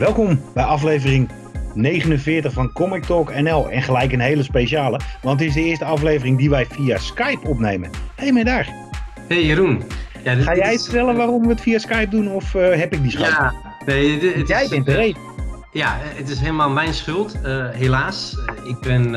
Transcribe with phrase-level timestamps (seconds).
[0.00, 1.28] Welkom bij aflevering
[1.74, 3.70] 49 van Comic Talk NL.
[3.70, 7.48] En gelijk een hele speciale, want het is de eerste aflevering die wij via Skype
[7.48, 7.90] opnemen.
[8.16, 8.68] Hé, hey, daar.
[9.28, 9.82] Hey Jeroen.
[10.24, 13.02] Ja, dit, Ga jij vertellen waarom we het via Skype doen of uh, heb ik
[13.02, 13.28] die schuld?
[13.28, 13.54] Ja,
[13.86, 15.22] nee, dit, het jij is, bent de reden.
[15.72, 18.36] Ja, het is helemaal mijn schuld, uh, helaas.
[18.64, 19.12] ik ben, uh,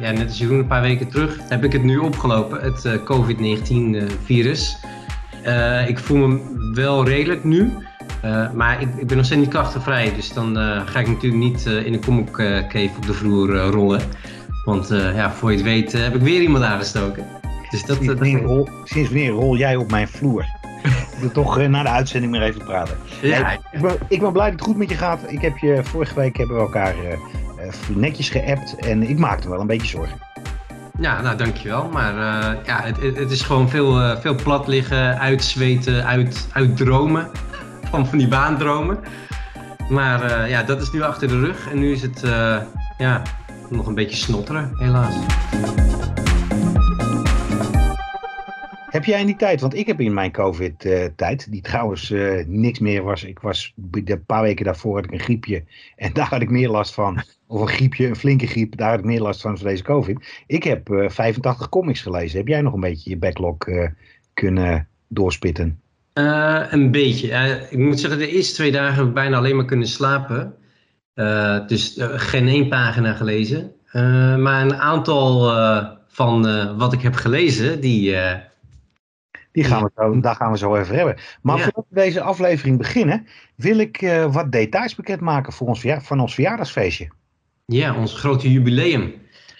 [0.00, 4.76] ja, net als Jeroen een paar weken terug, heb ik het nu opgelopen, het COVID-19-virus.
[5.86, 6.40] ik voel me
[6.74, 7.72] wel redelijk nu,
[8.24, 11.42] uh, maar ik, ik, ben nog steeds niet krachtenvrij, dus dan uh, ga ik natuurlijk
[11.42, 12.32] niet uh, in een comic
[12.68, 14.00] cave op de vloer rollen.
[14.64, 17.26] Want ja, voor je het weet heb ik weer iemand aangestoken.
[17.70, 20.44] Dus dat, sinds, wanneer rol, sinds wanneer rol jij op mijn vloer?
[20.82, 22.96] ik wil toch na de uitzending maar even praten.
[23.22, 25.20] Ja, nee, ik, ben, ik, ben, blij dat het goed met je gaat.
[25.26, 26.94] Ik heb je, vorige week hebben we elkaar
[27.88, 30.18] netjes geappt en ik maakte wel een beetje zorgen.
[30.98, 31.88] Ja, nou dankjewel.
[31.92, 32.14] Maar
[32.64, 37.30] ja, het, het, is gewoon veel, veel plat liggen, uitzweten, uit, uitdromen
[38.04, 38.98] van, die baandromen.
[39.88, 41.70] Maar uh, ja, dat is nu achter de rug.
[41.70, 42.62] En nu is het uh,
[42.98, 43.22] ja,
[43.70, 45.14] nog een beetje snotteren, helaas.
[48.86, 52.78] Heb jij in die tijd, want ik heb in mijn COVID-tijd, die trouwens uh, niks
[52.78, 53.24] meer was.
[53.24, 55.64] Ik was een paar weken daarvoor had ik een griepje
[55.96, 57.22] en daar had ik meer last van.
[57.46, 60.42] Of een griepje, een flinke griep, daar had ik meer last van van deze COVID.
[60.46, 62.38] Ik heb 85 comics gelezen.
[62.38, 63.56] Heb jij nog een beetje je backlog
[64.34, 65.80] kunnen doorspitten?
[66.18, 67.28] Uh, een beetje.
[67.28, 70.54] Uh, ik moet zeggen, de eerste twee dagen heb ik bijna alleen maar kunnen slapen.
[71.14, 73.72] Uh, dus geen één pagina gelezen.
[74.38, 75.50] maar een aantal
[76.08, 76.42] van
[76.76, 78.16] wat ik heb gelezen, die.
[79.52, 81.16] die gaan we zo, daar gaan we zo even hebben.
[81.42, 81.62] Maar ja.
[81.62, 87.08] voordat we deze aflevering beginnen, wil ik wat details bekendmaken voor ons, van ons verjaardagsfeestje.
[87.66, 89.14] Ja, ons grote jubileum.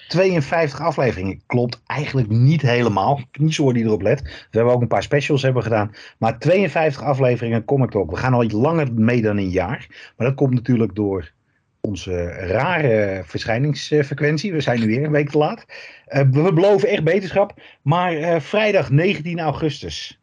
[0.08, 1.42] 52 afleveringen.
[1.46, 3.20] Klopt eigenlijk niet helemaal.
[3.32, 4.22] Niet zo die erop let.
[4.22, 5.94] We hebben ook een paar specials hebben gedaan.
[6.18, 8.10] Maar 52 afleveringen Comic Talk.
[8.10, 10.12] We gaan al iets langer mee dan een jaar.
[10.16, 11.32] Maar dat komt natuurlijk door
[11.80, 14.52] onze rare verschijningsfrequentie.
[14.52, 15.64] We zijn nu weer een week te laat.
[16.08, 17.60] Uh, we beloven echt beterschap.
[17.82, 20.20] Maar uh, vrijdag 19 augustus.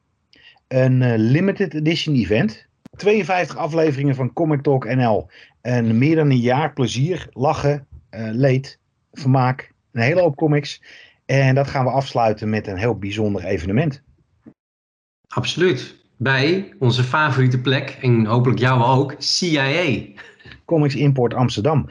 [0.68, 2.66] Een uh, limited edition event.
[2.96, 5.30] 52 afleveringen van Comic Talk NL.
[5.62, 7.88] En meer dan een jaar plezier, lachen,
[8.32, 8.80] leed,
[9.12, 10.82] vermaak een hele hoop comics.
[11.26, 14.02] En dat gaan we afsluiten met een heel bijzonder evenement.
[15.28, 15.96] Absoluut.
[16.18, 20.02] Bij onze favoriete plek, en hopelijk jou ook, CIA.
[20.66, 21.88] Comics Import Amsterdam.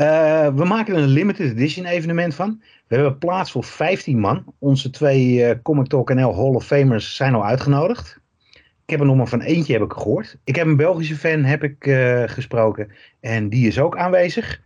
[0.00, 2.62] Uh, we maken er een limited edition evenement van.
[2.86, 4.44] We hebben plaats voor 15 man.
[4.58, 8.20] Onze twee uh, Comic Talk NL Hall of Famers zijn al uitgenodigd.
[8.84, 10.36] Ik heb er nog maar van eentje heb ik gehoord.
[10.44, 14.60] Ik heb een Belgische fan heb ik, uh, gesproken en die is ook aanwezig.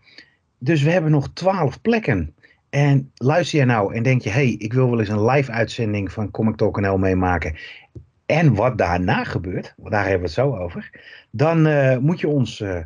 [0.59, 2.34] Dus we hebben nog 12 plekken.
[2.75, 6.12] En luister jij nou en denk je, hey, ik wil wel eens een live uitzending
[6.12, 7.56] van Comic Talk NL meemaken.
[8.27, 10.91] En wat daarna gebeurt, want daar hebben we het zo over.
[11.31, 12.78] Dan uh, moet je ons uh,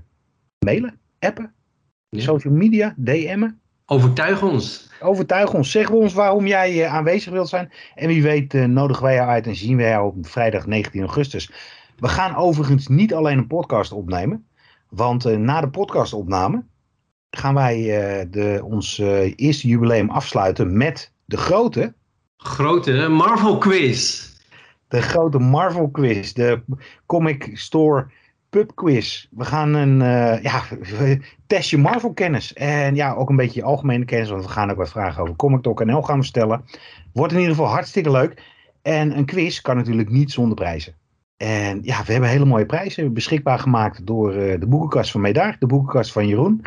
[0.59, 1.53] mailen, appen,
[2.09, 2.21] ja.
[2.21, 3.61] social media, DM'en.
[3.87, 4.91] Overtuig ons.
[5.01, 5.71] Overtuig ons.
[5.71, 7.73] Zeg ons waarom jij uh, aanwezig wilt zijn.
[7.95, 11.53] En wie weet nodigen wij jou uit en zien wij jou op vrijdag 19 augustus.
[11.99, 14.47] We gaan overigens niet alleen een podcast opnemen.
[14.89, 16.65] Want na de podcastopname
[17.31, 21.95] gaan wij uh, de, ons uh, eerste jubileum afsluiten met de grote...
[22.37, 24.29] Grote Marvel quiz.
[24.89, 26.33] De grote Marvel quiz.
[26.33, 26.63] De
[27.07, 28.07] Comic Store
[28.51, 29.27] pub quiz.
[29.31, 30.63] We gaan een uh, ja,
[31.47, 32.53] testje Marvel kennis.
[32.53, 34.31] En ja, ook een beetje algemene kennis.
[34.31, 36.65] Want we gaan ook wat vragen over Comic Talk NL gaan we stellen.
[37.13, 38.43] Wordt in ieder geval hartstikke leuk.
[38.83, 40.95] En een quiz kan natuurlijk niet zonder prijzen.
[41.37, 45.67] En ja, we hebben hele mooie prijzen beschikbaar gemaakt door de boekenkast van Medaar, de
[45.67, 46.63] boekenkast van Jeroen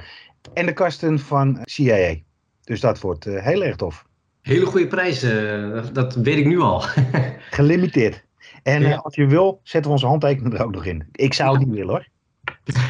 [0.53, 2.15] en de kasten van CIA.
[2.63, 4.05] Dus dat wordt uh, heel erg tof.
[4.41, 6.83] Hele goede prijzen, uh, dat weet ik nu al.
[7.59, 8.23] Gelimiteerd.
[8.63, 8.89] En ja.
[8.89, 11.07] uh, als je wil, zetten we onze handtekening er ook nog in.
[11.11, 12.07] Ik zou het niet willen hoor.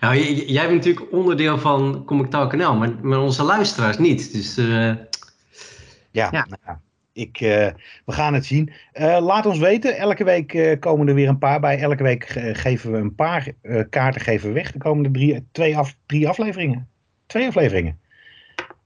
[0.00, 4.32] Nou, jij bent natuurlijk onderdeel van Comic Talk NL, maar, maar onze luisteraars niet.
[4.32, 6.30] Dus, ja, ja.
[6.30, 6.78] Nou,
[7.16, 7.66] ik, uh,
[8.04, 8.72] we gaan het zien.
[8.94, 9.96] Uh, laat ons weten.
[9.96, 11.78] Elke week uh, komen er weer een paar bij.
[11.78, 13.52] Elke week geven we een paar
[13.90, 14.72] kaarten geven we weg.
[14.72, 16.88] De komende drie, twee af, drie afleveringen.
[17.26, 17.98] Twee afleveringen.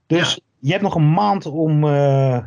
[0.07, 0.41] Dus ja.
[0.59, 1.85] je hebt nog een maand om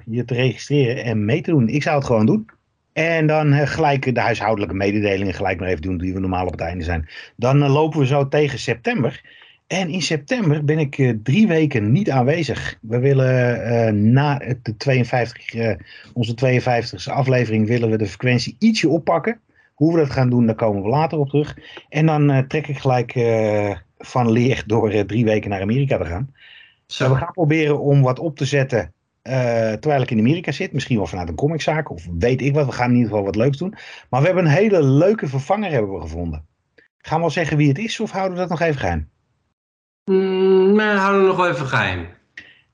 [0.04, 1.68] je te registreren en mee te doen.
[1.68, 2.46] Ik zou het gewoon doen.
[2.92, 6.60] En dan gelijk de huishoudelijke mededelingen gelijk maar even doen die we normaal op het
[6.60, 7.08] einde zijn.
[7.36, 9.20] Dan lopen we zo tegen september.
[9.74, 12.78] En in september ben ik uh, drie weken niet aanwezig.
[12.80, 15.74] We willen uh, na de 52, uh,
[16.12, 19.40] onze 52e aflevering willen we de frequentie ietsje oppakken.
[19.74, 21.58] Hoe we dat gaan doen, daar komen we later op terug.
[21.88, 23.12] En dan trek ik gelijk
[23.98, 26.34] van leer door drie weken naar Amerika te gaan.
[26.86, 27.08] Zo.
[27.08, 28.92] we gaan proberen om wat op te zetten
[29.80, 30.72] terwijl ik in Amerika zit.
[30.72, 32.66] Misschien wel vanuit een comiczaak of weet ik wat.
[32.66, 33.74] We gaan in ieder geval wat leuks doen.
[34.10, 36.44] Maar we hebben een hele leuke vervanger hebben we gevonden.
[36.98, 39.12] Gaan we al zeggen wie het is of houden we dat nog even geheim?
[40.04, 42.08] Mm, maar houden we nog wel even geheim.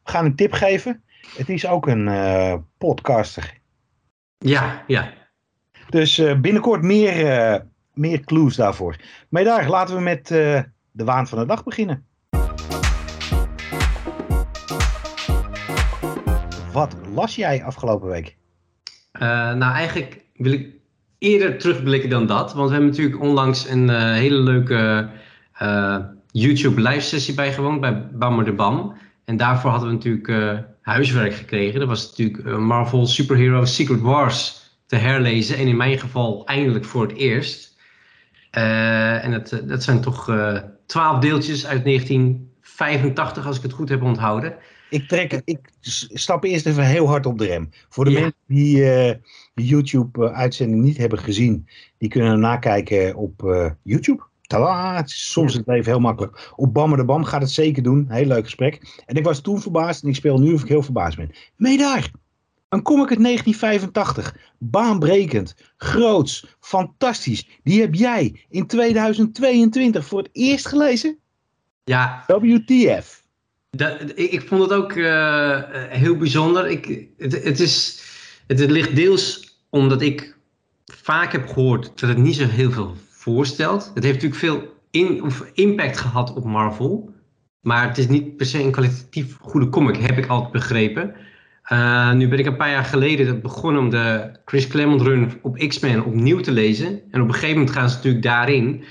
[0.04, 1.02] We gaan een tip geven.
[1.36, 3.58] Het is ook een uh, podcaster.
[4.38, 5.12] Ja, ja.
[5.88, 7.60] Dus uh, binnenkort meer, uh,
[7.94, 8.96] meer clues daarvoor.
[9.28, 10.26] Maar daar, laten we met
[10.92, 12.06] de waan van de dag beginnen.
[16.72, 18.36] Wat las jij afgelopen week?
[19.12, 20.68] nou, eigenlijk wil ik
[21.18, 22.54] eerder terugblikken dan dat.
[22.54, 25.10] Want we hebben natuurlijk onlangs een hele leuke
[26.32, 28.96] YouTube live sessie bijgewoond bij Bammer de Bam.
[29.24, 31.80] En daarvoor hadden we natuurlijk uh, huiswerk gekregen.
[31.80, 35.56] Dat was natuurlijk uh, Marvel Superhero Secret Wars te herlezen.
[35.56, 37.78] En in mijn geval eindelijk voor het eerst.
[38.52, 40.24] Uh, en dat, dat zijn toch
[40.86, 44.54] twaalf deeltjes uit 1985, als ik het goed heb onthouden.
[44.90, 45.58] Ik, trek, ik
[46.12, 47.68] stap eerst even heel hard op de rem.
[47.88, 49.20] Voor de mensen die de
[49.54, 51.68] YouTube-uitzending niet hebben gezien,
[51.98, 53.42] die kunnen nakijken op
[53.82, 54.29] YouTube.
[54.50, 56.52] Tada, soms is het leven heel makkelijk.
[56.56, 58.06] Op Bammer de Bam gaat het zeker doen.
[58.08, 59.02] Heel leuk gesprek.
[59.06, 61.30] En ik was toen verbaasd en ik speel nu of ik heel verbaasd ben.
[61.56, 62.10] Mee daar!
[62.68, 64.36] Een comic uit 1985.
[64.58, 67.48] Baanbrekend, groots, fantastisch.
[67.62, 71.18] Die heb jij in 2022 voor het eerst gelezen?
[71.84, 72.24] Ja.
[72.26, 73.22] WTF.
[73.70, 76.68] Dat, ik, ik, vond het ook uh, heel bijzonder.
[76.68, 78.02] Ik, het, het, is,
[78.46, 80.36] het, het ligt deels omdat ik
[80.84, 83.90] vaak heb gehoord dat het niet zo heel veel voorstelt.
[83.94, 87.14] Het heeft natuurlijk veel in, of impact gehad op Marvel.
[87.60, 91.14] Maar het is niet per se een kwalitatief goede comic, heb ik altijd begrepen.
[91.72, 95.56] Uh, nu ben ik een paar jaar geleden begonnen om de Chris Claremont run op
[95.56, 97.00] X-Men opnieuw te lezen.
[97.10, 98.84] En op een gegeven moment gaan ze natuurlijk daarin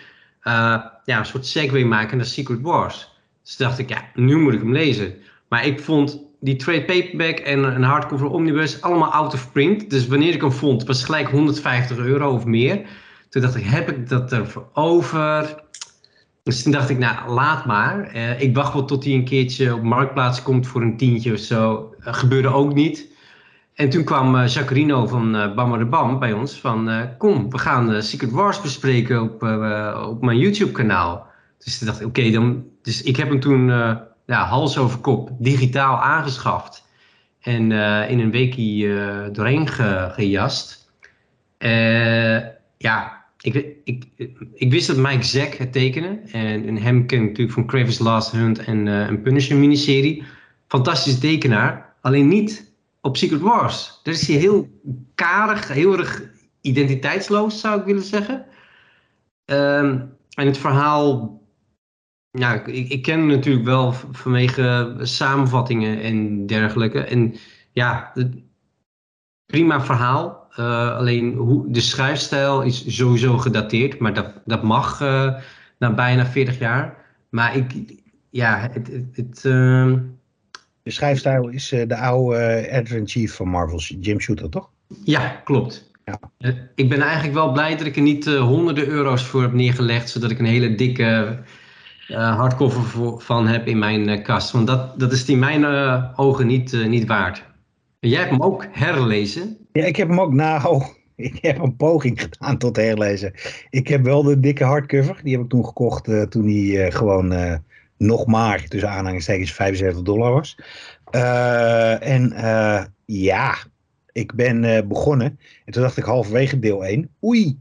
[0.44, 3.12] uh, ja, een soort segue maken naar Secret Wars.
[3.44, 5.14] Dus dacht ik, ja, nu moet ik hem lezen.
[5.48, 9.90] Maar ik vond die trade paperback en een hardcover omnibus allemaal out of print.
[9.90, 12.82] Dus wanneer ik hem vond, was gelijk 150 euro of meer.
[13.30, 15.68] Toen dacht ik, heb ik dat ervoor over?
[16.50, 18.16] Dus toen dacht ik, nou, laat maar.
[18.16, 21.40] Uh, ik wacht wel tot hij een keertje op Marktplaats komt voor een tientje of
[21.40, 21.94] zo.
[22.00, 23.08] Uh, gebeurde ook niet.
[23.74, 27.10] En toen kwam uh, Jacarino van uh, Bammer de Bam bij ons van...
[27.18, 29.44] kom, we gaan Secret Wars bespreken op,
[30.08, 31.28] op mijn YouTube kanaal.
[31.58, 32.64] Dus toen dacht ik, oké, dan...
[32.82, 33.68] Dus ik heb hem toen
[34.26, 36.88] ja, hals over kop digitaal aangeschaft.
[37.42, 37.72] En
[38.10, 40.92] in een weekje doorheen ge, gejast.
[42.78, 44.06] ja, ik, ik,
[44.54, 46.30] ik wist dat Mike Zack het tekenen.
[46.32, 50.24] En, hem ken natuurlijk van Kravis Last Hunt en uh, een Punisher miniserie.
[50.68, 51.96] Fantastische tekenaar.
[52.02, 54.00] Alleen niet op Secret Wars.
[54.04, 54.68] Daar is hij heel
[55.16, 56.24] karig, heel erg
[56.62, 58.46] identiteitsloos zou ik willen zeggen.
[59.46, 61.38] Um, en het verhaal...
[62.32, 67.00] Ja, ik, ik ken hem natuurlijk wel vanwege samenvattingen en dergelijke.
[67.00, 67.36] En
[67.72, 68.14] ja,
[69.46, 70.39] prima verhaal.
[70.60, 75.34] Uh, alleen hoe, de schrijfstijl is sowieso gedateerd, maar dat, dat mag uh,
[75.78, 76.98] na bijna 40 jaar.
[77.30, 77.74] Maar ik,
[78.30, 78.74] ja, het.
[78.74, 79.94] het, het uh...
[80.84, 84.70] De schrijfstijl is de oude editor-in-chief van Marvel, Jim Shooter, toch?
[85.04, 85.92] Ja, klopt.
[86.06, 86.20] Ja.
[86.76, 90.32] ik ben eigenlijk wel blij dat ik er niet honderden euro's voor heb neergelegd, zodat
[90.32, 91.40] ik een hele dikke
[92.08, 94.52] hardcover voor, van heb in mijn kast.
[94.52, 95.66] Want dat, dat is in mijn
[96.16, 97.44] ogen niet, niet waard.
[98.00, 99.58] Jij hebt hem ook herlezen.
[99.72, 100.84] Ja, ik heb hem ook, nou,
[101.16, 103.34] ik heb een poging gedaan tot herlezen.
[103.70, 106.92] Ik heb wel de dikke hardcover, die heb ik toen gekocht uh, toen hij uh,
[106.92, 107.56] gewoon uh,
[107.98, 110.58] nog maar, tussen aanhalingstekens, 75 dollar was.
[112.02, 112.34] en
[113.06, 113.58] ja,
[114.12, 117.60] ik ben begonnen en toen dacht ik halverwege deel 1, oei.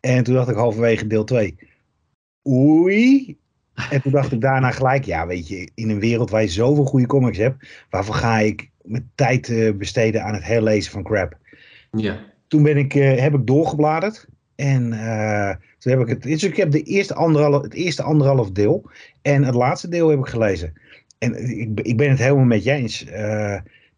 [0.00, 1.58] En toen dacht ik halverwege deel 2,
[2.48, 3.36] oei.
[3.90, 6.84] En toen dacht ik daarna gelijk, ja weet je, in een wereld waar je zoveel
[6.84, 11.36] goede comics hebt, waarvoor ga ik met tijd uh, besteden aan het herlezen van crap.
[11.90, 12.18] Ja.
[12.48, 14.26] Toen ben ik, uh, heb ik doorgebladerd.
[14.54, 16.22] En uh, toen heb ik het.
[16.22, 18.90] Dus ik heb de eerste anderhalf, het eerste anderhalf deel.
[19.22, 20.72] En het laatste deel heb ik gelezen.
[21.18, 23.04] En ik, ik ben het helemaal met je eens.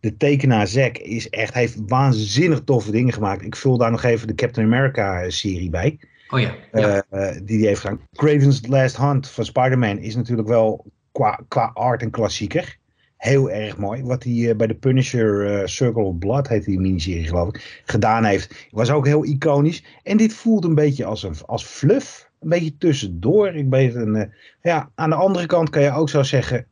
[0.01, 3.43] de tekenaar Zack is echt, heeft waanzinnig toffe dingen gemaakt.
[3.43, 5.99] Ik vul daar nog even de Captain America serie bij.
[6.29, 6.55] Oh ja.
[6.73, 7.05] ja.
[7.33, 8.01] die die heeft gedaan.
[8.13, 12.79] Craven's Last Hunt van Spider-Man is natuurlijk wel qua, qua art een klassieker
[13.25, 14.03] heel erg mooi.
[14.03, 17.83] Wat hij uh, bij de Punisher uh, Circle of Blood, heet die miniserie geloof ik,
[17.85, 18.69] gedaan heeft.
[18.71, 19.85] Was ook heel iconisch.
[20.03, 22.31] En dit voelt een beetje als, een, als fluff.
[22.41, 23.55] Een beetje tussendoor.
[23.55, 24.23] Ik weet een, uh,
[24.63, 26.67] ja, aan de andere kant kan je ook zo zeggen,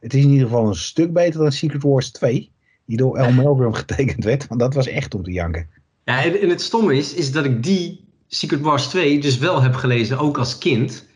[0.00, 2.50] het is in ieder geval een stuk beter dan Secret Wars 2.
[2.86, 4.46] Die door El Melgrim getekend werd.
[4.46, 5.68] Want dat was echt om te janken.
[6.04, 9.62] Ja, en, en het stomme is, is dat ik die Secret Wars 2 dus wel
[9.62, 11.06] heb gelezen, ook als kind.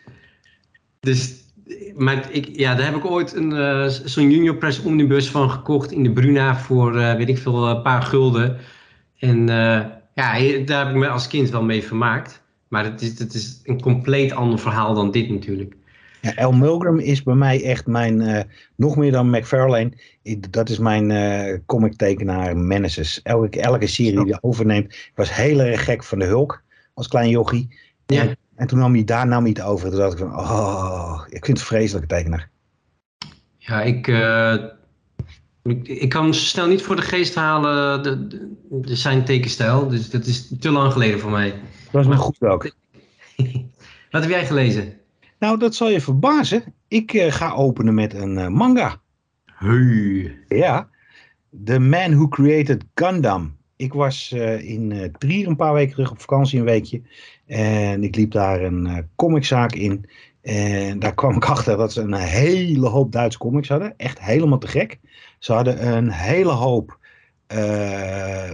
[1.01, 1.44] Dus
[1.97, 5.93] maar ik, ja, daar heb ik ooit een, uh, zo'n Junior Press omnibus van gekocht
[5.93, 8.57] in de Bruna voor, uh, weet ik veel, een paar gulden.
[9.19, 9.81] En uh,
[10.15, 12.43] ja, daar heb ik me als kind wel mee vermaakt.
[12.69, 15.75] Maar het is, het is een compleet ander verhaal dan dit natuurlijk.
[16.21, 18.41] Ja, El Milgram is bij mij echt mijn, uh,
[18.77, 19.93] nog meer dan McFarlane,
[20.51, 23.21] dat is mijn uh, comic tekenaar Meneses.
[23.23, 26.63] Elke, elke serie die hij overneemt, ik was heel erg gek van de Hulk
[26.95, 27.69] als klein jochie.
[28.07, 28.21] Ja.
[28.21, 29.91] En, en, toen nam hij daar nam hij het over.
[29.91, 32.51] Toen dacht ik van, oh, ik vind het een vreselijke tekenaar.
[33.57, 34.55] Ja, ik, uh,
[35.63, 39.89] ik, ik, kan snel niet voor de geest halen de, de, de, zijn tekenstijl.
[39.89, 41.51] Dus dat is te lang geleden voor mij.
[41.51, 42.75] Dat was me goed ook.
[44.11, 44.95] Wat heb jij gelezen?
[45.39, 46.75] Nou, dat zal je verbazen.
[46.89, 49.01] Ik uh, ga openen met een uh, manga.
[49.45, 50.39] Hey.
[50.49, 50.89] Ja.
[51.65, 53.57] The Man Who Created Gundam.
[53.85, 57.03] Ik was uh, in Trier een paar weken terug op vakantie, een weekje.
[57.47, 60.09] En ik liep daar een comiczaak in.
[60.43, 63.95] En daar kwam ik achter dat ze een hele hoop Duitse comics hadden.
[63.97, 64.99] Echt helemaal te gek.
[65.39, 66.99] Ze hadden een hele hoop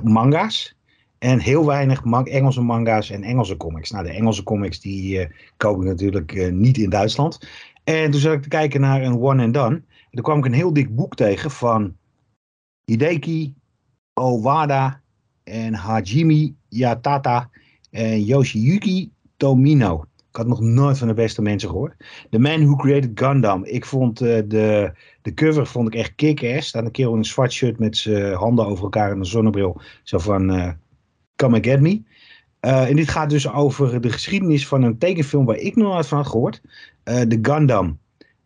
[0.02, 0.78] manga's.
[1.18, 3.90] En heel weinig Engelse manga's en Engelse comics.
[3.90, 7.48] Nou, de Engelse comics die uh, koop ik natuurlijk niet in Duitsland.
[7.84, 9.74] En toen zat ik te kijken naar een One and Done.
[9.74, 11.96] En toen kwam ik een heel dik boek tegen van
[12.84, 13.54] Hideki
[14.14, 14.99] Owada
[15.50, 17.50] en Hajime Yatata
[17.90, 20.04] en Yoshiyuki Tomino.
[20.30, 21.94] Ik had nog nooit van de beste mensen gehoord.
[22.30, 23.64] The Man Who Created Gundam.
[23.64, 24.92] Ik vond uh, de,
[25.22, 26.68] de cover vond ik echt kick-ass.
[26.68, 29.80] Staat een kerel in een zwart shirt met zijn handen over elkaar en een zonnebril.
[30.02, 30.76] Zo van
[31.36, 32.02] Come Get Me.
[32.60, 36.06] Uh, en dit gaat dus over de geschiedenis van een tekenfilm waar ik nog nooit
[36.06, 36.60] van had gehoord.
[37.04, 37.98] Uh, de Gundam.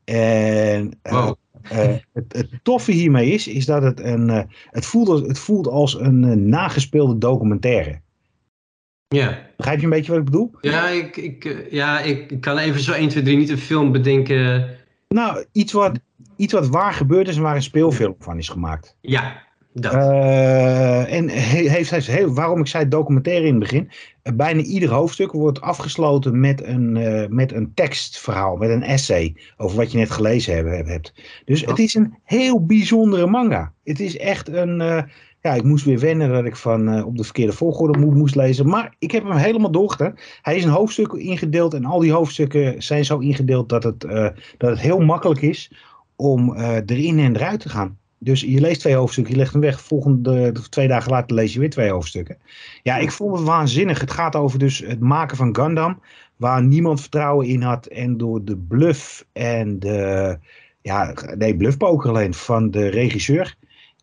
[0.05, 1.31] En uh.
[1.68, 4.28] Het, het, toffe hiermee is, is dat het een.
[4.71, 8.02] het, voelt, het voelt als een nagespeelde documentaire.
[9.09, 9.47] Ja.
[9.56, 10.50] Begrijp je een beetje wat ik bedoel?
[10.61, 14.68] Ja, ik, ik, ja, ik kan even zo 1, 2, 3 niet een film bedenken.
[15.09, 15.99] Nou, iets wat,
[16.37, 18.97] iets wat waar gebeurd is en waar een speelfilm van is gemaakt.
[19.00, 19.42] Ja,
[19.83, 23.90] uh, en heeft hij, heel, waarom ik zei documentaire in het begin.
[24.23, 29.37] Uh, bijna ieder hoofdstuk wordt afgesloten met een, uh, met een tekstverhaal, met een essay
[29.57, 31.14] over wat je net gelezen heb, hebt.
[31.45, 33.73] Dus het is een heel bijzondere manga.
[33.85, 34.76] Het is echt een.
[35.40, 38.69] ja, ik moest weer wennen dat ik van op de verkeerde volgorde moest lezen.
[38.69, 40.14] Maar ik heb hem helemaal doorgedaan.
[40.43, 44.00] Hij is in hoofdstukken ingedeeld en al die hoofdstukken zijn zo ingedeeld dat het,
[44.59, 45.73] dat het heel makkelijk is
[46.16, 47.99] om erin en eruit te gaan.
[48.25, 49.81] Dus je leest twee hoofdstukken, je legt hem weg.
[49.81, 52.38] Volgende twee dagen later lees je weer twee hoofdstukken.
[52.83, 54.00] Ja, ik vond het waanzinnig.
[54.00, 56.00] Het gaat over dus het maken van Gundam.
[56.37, 57.87] Waar niemand vertrouwen in had.
[57.87, 60.38] En door de bluff en de...
[60.83, 63.57] Ja, nee, bluffpoker alleen van de regisseur.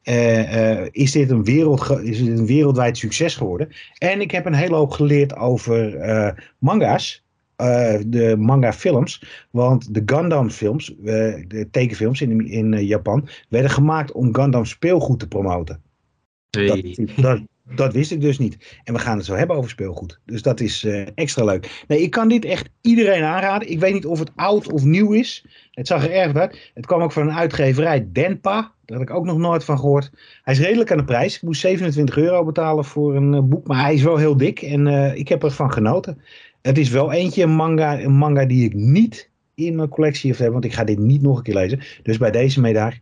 [0.03, 3.69] Uh, uh, is, dit een wereld, is dit een wereldwijd succes geworden.
[3.97, 7.23] En ik heb een hele hoop geleerd over uh, manga's.
[7.61, 9.23] Uh, de manga films.
[9.51, 11.05] Want de Gundam films, uh,
[11.47, 15.81] de tekenfilms in, in uh, Japan, werden gemaakt om Gundam speelgoed te promoten.
[16.49, 16.67] Hey.
[16.67, 17.41] Dat, dat,
[17.75, 18.79] dat, wist ik dus niet.
[18.83, 20.19] En we gaan het zo hebben over speelgoed.
[20.25, 21.83] Dus dat is extra leuk.
[21.87, 23.71] Nee, ik kan dit echt iedereen aanraden.
[23.71, 25.45] Ik weet niet of het oud of nieuw is.
[25.71, 26.71] Het zag er erg uit.
[26.73, 28.71] Het kwam ook van een uitgeverij, Denpa.
[28.85, 30.11] Daar had ik ook nog nooit van gehoord.
[30.43, 31.35] Hij is redelijk aan de prijs.
[31.35, 33.67] Ik moest 27 euro betalen voor een boek.
[33.67, 34.61] Maar hij is wel heel dik.
[34.61, 34.87] En
[35.17, 36.21] ik heb ervan genoten.
[36.61, 40.51] Het is wel eentje, een manga, een manga die ik niet in mijn collectie heb,
[40.51, 41.79] want ik ga dit niet nog een keer lezen.
[42.03, 42.93] Dus bij deze meedag,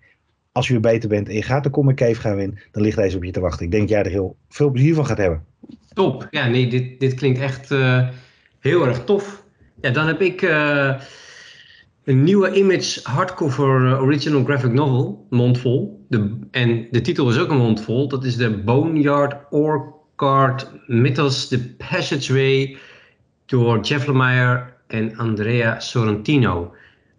[0.51, 2.97] als je weer beter bent en je gaat de Comic Cave gaan winnen, dan ligt
[2.97, 3.65] deze op je te wachten.
[3.65, 5.43] Ik denk dat jij er heel veel plezier van gaat hebben.
[5.93, 6.27] Top.
[6.31, 8.07] Ja, nee, dit, dit klinkt echt uh,
[8.59, 9.43] heel erg tof.
[9.81, 10.95] Ja, dan heb ik uh,
[12.03, 16.05] een nieuwe Image hardcover uh, original graphic novel, mondvol.
[16.09, 18.07] De, en de titel is ook een mondvol.
[18.07, 22.77] Dat is de Boneyard Orchard Mythos, The Passageway
[23.49, 26.73] door Jeff Lemire en Andrea Sorrentino.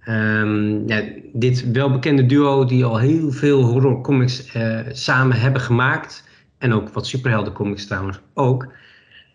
[0.09, 6.29] Um, ja, dit welbekende duo die al heel veel horrorcomics uh, samen hebben gemaakt.
[6.59, 8.73] En ook wat superheldencomics trouwens ook.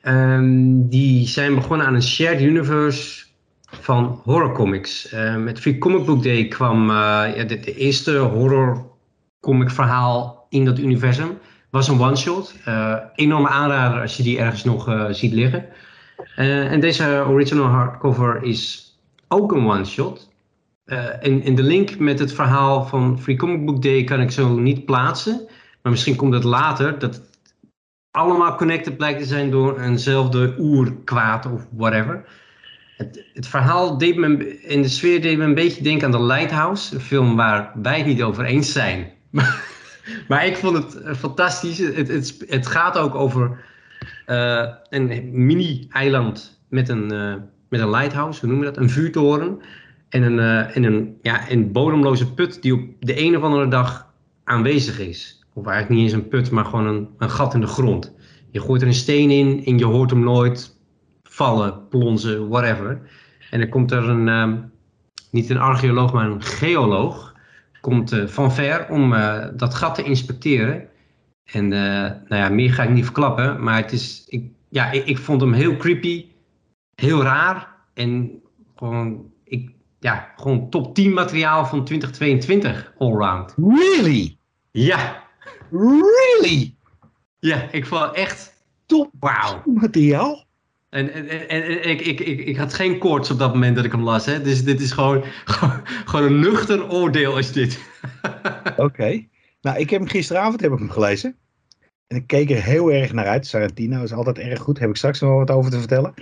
[0.04, 3.26] Um, die zijn begonnen aan een shared universe
[3.66, 5.14] van horrorcomics.
[5.14, 6.96] Uh, met Free Comic Book Day kwam uh,
[7.36, 11.38] ja, de, de, eerste horrorcomic verhaal in dat universum.
[11.70, 12.56] Was een one-shot.
[13.16, 15.66] enorme aanrader als je die ergens nog ziet liggen.
[16.38, 18.94] Uh, en deze original hardcover is
[19.28, 20.34] ook een one-shot.
[20.86, 24.60] En, en, de link met het verhaal van Free Comic Book Day kan ik zo
[24.60, 25.48] niet plaatsen.
[25.82, 27.40] Maar misschien komt het later dat het
[28.12, 32.26] allemaal connected blijkt te zijn door eenzelfde oerkwaad of whatever.
[32.98, 36.24] Het, het, verhaal deed me, in de sfeer deed me een beetje denken aan The
[36.24, 36.96] Lighthouse.
[36.96, 39.12] Een film waar wij het niet over eens zijn.
[40.28, 41.78] maar ik vond het eh, fantastisch.
[41.78, 43.64] Het, het gaat ook over
[44.28, 47.34] uh, een mini-eiland met een, uh,
[47.70, 48.84] met een lighthouse, hoe noemen we dat?
[48.84, 49.60] Een vuurtoren.
[50.10, 53.68] En een, uh, en een, ja, een bodemloze put die op de een of andere
[53.68, 54.14] dag
[54.44, 55.46] aanwezig is.
[55.54, 58.14] Of eigenlijk niet eens een put, maar gewoon een, een gat in de grond.
[58.52, 60.78] Je gooit er een steen in en je hoort hem nooit
[61.24, 63.02] vallen, plonzen, whatever.
[63.52, 64.56] En dan komt er een, ehm,
[65.32, 67.34] niet een archeoloog, maar een geoloog,
[67.82, 69.16] komt van ver om
[69.56, 70.88] dat gat te inspecteren.
[71.52, 75.06] En uh, nou ja, meer ga ik niet verklappen, maar het is, ik, ja, ik,
[75.06, 76.26] ik, vond hem heel creepy,
[76.96, 78.42] heel raar en
[78.76, 83.54] gewoon, ik, ja, gewoon top 10 materiaal van 2022 allround.
[83.58, 84.38] Really?
[84.72, 85.24] Ja.
[85.72, 86.76] Really?
[87.40, 88.54] Ja, ik vond echt
[88.86, 89.66] top wow.
[89.66, 90.46] materiaal.
[90.90, 93.86] En, en, en, en ik, ik, ik, ik had geen koorts op dat moment dat
[93.86, 94.26] ik hem las.
[94.26, 94.42] Hè?
[94.42, 97.80] Dus dit is gewoon, gewoon, gewoon een nuchter oordeel is dit.
[98.78, 99.24] Oké.
[99.66, 101.38] Nou, ik heb hem gisteravond heb ik hem gelezen.
[102.08, 103.48] En ik keek er heel erg naar uit.
[103.48, 104.74] Sarantino is altijd erg goed.
[104.74, 106.14] Daar heb ik straks nog wat over te vertellen.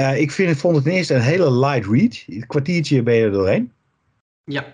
[0.00, 2.24] Uh, ik vind het, vond het ten eerste een hele light read.
[2.26, 3.72] Een kwartiertje ben je er doorheen.
[4.44, 4.72] Ja.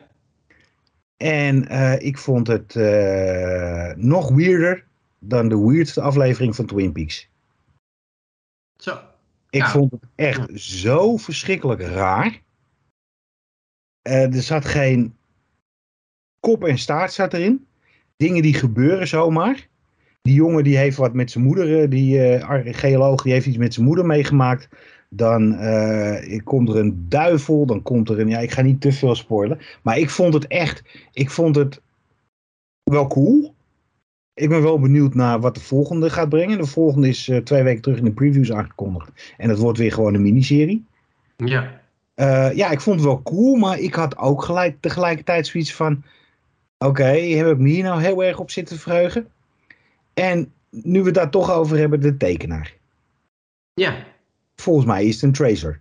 [1.16, 4.84] En uh, ik vond het uh, nog weirder
[5.18, 7.28] dan de weirdste aflevering van Twin Peaks.
[8.76, 9.00] Zo.
[9.50, 9.70] Ik Ja.
[9.70, 12.40] vond het echt zo verschrikkelijk raar.
[14.02, 15.17] Eh, er zat geen
[16.40, 17.66] kop en staart zat erin.
[18.16, 19.68] Dingen die gebeuren zomaar.
[20.22, 23.74] Die jongen die heeft wat met zijn moeder, eh, die archeoloog, die heeft iets met
[23.74, 24.68] zijn moeder meegemaakt.
[25.10, 28.92] Dan eh, komt er een duivel, dan komt er een, ja ik ga niet te
[28.92, 29.58] veel spoilen.
[29.82, 31.80] Maar ik vond het echt, ik vond het
[32.82, 33.54] wel cool.
[34.34, 36.58] Ik ben wel benieuwd naar wat de volgende gaat brengen.
[36.58, 39.34] De volgende is twee weken terug in de previews aangekondigd.
[39.36, 40.84] En dat wordt weer gewoon een miniserie.
[41.36, 41.80] Ja.
[42.54, 46.02] Ja, ik vond het wel cool, maar ik had ook gelijk, tegelijkertijd zoiets van...
[46.78, 49.28] Oké, heb ik me hier nou heel erg op zitten verheugen?
[50.14, 52.74] En nu we het daar toch over hebben, de tekenaar.
[53.74, 53.96] Ja.
[54.56, 55.80] Volgens mij is het een tracer.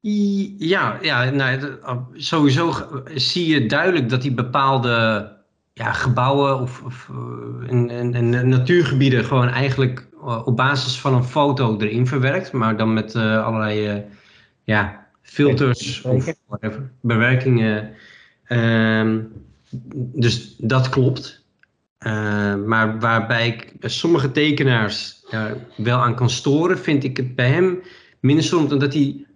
[0.00, 2.72] Ja, ja nou, uh, sowieso
[3.14, 5.28] zie je duidelijk dat hij bepaalde
[5.72, 7.10] ja, gebouwen of, of
[7.68, 12.76] en, en, en natuurgebieden gewoon eigenlijk uh, op basis van een foto erin verwerkt, maar
[12.76, 14.02] dan met uh, allerlei uh,
[14.64, 17.94] ja, filters of whatever, bewerkingen.
[18.50, 19.22] Ehm,
[20.14, 21.44] dus dat klopt.
[22.06, 25.44] Uh, maar waarbij ik sommige tekenaars uh,
[25.76, 27.82] wel aan kan storen, vind ik het bij hem
[28.20, 29.26] minder soms omdat hij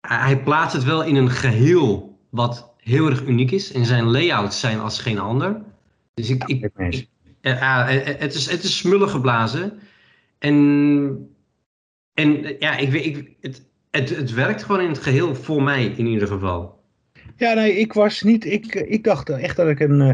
[0.00, 3.72] hij plaatst het wel in een geheel wat heel erg uniek is.
[3.72, 5.62] En zijn layouts zijn als geen ander.
[6.14, 7.08] Dus ik, ik, ik
[7.40, 7.86] uh,
[8.18, 9.78] het, is, het is smullen geblazen.
[10.38, 11.36] En,
[12.14, 16.06] en ja, ik, ik, het, het, het werkt gewoon in het geheel voor mij in
[16.06, 16.75] ieder geval.
[17.36, 18.44] Ja, nee, ik was niet.
[18.44, 20.10] Ik, ik dacht echt dat ik een uh,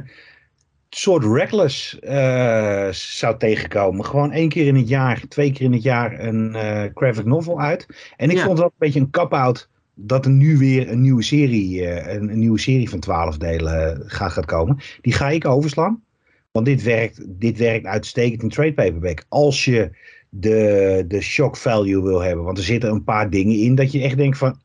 [0.89, 4.05] soort reckless uh, zou tegenkomen.
[4.05, 7.61] Gewoon één keer in het jaar, twee keer in het jaar een uh, graphic novel
[7.61, 7.87] uit.
[8.17, 8.45] En ik ja.
[8.45, 12.39] vond wel een beetje een cop-out dat er nu weer een nieuwe serie, een, een,
[12.39, 14.79] nieuwe serie van twaalf delen gaat, gaat komen.
[15.01, 16.03] Die ga ik overslaan.
[16.51, 19.25] Want dit werkt, dit werkt uitstekend in trade paperback.
[19.29, 19.91] Als je
[20.29, 22.45] de, de shock value wil hebben.
[22.45, 24.61] Want er zitten een paar dingen in dat je echt denkt van...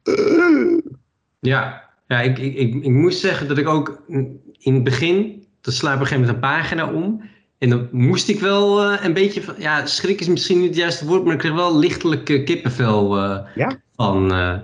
[1.40, 4.04] Ja, ja ik, ik, ik, ik moest zeggen dat ik ook
[4.58, 5.46] in het begin...
[5.62, 7.22] Dan sla ik op een gegeven moment een pagina om.
[7.58, 9.56] En dan moest ik wel uh, een beetje van...
[9.58, 11.24] Ja, schrik is misschien niet het juiste woord...
[11.24, 13.82] maar ik kreeg wel lichtelijk uh, kippenvel uh, ja?
[13.96, 14.26] van...
[14.26, 14.62] Nou,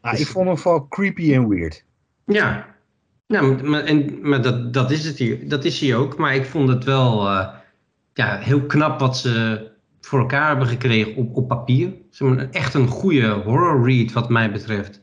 [0.00, 0.20] dus...
[0.20, 1.84] Ik vond hem vooral creepy en weird.
[2.24, 2.76] Ja,
[3.26, 6.16] nou, maar, en, maar dat, dat, is het hier, dat is hij ook.
[6.16, 7.28] Maar ik vond het wel
[8.14, 9.68] ja, heel knap wat ze
[10.00, 11.92] voor elkaar hebben gekregen op, op papier.
[12.10, 15.00] Zeg maar, echt een goede horror read wat mij betreft.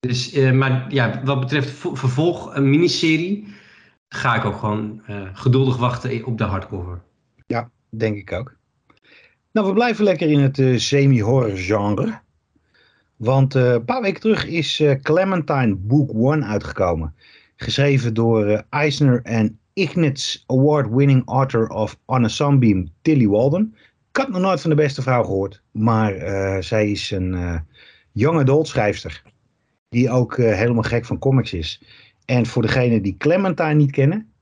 [0.00, 3.54] Dus, uh, maar ja, wat betreft vervolg, een miniserie,
[4.08, 7.02] ga ik ook gewoon uh, geduldig wachten op de hardcover.
[7.46, 8.56] Ja, denk ik ook.
[9.52, 12.20] Nou, we blijven lekker in het uh, semi-horror genre.
[13.16, 17.14] Want een paar weken terug is Clementine Book One uitgekomen.
[17.56, 23.74] Geschreven door Eisner en Ignatz Award-winning author of On a Sunbeam, Tilly Walden.
[24.10, 26.12] Ik had nog nooit van de beste vrouw gehoord, maar
[26.62, 27.58] zij is een uh,
[28.12, 29.22] young adult schrijfster.
[29.88, 31.82] Die ook uh, helemaal gek van comics is.
[32.24, 34.32] En voor degenen die Clementine niet kennen,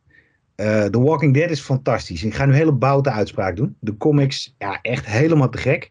[0.57, 2.25] The Walking Dead is fantastisch.
[2.25, 3.77] Ik ga nu een hele boute uitspraak doen.
[3.81, 5.91] De comics, ja, echt helemaal te gek.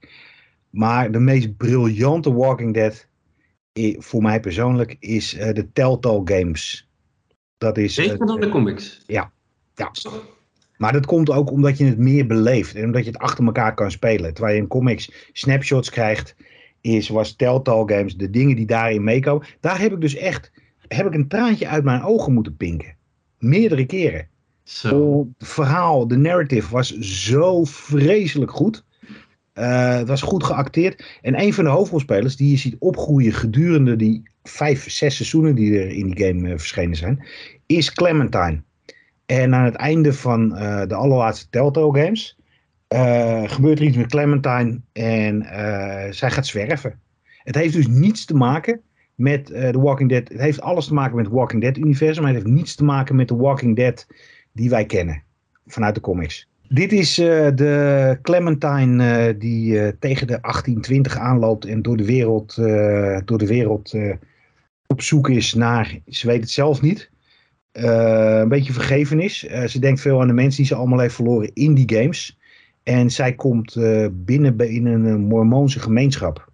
[0.69, 3.07] Maar de meest briljante Walking Dead,
[3.97, 6.89] voor mij persoonlijk, is de Telltale Games.
[7.57, 7.95] Dat is.
[7.95, 9.03] Beter dan de comics?
[9.07, 9.31] Ja.
[9.75, 9.91] ja.
[10.77, 13.73] Maar dat komt ook omdat je het meer beleeft en omdat je het achter elkaar
[13.73, 14.33] kan spelen.
[14.33, 16.35] Terwijl je in comics snapshots krijgt,
[16.83, 19.47] is, was Telltale Games, de dingen die daarin meekomen.
[19.59, 20.51] Daar heb ik dus echt
[20.87, 22.95] heb ik een traantje uit mijn ogen moeten pinken.
[23.39, 24.27] Meerdere keren.
[24.63, 25.27] Zo.
[25.37, 28.83] Het verhaal, de narrative was zo vreselijk goed.
[29.55, 31.19] Uh, het was goed geacteerd.
[31.21, 35.79] En een van de hoofdrolspelers die je ziet opgroeien gedurende die vijf, zes seizoenen die
[35.79, 37.25] er in die game uh, verschenen zijn,
[37.65, 38.63] is Clementine.
[39.25, 42.37] En aan het einde van uh, de allerlaatste Telltale Games
[43.45, 45.45] gebeurt er iets met Clementine en
[46.13, 46.99] zij gaat zwerven.
[47.37, 48.81] Het heeft dus niets te maken
[49.15, 50.27] met The Walking Dead.
[50.27, 52.83] Het heeft alles te maken met het Walking Dead universum, maar het heeft niets te
[52.83, 54.07] maken met de Walking Dead
[54.51, 55.23] die wij kennen
[55.65, 56.47] vanuit de comics.
[56.69, 62.05] Dit is uh, de Clementine uh, die uh, tegen de 1820 aanloopt en door de
[62.05, 62.55] wereld,
[63.25, 63.95] door de wereld
[64.87, 67.11] op zoek is naar, ze weet het zelf niet,
[67.71, 69.39] een beetje vergevenis.
[69.67, 72.37] ze denkt veel aan de mensen die ze allemaal heeft verloren in die games.
[72.83, 73.77] En zij komt
[74.11, 76.51] binnen in een Mormoonse gemeenschap.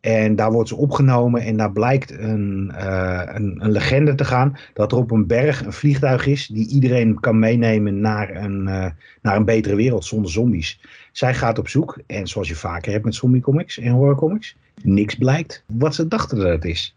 [0.00, 4.56] En daar wordt ze opgenomen en daar blijkt een, uh, een, een, legende te gaan
[4.74, 8.62] dat er op een berg een vliegtuig is die iedereen kan meenemen naar een,
[9.22, 10.80] naar een betere wereld zonder zombies.
[11.12, 15.64] Zij gaat op zoek en zoals je vaker hebt met zombiecomics en horrorcomics, niks blijkt
[15.66, 16.96] wat ze dachten dat het is.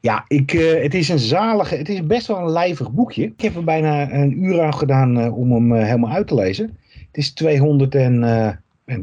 [0.00, 0.50] Ja, ik,
[0.82, 3.24] het is een zalige, het is best wel een lijvig boekje.
[3.24, 6.78] Ik heb er bijna een uur aan gedaan om hem helemaal uit te lezen.
[7.12, 8.24] Het is 200 en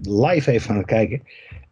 [0.02, 1.22] live even aan het kijken.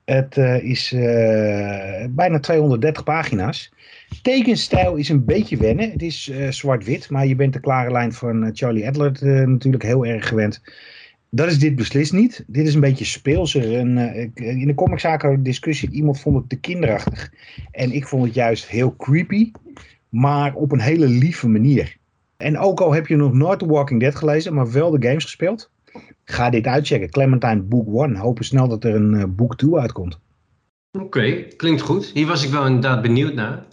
[0.05, 3.73] Het uh, is uh, bijna 230 pagina's.
[4.21, 5.91] Tekenstijl is een beetje wennen.
[5.91, 9.11] Het is uh, zwart-wit, maar je bent de klare lijn van Charlie Adler
[9.47, 10.61] natuurlijk heel erg gewend.
[11.29, 12.43] Dat is dit beslist niet.
[12.47, 13.77] Dit is een beetje speelser.
[13.77, 13.97] En,
[14.33, 17.33] in de comiczaken discussie, iemand vond het te kinderachtig.
[17.71, 19.51] En ik vond het juist heel creepy,
[20.09, 21.97] maar op een hele lieve manier.
[22.37, 25.23] En ook al heb je nog nooit The Walking Dead gelezen, maar wel de games
[25.23, 25.73] gespeeld
[26.23, 27.09] Ga dit uitchecken.
[27.09, 28.15] Clementine Book 1.
[28.15, 30.19] Hopen snel dat er een uh, Book 2 uitkomt.
[30.91, 32.05] Oké, klinkt goed.
[32.05, 33.63] Hier was ik wel inderdaad benieuwd naar.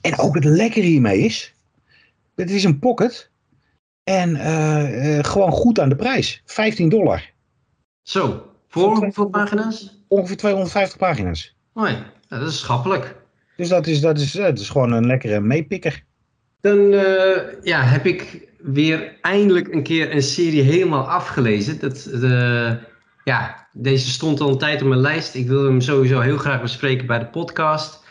[0.00, 1.54] En ook het lekkere hiermee is.
[2.34, 3.30] Het is een pocket.
[4.04, 6.42] En uh, uh, gewoon goed aan de prijs.
[6.44, 7.30] 15 dollar.
[8.02, 10.04] Zo, voor hoeveel pagina's?
[10.08, 11.56] Ongeveer 250 pagina's.
[11.72, 13.16] Oh ja, dat is schappelijk.
[13.56, 16.04] Dus dat is, dat is, dat is gewoon een lekkere meepikker.
[16.62, 16.90] Dan
[17.62, 21.80] ja, heb ik weer eindelijk een keer een serie helemaal afgelezen.
[21.80, 22.78] Dat, de,
[23.24, 25.34] ja, deze stond al een tijd op mijn lijst.
[25.34, 28.04] Ik wilde hem sowieso heel graag bespreken bij de podcast.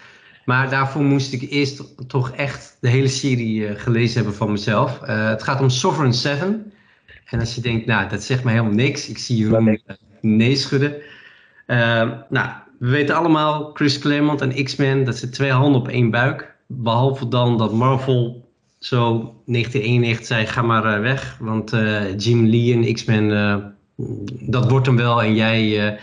[0.45, 4.99] Maar daarvoor moest ik eerst toch echt de hele serie uh, gelezen hebben van mezelf.
[5.01, 6.73] Het gaat om Sovereign 7.
[7.25, 9.09] En als je denkt, nou, dat zegt me helemaal niks.
[9.09, 9.81] Ik zie Jeroen
[10.21, 10.95] nee schudden.
[12.29, 16.50] nou, we weten allemaal, Chris Claremont en X-Men, dat zijn twee handen op één buik.
[16.77, 18.49] Behalve dan dat Marvel
[18.81, 21.37] zo 1991 zei, ga maar uh, weg.
[21.39, 23.55] Want uh, Jim Lee en X-Men, uh,
[24.39, 25.23] dat wordt hem wel.
[25.23, 25.97] En jij,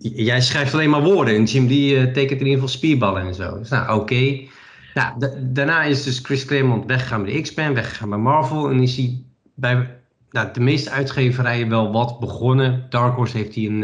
[0.00, 1.34] jij schrijft alleen maar woorden.
[1.34, 3.58] En Jim Lee tekent in ieder geval spierballen en zo.
[3.58, 4.40] Dus nou, oké.
[4.94, 8.70] Nou, daarna is dus Chris Claremont weggegaan bij de X-Men, weggegaan bij Marvel.
[8.70, 9.22] En is hij
[9.54, 9.96] bij
[10.30, 12.86] nou, de meeste uitgeverijen wel wat begonnen.
[12.88, 13.82] Dark Horse heeft hij een,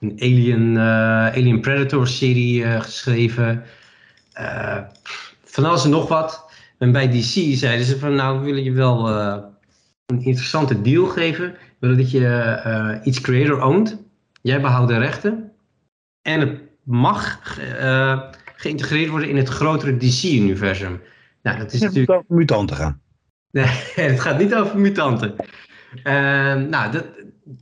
[0.00, 3.64] een Alien, Alien Predator serie geschreven.
[5.44, 6.50] Van alles en nog wat.
[6.82, 9.36] En bij DC zeiden ze van nou we willen je wel uh,
[10.06, 11.50] een interessante deal geven.
[11.50, 12.20] We willen dat je
[12.66, 13.98] uh, iets creator owned.
[14.40, 15.52] Jij behoudt de rechten.
[16.22, 18.22] En het mag uh,
[18.56, 21.00] geïntegreerd worden in het grotere DC-universum.
[21.42, 22.10] Nou, dat is natuurlijk...
[22.10, 23.00] over mutanten gaan.
[23.50, 23.64] Nee,
[23.94, 25.34] het gaat niet over mutanten.
[26.68, 27.04] nou, dat,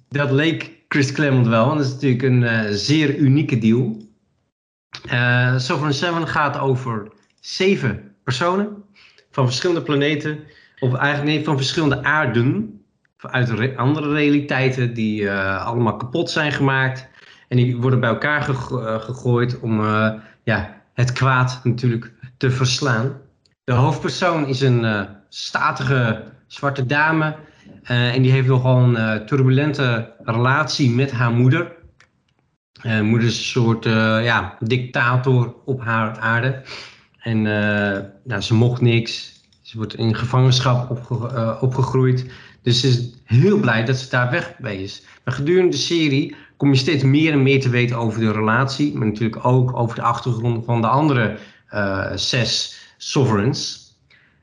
[0.08, 3.99] dat leek Chris Claremont wel, want dat is natuurlijk een zeer unieke deal.
[5.06, 7.08] Uh, Sovereign 7 gaat over
[7.40, 8.84] zeven personen
[9.30, 10.38] van verschillende planeten,
[10.78, 12.80] of eigenlijk nee, van verschillende aarden,
[13.20, 17.08] uit andere realiteiten die uh, allemaal kapot zijn gemaakt.
[17.48, 19.84] En die worden bij elkaar eh, gegooid om
[20.42, 23.12] ja, het kwaad natuurlijk te verslaan.
[23.64, 27.36] De hoofdpersoon is een statige zwarte dame.
[27.82, 31.72] en die heeft nogal een turbulente relatie met haar moeder.
[32.82, 33.84] Moeder is een soort
[34.24, 36.62] ja, dictator op haar aarde.
[37.20, 39.42] En uh, nou, ze mocht niks.
[39.62, 42.30] Ze wordt in gevangenschap opge uh, opgegroeid.
[42.62, 45.02] Dus ze is heel blij dat ze daar weg bij is.
[45.24, 48.94] Maar gedurende de serie kom je steeds meer en meer te weten over de relatie.
[48.96, 51.38] Maar natuurlijk ook over de achtergrond van de andere
[51.74, 53.88] uh, zes sovereigns.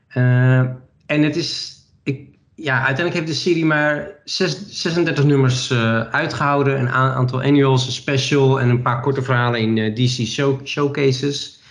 [0.08, 1.76] en het is.
[2.02, 5.72] Ik, ja, uiteindelijk heeft de serie maar 6, 36 nummers
[6.10, 6.78] uitgehouden.
[6.78, 11.62] Een aantal annuals, een special en een paar korte verhalen in DC show, showcases.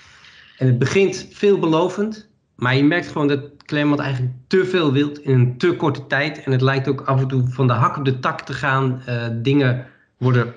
[0.57, 5.33] En het begint veelbelovend, maar je merkt gewoon dat Claremont eigenlijk te veel wilt in
[5.33, 6.43] een te korte tijd.
[6.43, 9.01] En het lijkt ook af en toe van de hak op de tak te gaan.
[9.09, 9.85] Uh, dingen
[10.17, 10.53] worden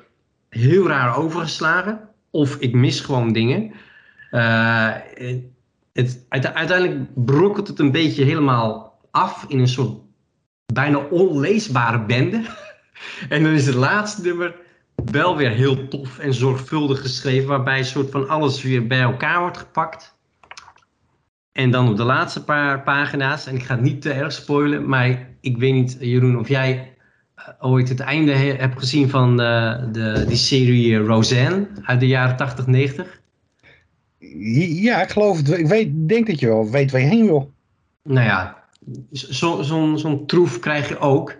[0.49, 2.01] heel raar overgeslagen.
[2.31, 3.73] Of ik mis gewoon dingen.
[5.93, 9.99] Het, uiteindelijk brokkelt het een beetje helemaal af in een soort
[10.73, 12.43] bijna onleesbare bende.
[13.29, 14.55] en dan is het laatste nummer
[15.05, 19.41] wel weer heel tof en zorgvuldig geschreven, waarbij een soort van alles weer bij elkaar
[19.41, 20.19] wordt gepakt.
[21.53, 24.89] En dan op de laatste paar pagina's, en ik ga het niet te erg spoilen,
[24.89, 26.95] maar ik weet niet, Jeroen, of jij
[27.61, 33.21] ooit het einde hebt gezien van de, die serie Roseanne uit de jaren 80, 90.
[34.19, 35.59] Ja, ik geloof het.
[35.59, 37.53] Ik weet, denk dat je wel weet waar je heen wil.
[38.03, 38.60] Nou ja,
[39.11, 41.31] zo'n zo, zo troef krijg je ook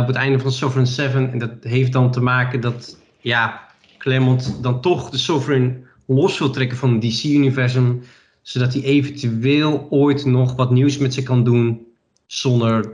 [0.00, 1.32] op het einde van Sovereign 7.
[1.32, 6.50] En dat heeft dan te maken dat ja, Claremont dan toch de Sovereign los wil
[6.50, 8.02] trekken van het DC-universum,
[8.42, 11.86] zodat hij eventueel ooit nog wat nieuws met ze kan doen
[12.26, 12.92] zonder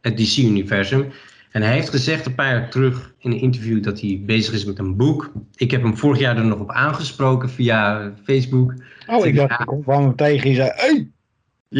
[0.00, 1.12] het DC-universum.
[1.50, 4.64] En hij heeft gezegd een paar jaar terug in een interview dat hij bezig is
[4.64, 5.32] met een boek.
[5.54, 8.74] Ik heb hem vorig jaar er nog op aangesproken via Facebook.
[9.06, 11.10] Oh, ik dacht, ik kwam hem tegen en zei, hey!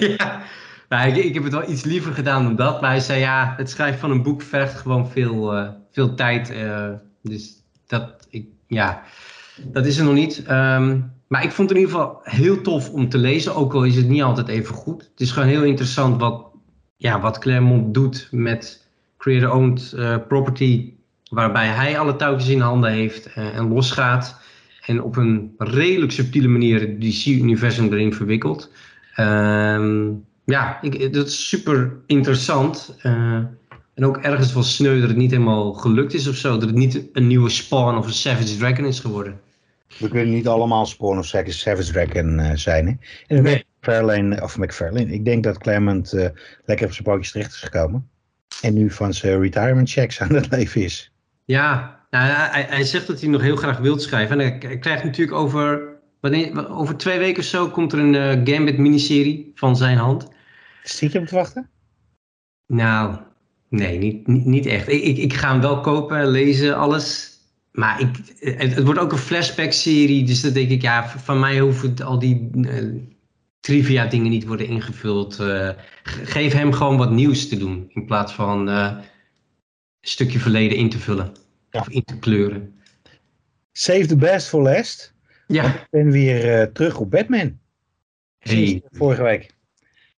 [0.00, 0.42] Ja.
[0.88, 2.80] Nou, ik, ik, heb het wel iets liever gedaan dan dat.
[2.80, 6.50] Maar hij zei, ja, het schrijven van een boek vergt gewoon veel, uh, veel tijd.
[6.50, 6.88] Uh,
[7.22, 7.52] dus
[7.86, 9.02] dat, ik, ja,
[9.62, 10.44] dat is er nog niet.
[10.50, 13.84] Um, maar ik vond het in ieder geval heel tof om te lezen, ook al
[13.84, 15.02] is het niet altijd even goed.
[15.10, 16.46] Het is gewoon heel interessant wat,
[16.96, 20.92] ja, wat Claremont doet met creator-owned uh, property,
[21.28, 24.40] waarbij hij alle touwtjes in handen heeft en losgaat.
[24.86, 28.70] En op een redelijk subtiele manier het DC-universum erin verwikkelt.
[29.20, 32.96] Um, ja, ik, dat is super interessant.
[33.02, 33.12] Uh,
[33.94, 36.52] en ook ergens wel sneu dat het niet helemaal gelukt is of zo.
[36.52, 39.40] Dat het niet een nieuwe Spawn of een Savage Dragon is geworden.
[39.98, 42.86] We kunnen niet allemaal Spawn of Savage Dragon uh, zijn.
[42.86, 42.92] Hè?
[43.36, 43.64] En nee.
[43.80, 46.26] McFarlane, of McFarlane, ik denk dat Clement uh,
[46.64, 48.08] lekker op zijn pootjes terecht is gekomen.
[48.62, 51.12] En nu van zijn retirement checks aan het leven is.
[51.44, 54.40] Ja, nou, hij, hij, zegt dat hij nog heel graag wil schrijven.
[54.40, 55.89] En hij krijgt natuurlijk over,
[56.20, 60.28] wanneer, over twee weken of zo komt er een uh, Gambit miniserie van zijn hand.
[60.82, 61.70] Zit je op te wachten?
[62.66, 63.16] Nou,
[63.70, 64.88] Nee, niet, niet, niet echt.
[64.88, 67.38] Ik, ik, ik, ga hem wel kopen, lezen, alles.
[67.72, 70.24] Maar ik, het, het wordt ook een flashback-serie.
[70.24, 73.02] Dus dan denk ik, ja, van mij hoeven al die uh,
[73.60, 75.40] trivia dingen niet worden ingevuld.
[75.40, 75.70] Uh,
[76.04, 77.90] geef hem gewoon wat nieuws te doen.
[77.92, 79.02] In plaats van een
[80.00, 81.32] stukje verleden in te vullen.
[81.70, 81.80] Ja.
[81.80, 82.74] Of in te kleuren.
[83.72, 85.14] Save the best for last.
[85.50, 85.74] Ja.
[85.74, 87.58] Ik ben weer terug op Batman.
[88.38, 88.82] Hey.
[88.90, 89.54] Vorige week.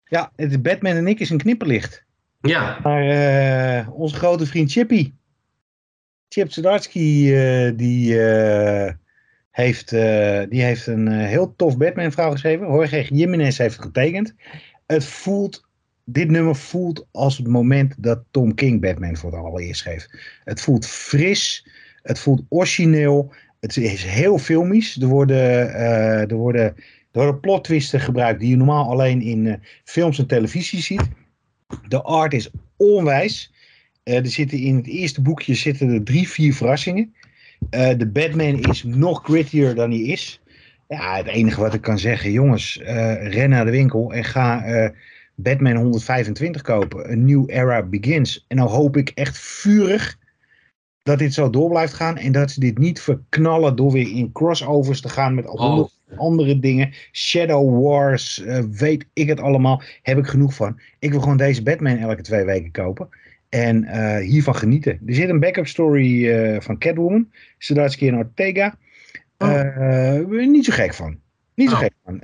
[0.06, 2.06] Ja, het Batman en ik is een knipperlicht.
[2.42, 2.80] Ja.
[2.84, 5.14] Maar uh, onze grote vriend Chippy.
[6.30, 8.20] Chip Zdarsky, uh, die,
[9.52, 9.90] heeft,
[10.50, 12.68] die heeft een heel tof Batman-verhaal geschreven.
[12.68, 14.36] Jorge Jiménez heeft het getekend.
[14.86, 15.68] Het voelt,
[16.04, 20.08] dit nummer voelt als het moment dat Tom King Batman voor het allereerst schreef.
[20.44, 21.68] Het voelt fris,
[22.02, 25.02] het voelt origineel, het is heel filmisch.
[25.02, 26.76] Er worden, er worden, er
[27.12, 31.10] worden plot twisten gebruikt die je normaal alleen in films en televisie ziet.
[31.88, 33.54] De art is onwijs.
[34.04, 37.14] Uh, er zitten in het eerste boekje zitten er drie, vier verrassingen.
[37.70, 40.42] De Batman is nog grittier dan hij is.
[40.88, 42.80] Ja, het enige wat ik kan zeggen, jongens,
[43.22, 44.64] ren naar de winkel en ga
[45.36, 47.12] Batman 125 kopen.
[47.12, 48.46] Een new era begins.
[48.48, 50.18] En nou hoop ik echt vurig
[51.04, 54.32] dat dit zo door blijft gaan en dat ze dit niet verknallen door weer in
[54.32, 55.88] crossovers te gaan met oh.
[56.16, 56.94] andere dingen.
[57.12, 60.80] Shadow Wars, uh, weet ik het allemaal, heb ik genoeg van.
[61.00, 63.10] Ik wil gewoon deze Batman elke twee weken kopen
[63.50, 65.00] en uh, hiervan genieten.
[65.06, 68.78] Er zit een backup story uh, van Catwoman, Sedatsky en Ortega.
[69.38, 70.28] Oh.
[70.30, 71.20] niet zo gek van.
[71.56, 71.82] Niet zo oh.
[71.82, 72.20] gek van.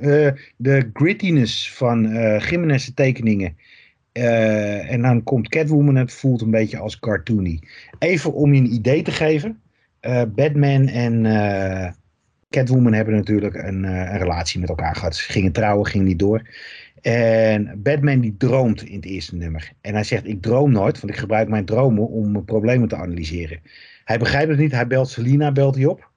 [0.57, 2.07] de grittiness van
[2.41, 3.55] Gimenez' tekeningen
[4.17, 7.61] uh, en dan komt Catwoman, het voelt een beetje als cartoony.
[7.99, 9.61] Even om je een idee te geven.
[10.01, 11.89] Uh, Batman en uh,
[12.49, 15.15] Catwoman hebben natuurlijk een, een, relatie met elkaar gehad.
[15.15, 16.41] Ze gingen trouwen, ging niet door.
[17.01, 19.71] En Batman die droomt in het eerste nummer.
[19.81, 23.59] En hij zegt, ik droom nooit, want ik gebruik mijn dromen om problemen te analyseren.
[24.03, 26.09] Hij begrijpt het niet, hij belt Selina, belt hij op.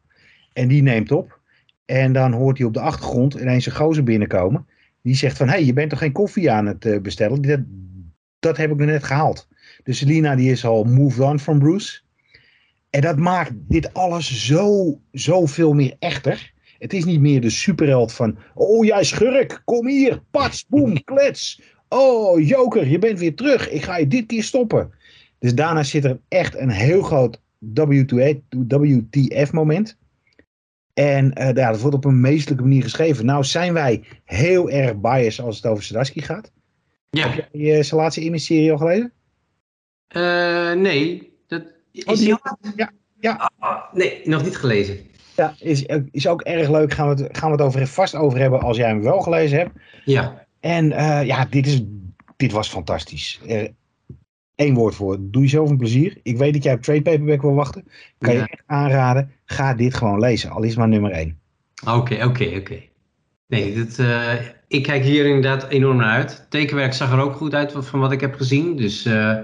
[0.52, 1.38] En die neemt op.
[1.84, 4.66] En dan hoort hij op de achtergrond ineens een gozer binnenkomen.
[5.02, 7.42] Die zegt van, hé, hey, je bent toch geen koffie aan het bestellen?
[8.40, 9.48] Dat, heb ik net gehaald.
[9.84, 12.00] Dus Selina die is al moved on from Bruce.
[12.90, 16.52] En dat maakt dit alles zo, zo veel meer echter.
[16.78, 21.62] Het is niet meer de superheld van, oh jij schurk, kom hier, pats, boem, klets.
[21.88, 24.90] Oh Joker, je bent weer terug, ik ga je dit keer stoppen.
[25.38, 27.40] Dus daarna zit er echt een heel groot
[28.68, 29.98] WTF moment.
[30.94, 33.24] En uh, ja, dat wordt op een meestelijke manier geschreven.
[33.24, 36.52] Nou zijn wij heel erg biased als het over Sadaski gaat.
[37.10, 37.28] Ja.
[37.28, 39.12] Heb jij je Salatie in serie al gelezen?
[40.16, 41.32] Uh, nee.
[41.46, 42.36] Dat, is oh, die,
[42.76, 43.50] ja, ja.
[43.58, 44.98] Oh, nee, nog niet gelezen.
[45.36, 46.92] Ja, is, is ook erg leuk.
[46.92, 49.58] Gaan we het, gaan we het over, vast over hebben als jij hem wel gelezen
[49.58, 49.70] hebt.
[50.04, 50.46] Ja.
[50.60, 51.82] En uh, ja, dit, is,
[52.36, 53.40] dit was fantastisch.
[54.56, 55.16] Eén woord voor.
[55.20, 56.18] Doe jezelf een plezier.
[56.22, 57.84] Ik weet dat jij op trade paperback wil wachten.
[58.18, 58.40] Kan ja.
[58.40, 59.32] je echt aanraden.
[59.44, 60.50] Ga dit gewoon lezen.
[60.50, 61.40] Al is maar nummer één.
[61.86, 62.82] Oké, oké, oké.
[63.46, 64.34] Nee, dit, uh,
[64.70, 66.46] ik kijk hier inderdaad enorm naar uit.
[66.48, 68.76] Tekenwerk zag er ook goed uit van wat ik heb gezien.
[68.76, 69.38] Dus uh,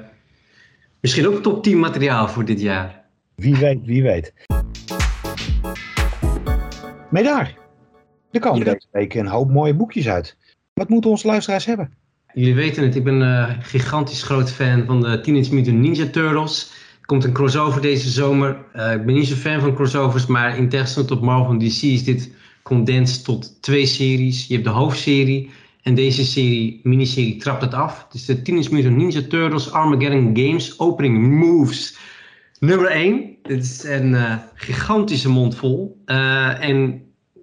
[1.01, 3.05] Misschien ook top 10 materiaal voor dit jaar.
[3.35, 4.33] Wie weet, wie weet.
[7.11, 7.55] Maar daar.
[8.31, 8.65] Er komen Ja.
[8.65, 10.37] deze week een hoop mooie boekjes uit.
[10.73, 11.91] Wat moeten onze luisteraars hebben?
[12.33, 16.71] Jullie weten het, ik ben een gigantisch groot fan van de Teenage Mutant Ninja Turtles.
[17.01, 18.57] Er komt een crossover deze zomer.
[18.73, 22.05] Eh, ik ben niet zo fan van crossovers, maar in tegenstelling tot Marvel DC is
[22.05, 22.31] dit
[22.67, 24.47] condensed tot twee series.
[24.47, 25.51] Je hebt de hoofdserie
[25.83, 28.05] en deze serie, miniserie, trapt het af.
[28.05, 31.99] Het is de Teenage Mutant Ninja Turtles Armageddon Games Opening Moves.
[32.59, 33.37] Nummer 1.
[33.43, 36.03] Dit is een eh, gigantische mond vol.
[36.05, 37.03] Eh, en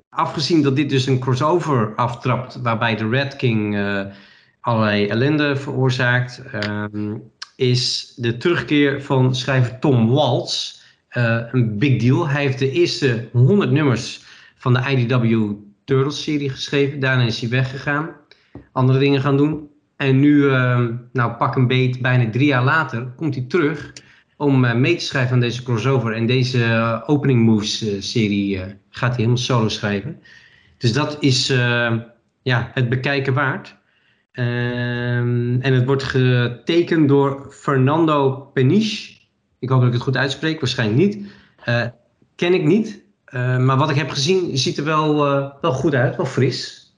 [0.09, 4.01] afgezien dat dit dus een crossover aftrapt, waarbij de Red King eh,
[4.61, 7.15] allerlei ellende veroorzaakt, ehm,
[7.55, 10.81] is de terugkeer van schrijver Tom Waltz
[11.51, 12.27] een big deal.
[12.27, 14.21] Hij heeft de eerste 100 nummers
[14.63, 15.53] van de IDW
[15.85, 16.99] Turtles-serie geschreven.
[16.99, 18.09] Daarna is hij weggegaan,
[18.71, 19.69] andere dingen gaan doen.
[19.95, 23.93] En nu, ehm, nou pak een beet, bijna drie jaar later, komt hij terug
[24.37, 26.13] om eh, mee te schrijven aan deze crossover.
[26.13, 30.19] En deze eh, Opening Moves-serie eh, gaat hij helemaal solo schrijven.
[30.77, 31.95] Dus dat is eh,
[32.41, 33.75] ja, het bekijken waard.
[34.31, 39.17] Ehm, en het wordt getekend door Fernando Peniche.
[39.59, 41.31] Ik hoop dat ik het goed uitspreek, waarschijnlijk niet.
[42.35, 43.02] Ken ik niet.
[43.33, 46.93] Eh, maar wat ik heb gezien ziet er wel, eh, wel goed uit, wel fris.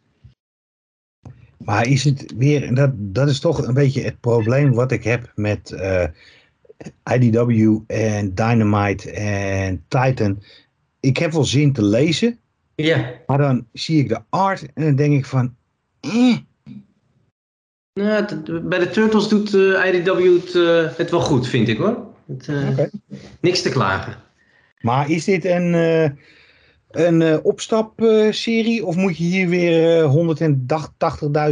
[1.57, 5.31] Maar is het weer, dat, dat is toch een beetje het probleem wat ik heb
[5.35, 6.07] met eh,
[7.13, 10.43] IDW en Dynamite en Titan.
[10.99, 12.39] Ik heb wel zin te lezen,
[12.75, 15.55] Ja, maar dan zie ik de art en dan denk ik van,
[15.99, 16.37] eh,
[17.93, 20.53] nou, bij de Turtles doet IDW het,
[20.97, 21.97] het wel goed, vind ik hoor.
[22.27, 22.89] Het.
[23.39, 24.24] Niks te klagen.
[24.85, 26.09] Maar is dit een, eh
[26.91, 30.13] een eh, opstapserie of moet je hier weer eh,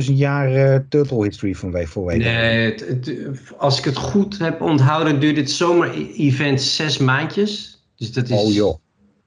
[0.07, 2.23] 180.000 jaar eh, Turtle History van we- voor weten?
[2.33, 3.13] Nee, het, het-
[3.57, 7.83] als ik het goed heb onthouden, duurt dit zomer-event zes maandjes.
[7.95, 8.37] Dus dat is.
[8.39, 8.75] Oh joh.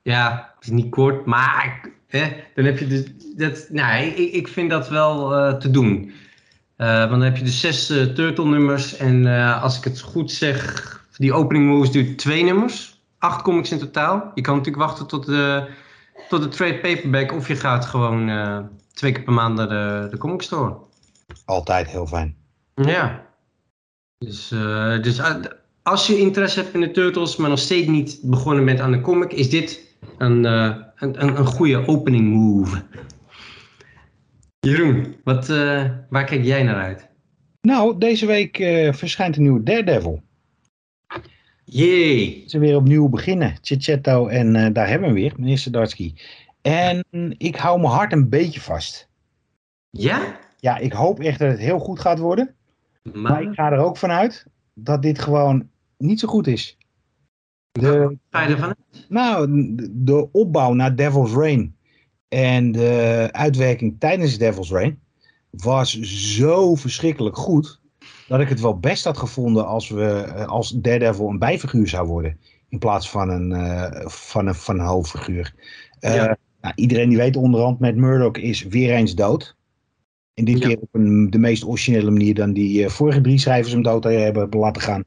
[0.03, 2.23] Ja, het is niet kort, maar hè,
[2.55, 3.03] dan heb je dus.
[3.37, 6.13] Dat, nou, ik, ik vind dat wel te doen.
[6.77, 8.97] Want dan heb je dus zes eh, Turtle-nummers.
[8.97, 12.96] En eh, als ik het goed zeg, die opening moves duurt twee nummers.
[13.19, 14.31] Acht comics in totaal.
[14.35, 15.69] Je kan natuurlijk wachten tot de,
[16.29, 17.33] tot de trade paperback.
[17.33, 18.59] Of je gaat gewoon eh,
[18.93, 20.77] twee keer per maand naar de, de comic store.
[21.45, 22.37] Altijd heel fijn.
[22.75, 23.27] Ja.
[24.19, 25.35] Dus, eh, dus eh,
[25.83, 29.01] als je interesse hebt in de Turtles, maar nog steeds niet begonnen bent aan de
[29.01, 32.83] comic, is dit een, eh, een, een, een goede opening move.
[34.61, 37.09] Jeroen, wat, eh, waar kijk jij naar uit?
[37.61, 40.23] Nou, deze week eh, verschijnt een nieuwe Daredevil.
[41.69, 42.45] Jee.
[42.47, 43.57] Ze weer opnieuw beginnen.
[43.63, 46.15] Chichetto en eh, daar hebben we weer, meneer Sadarsky.
[46.63, 47.05] En
[47.39, 49.09] ik hou mijn hart een beetje vast.
[49.91, 50.39] Ja?
[50.59, 52.55] Ja, ik hoop echt dat het heel goed gaat worden.
[53.13, 56.77] Maar ik ga er ook vanuit dat dit gewoon niet zo goed is.
[57.73, 59.07] De, ga je ervan uit?
[59.09, 61.77] nou, de- de opbouw naar Devil's Reign
[62.29, 64.99] en de uitwerking tijdens Devil's Reign
[65.51, 67.81] was zo verschrikkelijk goed
[68.29, 72.07] dat ik het wel best had gevonden als, we, eh, als Daredevil een bijfiguur zou
[72.07, 75.55] worden in plaats van een, eh, van een, van een hoofdfiguur.
[76.01, 76.37] Eh, Ja.
[76.61, 79.57] nou, iedereen die weet onderhand met Murdoch is weer eens dood.
[80.35, 80.67] En dit Ja.
[80.69, 84.49] keer op een, de meest originele manier dan die vorige drie schrijvers hem dood hebben
[84.51, 85.05] laten gaan.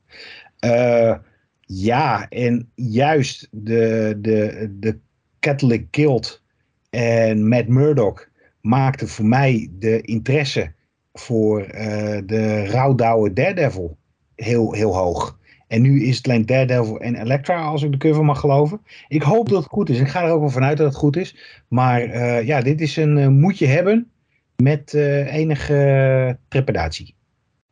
[1.62, 4.99] Ja, en juist de, de, de
[5.39, 6.41] Catholic Guild
[6.89, 8.29] en Matt Murdock
[8.62, 10.73] maakte voor mij de interesse
[11.19, 13.97] voor eh, de rouwdouwe Daredevil
[14.36, 15.38] heel, heel hoog.
[15.67, 18.82] En nu is het alleen Daredevil en Elektra, als ik de cover mag geloven.
[19.08, 19.99] Ik hoop dat het goed is.
[19.99, 21.36] Ik ga er ook wel vanuit dat het goed is.
[21.67, 24.12] Maar eh, ja, dit is een eh, moet je hebben
[24.55, 27.15] met enige trepidatie.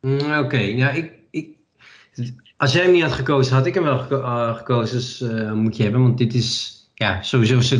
[0.00, 1.48] Mm, Oké, ja, ik, ik,
[2.56, 4.96] als jij hem niet had gekozen, had ik hem wel geko- gekozen.
[4.96, 7.76] Dus moet je hebben, want dit is ja, sowieso.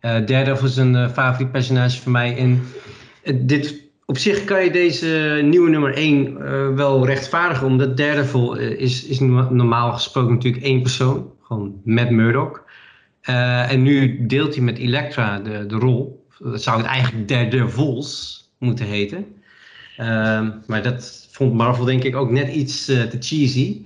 [0.00, 2.36] Eh Daredevil is een favoriet personage voor mij.
[2.36, 2.62] En
[3.46, 9.04] dit, op zich kan je deze nieuwe nummer 1 wel rechtvaardigen, omdat Daredevil eh, is,
[9.04, 12.64] is no- normaal gesproken natuurlijk één persoon, gewoon Matt Murdock.
[13.20, 16.26] Eh, en nu deelt hij met Elektra de, de rol.
[16.38, 19.26] Dat zou het eigenlijk Daredevils moeten heten.
[19.96, 23.82] Ehm, maar dat vond Marvel denk ik ook net iets eh, te cheesy.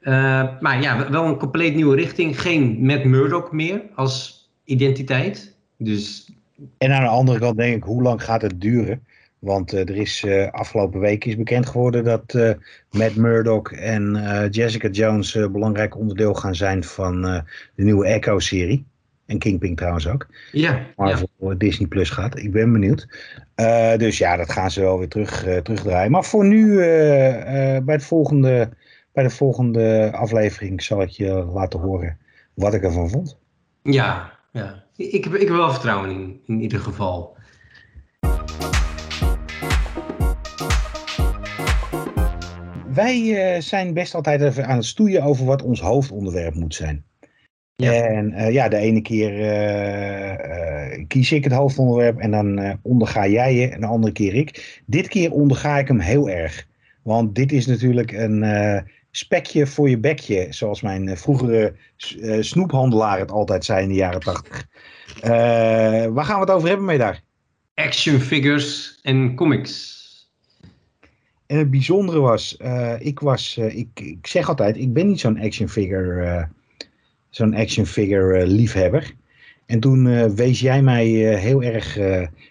[0.00, 2.40] Eh, maar ja, wel een compleet nieuwe richting.
[2.40, 5.56] Geen Matt Murdock meer als identiteit.
[5.78, 6.30] Dus
[6.78, 9.06] En aan de andere kant denk ik, hoe lang gaat het duren?
[9.44, 12.50] Want eh, er is eh, afgelopen week is bekend geworden dat eh
[12.90, 14.18] Matt Murdock en
[14.50, 17.22] Jessica Jones een belangrijk onderdeel gaan zijn van
[17.74, 18.84] de nieuwe Echo-serie.
[19.26, 20.26] En Kingpin trouwens ook.
[20.52, 20.86] ja, ja.
[20.96, 22.38] Maar voor Disney Plus gaat.
[22.38, 23.06] Ik ben benieuwd.
[23.96, 26.10] Dus ja, dat gaan ze wel weer terug, terugdraaien.
[26.10, 28.68] Maar voor nu, bij het volgende
[29.12, 32.18] bij de volgende aflevering zal ik je laten horen
[32.54, 33.38] wat ik ervan vond.
[33.82, 34.84] Ja, ja.
[34.96, 37.36] Ik, heb, ik heb wel vertrouwen in, in ieder geval.
[42.94, 43.20] Wij
[43.56, 47.04] uh, zijn best altijd even aan het stoeien over wat ons hoofdonderwerp moet zijn.
[47.76, 47.92] Ja.
[47.92, 53.54] En uh, ja, de ene keer uh, kies ik het hoofdonderwerp en dan onderga jij
[53.54, 54.82] je en de andere keer ik.
[54.86, 56.66] Dit keer onderga ik hem heel erg.
[57.02, 58.44] Want dit is natuurlijk een
[59.10, 61.74] spekje voor je bekje, zoals mijn vroegere
[62.40, 64.66] snoephandelaar het altijd zei in de jaren tachtig.
[66.12, 67.22] waar gaan we het over hebben, mee daar?
[67.74, 69.93] Action figures en comics.
[71.46, 72.56] En het bijzondere was,
[72.98, 76.48] ik was, ik, ik zeg altijd, ik ben niet zo'n action figure
[77.30, 79.14] zo'n action figure liefhebber.
[79.66, 81.06] En toen wees jij mij
[81.38, 81.92] heel erg.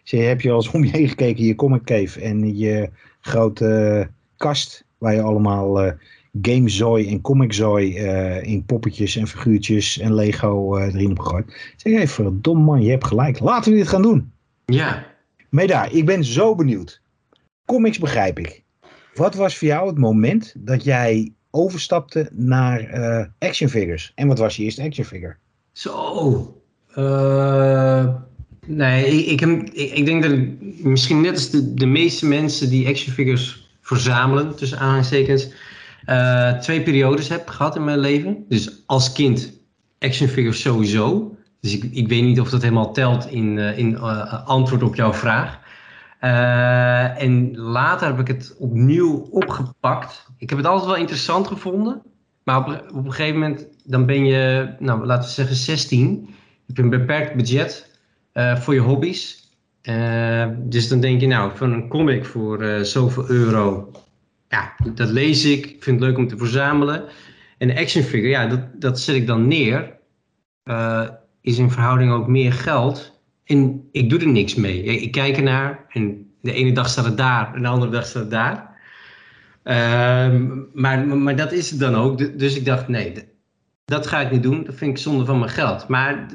[0.03, 2.89] Zei, heb je al eens om je heen gekeken in je comic cave en je
[3.21, 4.85] grote kast.
[4.97, 5.93] Waar je allemaal
[6.41, 7.95] gamezooi en comiczooi
[8.41, 11.73] in poppetjes en figuurtjes en Lego erin hebt gegooid.
[11.77, 13.39] Zeg hey, verdomme man, je hebt gelijk.
[13.39, 14.31] Laten we dit gaan doen.
[14.65, 15.05] Ja.
[15.49, 17.01] Meda, ik ben zo benieuwd.
[17.65, 18.62] Comics begrijp ik.
[19.15, 24.11] Wat was voor jou het moment dat jij overstapte naar uh, action figures.
[24.15, 25.35] En wat was je eerste action figure?
[25.71, 26.61] Zo.
[26.97, 28.15] Uh,
[28.65, 30.49] nee, ik, heb, ik, denk dat ik
[30.83, 35.47] misschien net als de, de meeste mensen die action figures verzamelen, tussen aanhalingstekens,
[36.05, 38.45] uh, twee periodes heb gehad in mijn leven.
[38.49, 39.53] Dus als kind
[39.99, 41.35] action figures sowieso.
[41.59, 43.99] Dus ik, ik weet niet of dat helemaal telt in, in
[44.45, 45.59] antwoord op jouw vraag.
[46.23, 50.25] Uh, en later heb ik het opnieuw opgepakt.
[50.37, 52.01] Ik heb het altijd wel interessant gevonden.
[52.43, 52.57] Maar
[52.93, 56.25] op, een gegeven moment, dan ben je, nou, laten we zeggen 16.
[56.27, 56.33] Je
[56.67, 57.97] hebt een beperkt budget
[58.33, 59.51] uh, voor je hobby's.
[59.83, 63.91] Uh, dus dan denk je, nou, van een comic voor zoveel euro.
[64.49, 65.65] Ja, dat lees ik.
[65.65, 67.03] Ik vind het leuk om te verzamelen.
[67.57, 69.97] En de action figure, ja, dat, dat zet ik dan neer.
[71.41, 73.12] is in verhouding ook meer geld.
[73.45, 74.83] En ik doe er niks mee.
[74.83, 78.21] Ik, kijk ernaar en de ene dag staat het daar en de andere dag staat
[78.21, 78.71] het daar.
[79.63, 80.41] Uh,
[80.73, 82.39] maar, maar dat is het dan ook.
[82.39, 83.13] Dus ik dacht, nee,
[83.85, 84.63] dat ga ik niet doen.
[84.63, 85.87] Dat vind ik zonde van mijn geld.
[85.87, 86.27] Maar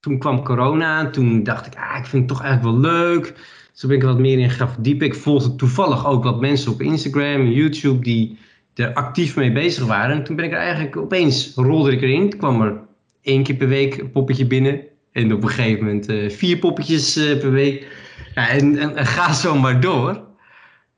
[0.00, 3.34] toen kwam corona en toen dacht ik, ah, ik vind het toch eigenlijk wel leuk.
[3.72, 5.06] Zo ben ik wat meer in gaan verdiepen.
[5.06, 8.38] Ik volgde toevallig ook wat mensen op Instagram en YouTube die
[8.74, 10.16] er actief mee bezig waren.
[10.16, 12.30] En toen ben ik er eigenlijk opeens, rolde ik erin.
[12.30, 12.80] Toen kwam er
[13.22, 14.80] één keer per week een poppetje binnen.
[15.12, 17.86] En op een gegeven moment uh, vier poppetjes uh, per week.
[18.34, 20.20] Ja, en, en, ga zo maar door.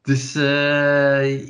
[0.02, 1.46] Dus uh,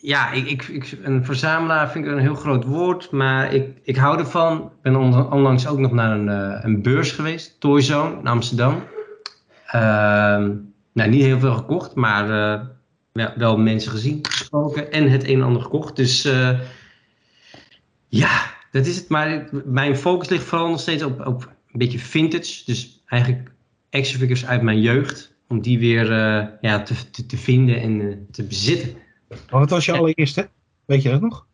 [0.00, 3.10] ja, ik, ik, ik, een verzamelaar vind ik een heel groot woord.
[3.10, 4.60] Maar ik, ik hou ervan.
[4.60, 4.96] Ik ben
[5.30, 6.28] onlangs ook nog naar een,
[6.64, 7.60] een beurs geweest.
[7.60, 8.82] Toyzone in Amsterdam.
[9.66, 10.52] Ehm,
[10.92, 11.94] nou, niet heel veel gekocht.
[11.94, 12.26] Maar
[13.12, 14.92] wel, wel, mensen gezien, gesproken.
[14.92, 15.96] En het een en ander gekocht.
[15.96, 16.28] Dus
[18.08, 18.40] ja,
[18.70, 19.08] dat is het.
[19.08, 22.64] Maar mijn focus ligt vooral nog steeds op, op een beetje vintage.
[22.64, 23.52] Dus eigenlijk
[23.90, 25.34] action figures uit mijn jeugd.
[25.48, 28.96] Om die weer uh, ja, te, te, te, vinden en uh, te bezitten.
[29.50, 30.48] wat was je allereerste?
[30.84, 31.46] Weet je dat nog?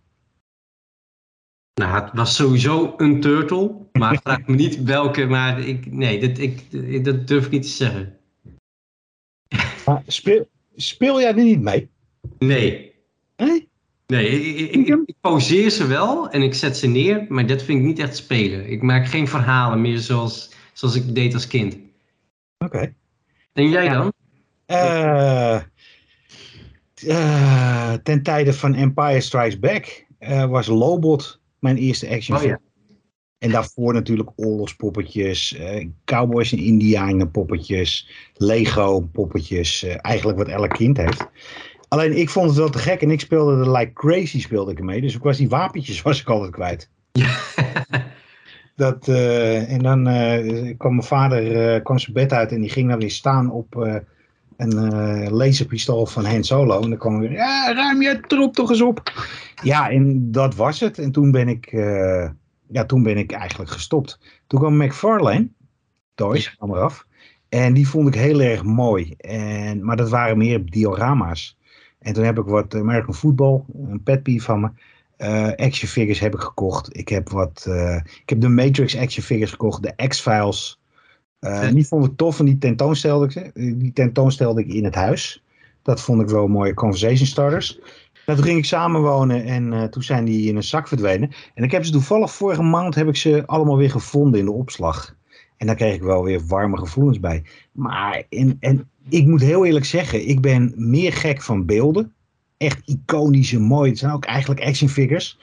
[1.74, 3.86] Nou, het was sowieso een turtle.
[3.92, 5.26] Maar vraag me niet welke.
[5.26, 8.18] Maar ik, nee, dat, ik, dat durf ik niet te zeggen.
[9.86, 11.90] Maar speel, speel jij er niet mee?
[12.38, 12.91] Nee.
[14.12, 14.40] Nee?
[14.40, 17.84] Ik, ik, ik, pauzeer ze wel en ik zet ze neer, maar dat vind ik
[17.84, 18.70] niet echt spelen.
[18.70, 21.76] Ik maak geen verhalen meer zoals, zoals ik deed als kind.
[22.58, 22.94] Oké.
[23.52, 24.12] En jij dan?
[24.66, 25.60] Uh,
[27.04, 32.52] uh, ten tijde van Empire Strikes Back uh, was Lobot mijn eerste actionfilm.
[32.52, 32.70] Oh, ja.
[33.38, 35.56] En daarvoor natuurlijk oorlogspoppetjes,
[36.04, 41.26] cowboys en indianen poppetjes, Lego poppetjes, eigenlijk wat elk kind heeft.
[41.93, 44.78] Alleen ik vond het wel te gek en ik speelde er like crazy speelde ik
[44.78, 45.01] ermee.
[45.01, 46.90] Dus ik was die wapentjes was ik altijd kwijt.
[47.12, 47.36] Ja.
[48.76, 52.70] Dat, uh, en dan uh, kwam mijn vader uh, kwam zijn bed uit en die
[52.70, 53.74] ging dan weer staan op
[54.57, 56.80] een laserpistool van Han Solo.
[56.80, 59.12] En dan kwam weer, ja, ruim je troep toch eens op.
[59.62, 60.99] Ja, en dat was het.
[60.99, 61.70] En toen ben ik,
[62.68, 64.18] ja, toen ben ik eigenlijk gestopt.
[64.47, 65.49] Toen kwam McFarlane,
[66.14, 67.07] Toys, kwam eraf.
[67.49, 69.14] En die vond ik heel erg mooi.
[69.16, 71.61] En, maar dat waren meer diorama's.
[72.03, 74.70] En toen heb ik wat American Football, een pet peeve van me.
[75.18, 76.96] Uh, action figures heb ik gekocht.
[76.96, 77.64] Ik heb wat.
[77.68, 79.82] Uh, ik heb de Matrix action figures gekocht.
[79.82, 80.80] De X-Files.
[81.40, 83.50] Uh, die vond ik tof en die tentoonstelde ik.
[83.55, 85.44] Die tentoonstelde ik in het huis.
[85.82, 87.80] Dat vond ik wel mooie conversation starters.
[88.26, 91.30] Toen ging ik samenwonen en toen zijn die in een zak verdwenen.
[91.55, 94.53] En ik heb ze toevallig vorige maand heb ik ze allemaal weer gevonden in de
[94.53, 95.16] opslag.
[95.57, 97.44] En daar kreeg ik wel weer warme gevoelens bij.
[97.72, 102.12] Maar en, en ik moet heel eerlijk zeggen, ik ben meer gek van beelden
[102.62, 103.90] echt iconische, mooi.
[103.90, 105.38] Het zijn ook eigenlijk action figures.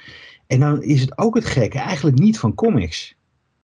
[0.47, 3.15] En dan is het ook het gekke, eigenlijk niet van comics.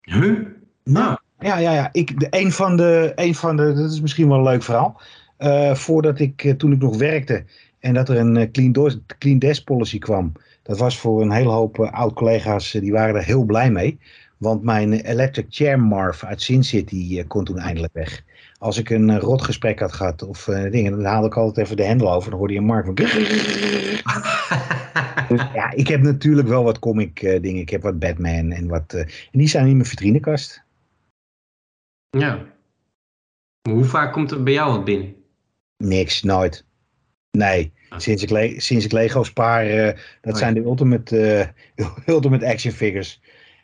[0.01, 0.39] Huh?
[0.85, 1.89] Nou, ja, ja, ja.
[1.93, 5.01] Ik, de, een, van de, een van de, dat is misschien wel een leuk verhaal.
[5.39, 7.45] Uh, voordat ik, uh, toen ik nog werkte
[7.79, 10.33] en dat er een uh, clean, door, clean desk policy kwam.
[10.63, 13.99] Dat was voor een hele hoop oud-collega's, die waren er heel blij mee.
[14.43, 18.25] Want mijn electric chair Marv uit Sin City kon toen eindelijk weg.
[18.59, 21.85] Als ik een rot gesprek had gehad of dingen, dan haalde ik altijd even de
[21.85, 22.31] hendel over.
[22.31, 22.95] Dan hoorde je een Marv van...
[25.37, 27.61] dus, ja, ik heb natuurlijk wel wat comic dingen.
[27.61, 28.95] Ik heb wat Batman en wat...
[28.95, 30.65] en die zijn in mijn vitrinekast.
[32.11, 32.35] Ja.
[33.63, 35.15] Maar hoe vaak komt er bij jou wat binnen?
[35.77, 36.65] Niks, nooit.
[37.39, 37.99] Nee, ah.
[37.99, 39.87] sinds, ik sinds ik Lego spaar, uh,
[40.21, 43.21] dat oh, zijn de ultimate, uh, ultimate action figures.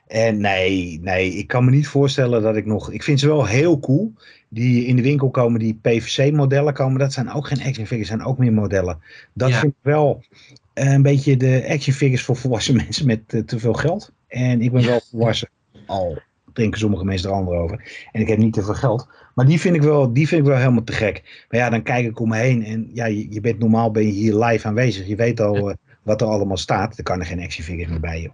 [0.08, 2.92] En nee, nee, ik kan me niet voorstellen dat ik nog...
[2.92, 4.12] Ik vind ze wel heel cool.
[4.48, 6.98] Die in de winkel komen, die PVC-modellen komen.
[6.98, 8.98] Dat zijn ook geen action figures, zijn ook meer modellen.
[9.32, 10.24] Dat vind ik wel
[10.74, 14.12] een beetje de action figures voor volwassen mensen met uh, te veel geld.
[14.28, 15.48] En ik ben wel volwassen
[15.86, 16.18] al
[16.52, 18.08] denken sommige mensen er anders over.
[18.12, 19.08] En ik heb niet te veel geld.
[19.34, 21.44] Maar die vind ik wel, die vind ik wel helemaal te gek.
[21.48, 22.64] Maar ja, dan kijk ik om me heen.
[22.64, 25.06] En ja, je, je bent normaal ben je hier live aanwezig.
[25.06, 26.98] Je weet al uh, wat er allemaal staat.
[26.98, 28.32] Er kan er geen action figures meer bij, joh.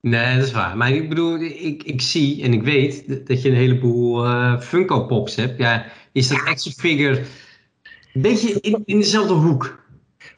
[0.00, 0.76] Nee, dat is waar.
[0.76, 5.04] Maar ik bedoel, ik, ik zie en ik weet dat je een heleboel uh, Funko
[5.04, 5.58] Pops hebt.
[5.58, 7.24] Ja, is dat action figure
[8.12, 9.86] een beetje in, in dezelfde hoek?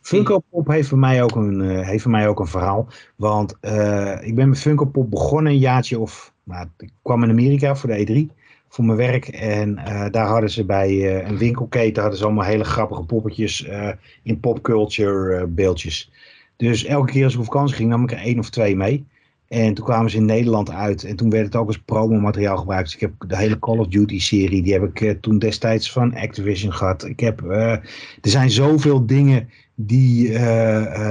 [0.01, 2.89] Funko Pop heeft voor mij ook een, uh, heeft voor mij ook een verhaal.
[3.17, 7.31] Want uh, ik ben met Funko Pop begonnen een jaartje of maar ik kwam in
[7.31, 8.37] Amerika voor de E3
[8.69, 9.29] voor mijn werk.
[9.29, 13.67] En uh, daar hadden ze bij uh, een winkelketen hadden ze allemaal hele grappige poppetjes
[13.67, 13.91] uh,
[14.23, 16.11] in popculture beeldjes.
[16.57, 19.05] Dus elke keer als ik op vakantie ging, nam ik er één of twee mee.
[19.51, 21.05] En toen kwamen ze in Nederland uit.
[21.05, 22.85] En toen werd het ook als promomateriaal gebruikt.
[22.85, 26.15] Dus ik heb de hele Call of Duty serie, die heb ik toen destijds van
[26.15, 27.05] Activision gehad.
[27.05, 27.81] Ik heb, er
[28.21, 30.29] zijn zoveel dingen die,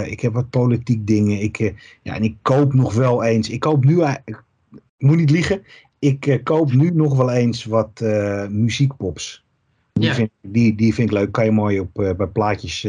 [0.05, 1.41] ik heb wat politiek dingen.
[1.41, 3.49] Ik, ja, en ik koop nog wel eens.
[3.49, 4.43] Ik koop nu, ik
[4.97, 5.61] moet niet liegen,
[5.99, 8.01] ik koop nu nog wel eens wat
[8.49, 9.45] muziekpops.
[9.99, 10.13] Die, ja.
[10.13, 11.31] vind, die, die vind ik leuk.
[11.31, 12.81] Kan je mooi op uh, bij plaatjes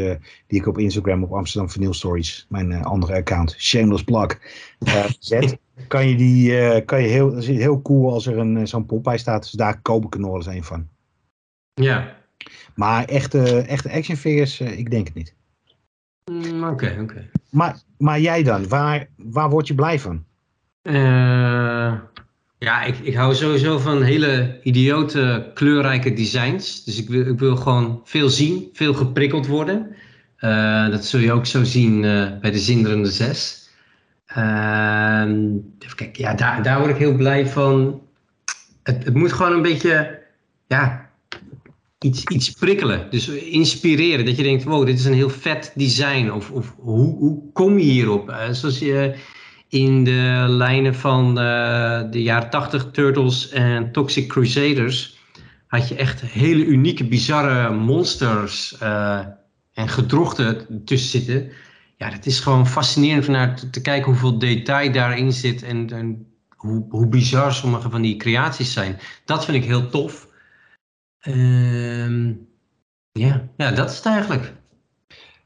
[0.46, 4.38] die ik op Instagram op Amsterdam Vinyl Stories, mijn andere account, Shameless Plug,
[5.18, 5.58] zet.
[5.88, 9.04] kan je die, kan je heel, dat is heel cool als er een zo'n pop
[9.04, 9.42] bij staat.
[9.42, 10.88] Dus daar koop ik er nog wel eens een van.
[11.74, 12.16] Ja.
[12.74, 15.34] Maar echte, echte action figures, ik denk het niet.
[16.24, 16.72] Oké, mm, oké.
[16.72, 17.30] Okay, okay.
[17.50, 20.24] maar, maar jij dan, waar, waar word je blij van?
[20.82, 21.94] Uh,
[22.60, 26.84] ja, ik, ik hou sowieso van hele idiote, kleurrijke designs.
[26.84, 29.96] Dus ik wil, ik wil gewoon veel zien, veel geprikkeld worden.
[30.40, 33.68] Uh, dat zul je ook zo zien uh, bij de Zinderende Zes.
[34.26, 38.02] Ehm, even kijken, ja, daar, daar word ik heel blij van.
[38.82, 40.18] Het, het moet gewoon een beetje,
[40.66, 41.10] ja,
[41.98, 43.06] iets, iets prikkelen.
[43.10, 44.24] Dus inspireren.
[44.24, 46.30] Dat je denkt, wow, dit is een heel vet design.
[46.30, 48.34] Of, of hoe, hoe kom je hierop?
[48.50, 49.14] zoals je
[49.70, 55.18] in de lijnen van uh, de jaren 80 Turtles en Toxic Crusaders
[55.66, 59.26] had je echt hele unieke, bizarre monsters uh,
[59.72, 61.52] en gedrochten tussen zitten.
[61.96, 66.26] Ja, dat is gewoon fascinerend om naar te, kijken hoeveel detail daarin zit en, en
[66.56, 68.98] hoe, hoe, bizar sommige van die creaties zijn.
[69.24, 70.28] Dat vind ik heel tof.
[71.22, 72.26] Uh,
[73.12, 74.52] ja, ja, dat is het eigenlijk.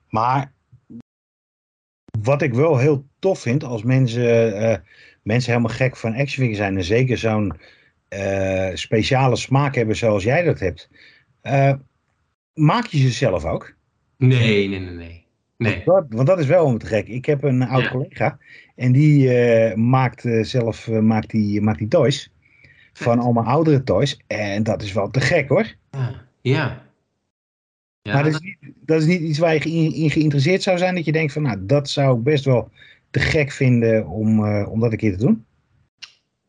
[0.09, 0.54] Maar
[2.25, 4.77] wat ik wel heel tof vind, als mensen, uh,
[5.23, 7.53] mensen helemaal gek van action figures zijn en zeker zo'n
[8.09, 10.91] uh, speciale smaak hebben zoals jij dat hebt,
[11.43, 11.73] uh,
[12.55, 13.75] maak je ze zelf ook?
[14.19, 15.27] Nee, nee, nee, nee.
[15.57, 15.83] nee.
[15.85, 17.09] Want, dat, want dat is wel om te gek.
[17.09, 17.91] Ik heb een oud ja.
[17.91, 18.39] collega
[18.77, 19.31] en die
[19.77, 22.33] maakt zelf maakt die, maakt die toys
[22.93, 25.75] van allemaal oudere toys en dat is wel te gek hoor.
[25.91, 26.84] Ja, ja.
[28.07, 30.79] Ja, maar dat is, niet, dat is niet iets waar je in, in, geïnteresseerd zou
[30.79, 30.95] zijn.
[30.95, 32.71] Dat je denkt van nou dat zou ik best wel
[33.11, 35.45] te gek vinden om, uh, om dat een keer te doen.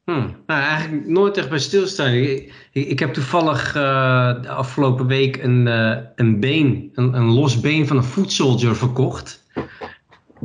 [0.03, 0.35] Hmm.
[0.45, 2.13] Nou, eigenlijk nooit echt bij stilstaan.
[2.13, 7.31] Ik, ik, ik heb toevallig uh, de afgelopen week een, uh, een been, een, een
[7.31, 9.43] los been van een foot soldier verkocht.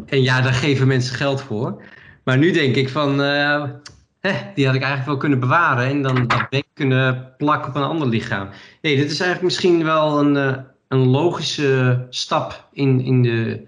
[0.06, 1.82] En ja, daar geven mensen geld voor.
[2.24, 6.26] Maar nu denk ik van, hè, die had ik eigenlijk wel kunnen bewaren en dan
[6.26, 8.48] dat been kunnen plakken op een ander lichaam.
[8.82, 13.66] Nee, dit is eigenlijk misschien wel een, een logische stap in, in de,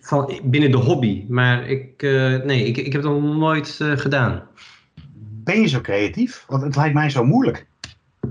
[0.00, 1.24] van, binnen de hobby.
[1.28, 4.42] Maar ik, uh, nee, ik, ik heb het nog nooit uh, gedaan.
[5.44, 6.44] Ben je zo creatief?
[6.48, 7.66] Want het lijkt mij zo moeilijk.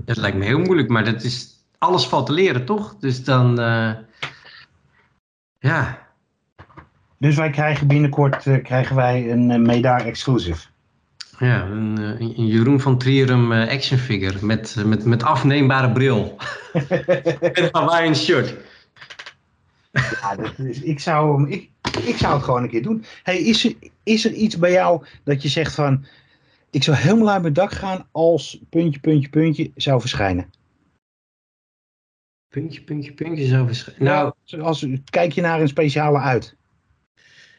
[0.04, 2.96] Het lijkt me heel moeilijk, maar dat is, alles valt te leren, toch?
[2.98, 3.92] Dus dan, uh,
[5.58, 6.06] ja.
[7.18, 10.67] Dus wij krijgen binnenkort krijgen wij een Medar exclusive.
[11.38, 16.36] Ja, een, een, Jeroen van Trierum action figure met, met, met afneembare bril.
[16.92, 18.54] en een Hawaiian shirt.
[19.92, 21.70] Ja, dat is, ik, zou, hem- ik,
[22.04, 23.04] ik zou het gewoon een keer doen.
[23.22, 26.06] Hey, is, er, is er iets bij jou dat je zegt van...
[26.70, 30.50] Ik zou helemaal uit mijn dak gaan als puntje, puntje, puntje zou verschijnen?
[32.48, 34.04] Puntje, puntje, puntje zo verschijnen.
[34.04, 36.56] Nou, Als, kijk je naar een speciale uit.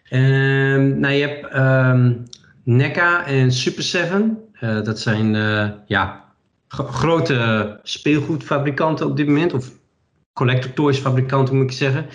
[0.03, 2.13] Ehm, nou, je hebt ehm
[2.69, 4.37] NECA en Super 7.
[4.53, 6.25] Eh, dat zijn eh, ja,
[6.67, 9.53] gro- grote speelgoedfabrikanten op dit moment.
[9.53, 9.71] Of
[10.33, 12.05] collector toys fabrikanten moet ik zeggen.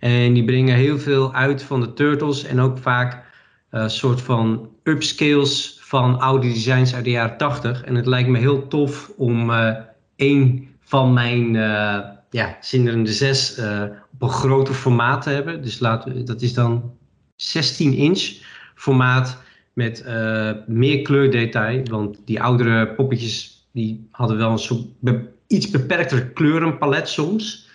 [0.00, 2.44] En die brengen heel veel uit van de Turtles.
[2.44, 3.24] En ook vaak
[3.70, 7.82] een soort van upscales van oude designs uit de jaren 80.
[7.84, 9.74] En het lijkt me heel tof om eh
[10.16, 11.98] één van mijn eh
[12.30, 13.82] ja, zinderende zes eh,
[14.12, 15.62] op een groter formaat te hebben.
[15.62, 16.92] Dus laten dat is dan
[17.36, 18.32] 16 inch
[18.74, 19.42] formaat
[19.72, 21.82] met eh, meer kleurdetail.
[21.90, 27.70] Want die oudere poppetjes die hadden wel een soort be- iets beperkter kleurenpalet soms.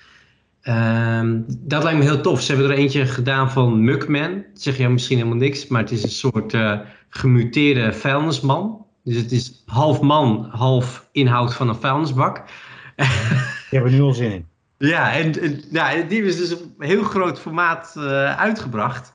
[0.61, 2.41] Ehm, dat lijkt me heel tof.
[2.41, 4.43] Ze hebben er eentje gedaan van Mugman.
[4.53, 6.79] Dat zeg je misschien helemaal niks, maar het is een soort eh,
[7.09, 8.85] gemuteerde vuilnisman.
[9.03, 12.43] Dus het is half man, half inhoud van een vuilnisbak.
[12.95, 13.03] Je
[13.77, 14.45] hebt er nu al zin in.
[14.79, 19.13] Ja, en, en ja, die is dus op een heel groot formaat eh, uitgebracht.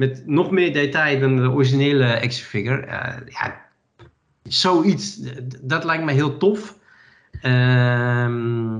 [0.00, 2.80] Met nog meer detail dan de originele action figure.
[2.80, 3.60] Eh, ja,
[4.42, 5.20] zoiets,
[5.62, 6.78] dat lijkt me heel tof.
[7.40, 8.78] Ehm,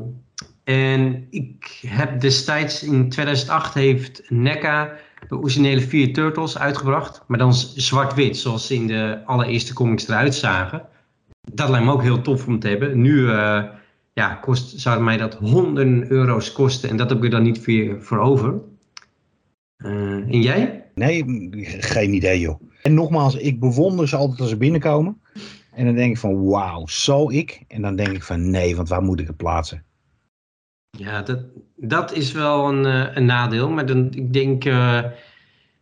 [0.64, 4.96] en ik heb destijds in 2008 heeft NECA
[5.28, 7.22] de originele vier Turtles uitgebracht.
[7.26, 10.86] Maar dan zwart-wit, zoals ze in de allereerste comics eruit zagen.
[11.52, 13.00] Dat lijkt me ook heel tof om te hebben.
[13.00, 13.64] Nu eh,
[14.12, 16.90] ja, kost, zou mij dat honderden euro's kosten.
[16.90, 18.54] En dat heb ik er dan niet voor, voor over.
[19.76, 20.80] Eh, en jij?
[21.00, 21.24] Nee,
[21.80, 22.60] geen idee joh.
[22.82, 25.20] En nogmaals, ik bewonder ze altijd als ze binnenkomen.
[25.72, 27.62] En dan denk ik van wauw, zal ik?
[27.68, 29.84] En dan denk ik van nee, want waar moet ik het plaatsen?
[30.98, 31.40] Ja, dat,
[31.76, 33.70] dat is wel een, eh, een nadeel.
[33.70, 35.04] Maar dan, ik denk, eh,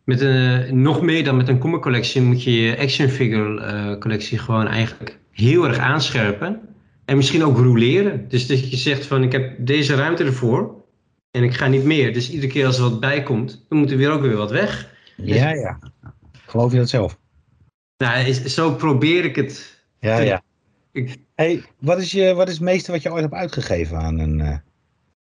[0.03, 4.37] met een, nog meer dan met een comic collectie moet je je action figure collectie
[4.37, 6.59] gewoon eigenlijk heel erg aanscherpen.
[7.05, 8.25] En misschien ook roleren.
[8.27, 10.83] Dus dat je zegt van ik heb deze ruimte ervoor.
[11.31, 12.13] En ik ga niet meer.
[12.13, 14.51] Dus iedere keer als er wat bij komt, dan moet er weer ook weer wat
[14.51, 14.97] weg.
[15.21, 15.79] Ja, ja.
[16.31, 17.19] Geloof je dat zelf?
[17.97, 19.83] Nou, zo probeer ik het.
[19.99, 20.41] Ja, te- ja.
[20.91, 24.19] Ik, Hey, wat is, je, wat is het meeste wat je ooit hebt uitgegeven aan
[24.19, 24.41] een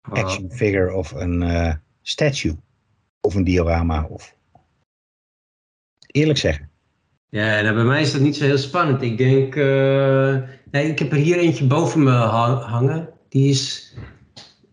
[0.10, 0.16] Oh.
[0.24, 2.56] action figure of een eh, statue?
[3.22, 4.04] Of een diorama?
[4.10, 4.36] Of...
[6.08, 6.70] Eerlijk zeggen.
[7.30, 9.02] Ja, nou, bij mij is dat niet zo heel spannend.
[9.02, 10.38] Ik denk, eh,
[10.72, 13.10] nee, ik heb er hier eentje boven me ha- hangen.
[13.30, 13.94] Die is,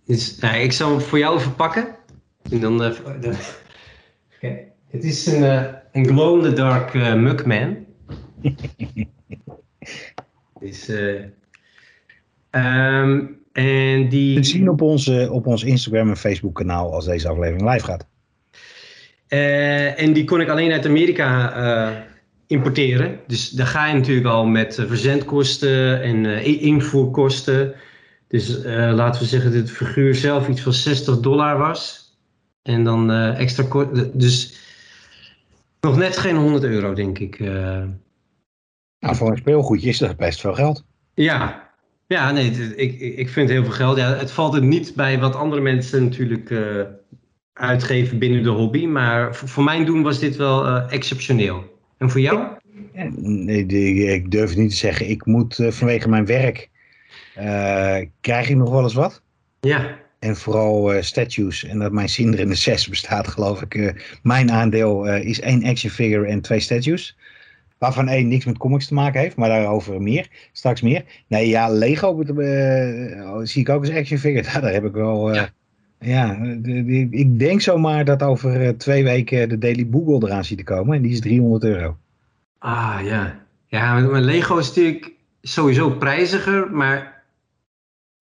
[0.05, 1.97] is nou, ik zal hem voor jou even pakken.
[2.51, 2.79] En dan,
[4.41, 7.77] Kijk, het is een, eh, een glow in the dark eh, Mugman.
[10.61, 11.23] dus, eh,
[12.51, 14.37] ehm, en die...
[14.37, 18.07] Te zien op, onze, op ons Instagram en Facebook kanaal als deze aflevering live gaat.
[19.99, 22.07] En die kon ik alleen uit Amerika
[22.47, 23.19] importeren.
[23.27, 27.75] Dus daar ga je natuurlijk al met verzendkosten en invoerkosten.
[28.29, 32.11] Dus laten we zeggen dat het figuur zelf iets van 60 dollar was.
[32.63, 34.19] En dan extra kosten.
[34.19, 34.66] Dus
[35.81, 37.41] nog net geen 100 euro, denk ik.
[37.41, 37.85] eh.
[38.99, 40.85] Nou, voor een speelgoedje is dat best veel geld.
[41.15, 41.71] Ja,
[42.07, 43.97] ja nee, ik, ik vind heel veel geld.
[43.97, 46.81] Ja, het valt er niet bij wat andere mensen natuurlijk eh,
[47.53, 48.87] uitgeven binnen de hobby.
[48.87, 51.81] Maar voor, voor mijn doen was dit wel eh, exceptioneel.
[51.99, 52.47] En voor jou?
[53.15, 53.67] Nee,
[54.15, 55.09] ik durf niet te zeggen.
[55.11, 56.71] Ik moet vanwege mijn werk.
[58.21, 59.23] krijg ik nog wel eens wat.
[59.61, 61.65] Ja, En vooral eh, statues.
[61.65, 63.75] En dat mijn Cinder in de 6 bestaat, geloof ik.
[63.75, 67.17] eh, mijn aandeel eh, is één action figure en twee statues.
[67.79, 70.29] Waarvan één niks met comics te maken heeft, maar daarover meer.
[70.53, 71.05] Straks meer.
[71.27, 74.45] Nee, ja, Lego eh, zie ik ook als action figure.
[74.53, 75.35] Ja, daar heb ik wel.
[76.01, 80.65] ja, de- ik denk zomaar dat over twee weken de Daily Google eraan ziet te
[80.65, 80.97] komen.
[80.97, 81.97] En die is 300 euro.
[82.59, 83.45] ah ja.
[83.67, 85.13] Ja, maar Lego is natuurlijk
[85.43, 87.16] sowieso prijziger, maar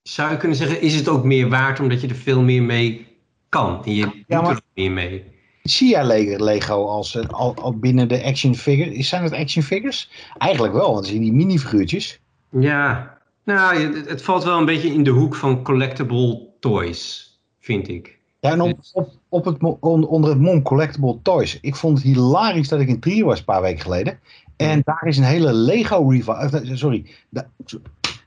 [0.10, 3.08] zou je kunnen zeggen, is het ook meer waard omdat je er veel meer mee
[3.50, 3.86] kan?
[3.86, 5.24] En je doet Ja, maar- er meer mee.
[5.64, 9.04] Zie jij Le- Lego als, eh, al, al binnen de action figure?
[9.04, 10.10] Zijn het action figures?
[10.38, 12.20] Eigenlijk wel, want zie die minifiguurtjes.
[12.50, 17.88] Ja, nou, het, het valt wel een beetje in de hoek van collectible toys, vind
[17.88, 18.18] ik.
[18.40, 21.60] Ja, en op, op, op het, on- onder het mom Collectible Toys.
[21.62, 24.20] Ik vond het hilarisch dat ik in Trio was een paar weken geleden.
[24.58, 26.50] En daar is een hele Lego revival.
[26.74, 27.06] Sorry.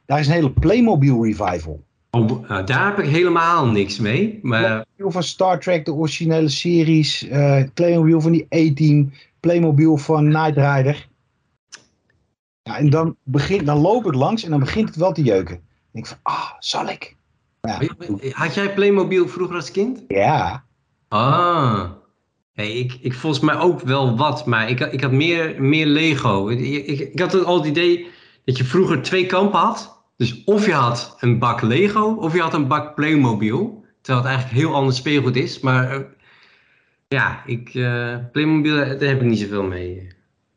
[0.09, 1.87] Da- daar is een hele Playmobil revival.
[2.11, 4.39] Oh, nou, daar heb ik helemaal niks mee.
[4.43, 7.29] Maar Playmobil van Star Trek, de originele series.
[7.29, 9.13] eh, Playmobil van die A-Team.
[9.41, 11.09] Playmobil van Knight Rider.
[12.63, 15.55] Ja, en dan, begin, dan loop ik langs en dan begint het wel te jeuken.
[15.55, 17.17] Dan denk ik van, ah, zal ik?
[17.61, 17.81] Ja,
[18.31, 20.05] had jij Playmobil vroeger als kind?
[20.09, 20.65] ja.
[21.09, 21.85] Ah.
[22.53, 26.49] Hey, ik, ik volgens mij ook wel wat, maar ik, ik had meer, meer Lego.
[26.49, 28.07] Ik, ik, ik had al het idee
[28.45, 29.98] dat je vroeger twee kampen had.
[30.19, 33.85] Dus of je had een bak Lego of je had een bak Playmobil.
[34.01, 35.61] Terwijl het eigenlijk heel ander speelgoed is.
[35.61, 36.05] Maar uh,
[37.09, 40.09] ja, ik, uh, Playmobil, daar heb ik niet zoveel mee.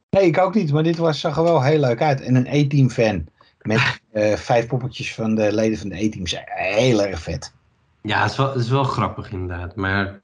[0.10, 2.22] Nee, ik ook niet, maar dit was, zag er wel heel leuk uit.
[2.22, 3.28] En een E-team fan.
[3.62, 6.24] Met uh, vijf poppetjes van de leden van de E-team.
[6.46, 7.54] Heel erg vet.
[8.02, 9.76] Ja, het is, wel, het is wel grappig inderdaad.
[9.76, 10.20] Maar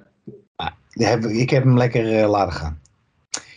[1.27, 2.79] ik heb hem lekker laten gaan.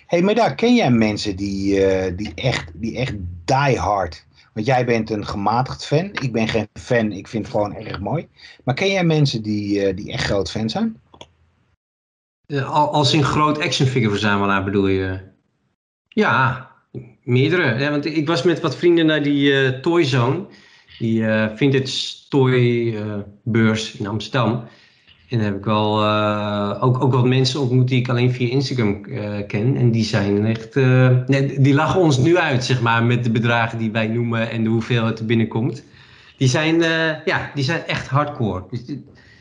[0.06, 3.14] hey, maar daar ken jij mensen die, die, echt, die echt
[3.44, 4.26] die hard.
[4.52, 6.04] Want jij bent een gematigd fan.
[6.04, 7.12] Ik ben geen fan.
[7.12, 8.28] Ik vind het gewoon erg mooi.
[8.64, 11.00] Maar ken jij mensen die, uh, die echt groot fan zijn?
[12.66, 15.18] Als in groot action figure verzamelaar bedoel je?
[16.08, 16.70] Ja,
[17.22, 17.78] meerdere.
[17.78, 20.46] Ja, want ik was met wat vrienden naar die Toy Zone.
[20.98, 21.24] Die
[21.54, 22.94] vintage toy
[23.44, 24.68] beurs in Amsterdam.
[25.30, 29.00] En heb ik wel uh, ook, ook wat mensen ontmoet die ik alleen via Instagram
[29.04, 29.76] uh, ken.
[29.76, 30.76] En die zijn echt.
[30.76, 34.50] Uh, nee, die lachen ons nu uit, zeg maar, met de bedragen die wij noemen
[34.50, 35.84] en de hoeveelheid er binnenkomt.
[36.36, 36.80] Die zijn,
[37.24, 38.64] ja, die zijn echt hardcore.
[38.70, 38.84] Dus,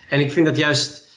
[0.09, 1.07] en ik vind dat juist.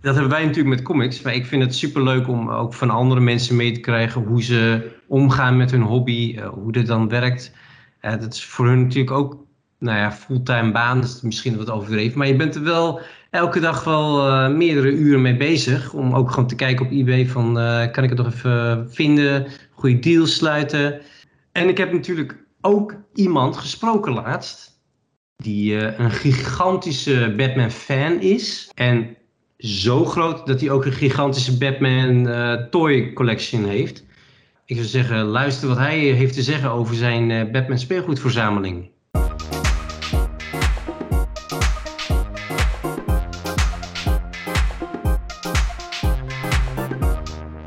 [0.00, 1.22] Dat hebben wij natuurlijk met comics.
[1.22, 4.90] Maar ik vind het superleuk om ook van andere mensen mee te krijgen hoe ze
[5.06, 7.52] omgaan met hun hobby, hoe dat dan werkt.
[8.00, 9.44] dat is voor hun natuurlijk ook
[9.78, 12.18] nou ja, fulltime baan, is misschien wat overdreven.
[12.18, 13.00] Maar je bent er wel
[13.34, 15.92] elke dag wel uh, meerdere uren mee bezig.
[15.92, 19.46] Om ook gewoon te kijken op eBay van uh, kan ik het nog even vinden,
[19.70, 21.00] goede deals sluiten.
[21.52, 24.82] En ik heb natuurlijk ook iemand gesproken laatst.
[25.36, 28.70] Die uh, een gigantische Batman fan is.
[28.74, 29.16] En
[29.58, 32.28] zo groot dat hij ook een gigantische Batman
[32.70, 34.04] toy collection heeft.
[34.64, 38.90] Ik zou zeggen, luister wat hij heeft te zeggen over zijn Batman speelgoedverzameling.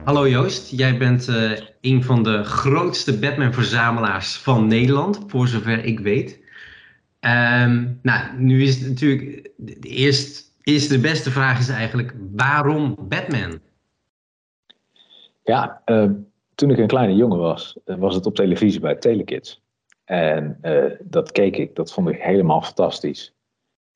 [0.08, 1.52] Hallo Joost, jij bent uh,
[1.82, 6.40] een van de grootste Batman-verzamelaars van Nederland, voor zover ik weet.
[7.20, 13.60] Um, nou, nu is het natuurlijk, de eerste, de beste vraag is eigenlijk, waarom Batman?
[15.44, 16.10] Ja, uh,
[16.56, 19.62] toen ik een kleine jongen was, eh, was het op televisie bij Telekids.
[20.06, 23.37] En uh, dat keek ik, dat vond ik helemaal fantastisch.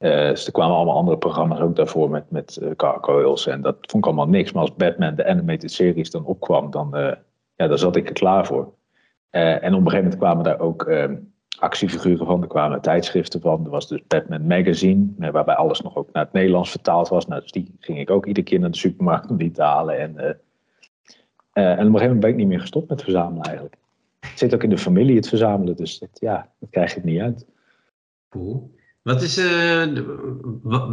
[0.02, 3.47] Uh, dus er kwamen allemaal andere programma's ook daarvoor met, met uh.
[3.47, 4.52] En dat vond ik allemaal niks.
[4.52, 7.12] Maar als Batman, de animated series, dan opkwam, dan, uh,
[7.56, 8.74] ja, dan zat ik er klaar voor.
[9.30, 11.16] en op een gegeven moment kwamen daar ook ehm,
[11.60, 12.41] actiefiguren van.
[12.41, 13.64] Er kwamen tijdschriften van.
[13.66, 17.28] Er was dus Batman Magazine, waarbij alles nog ook naar het Nederlands vertaald was.
[17.28, 19.99] Nou, dus die ging ik ook iedere keer naar de supermarkt om die te halen.
[19.99, 20.34] En, en
[21.54, 23.76] op een gegeven moment ben ik niet meer gestopt met verzamelen eigenlijk.
[24.20, 25.76] Het zit ook in de familie, het verzamelen.
[25.76, 27.45] Dus ja, dat krijg je het niet uit.
[28.30, 28.80] Cool.
[29.02, 29.84] Wat is, uh,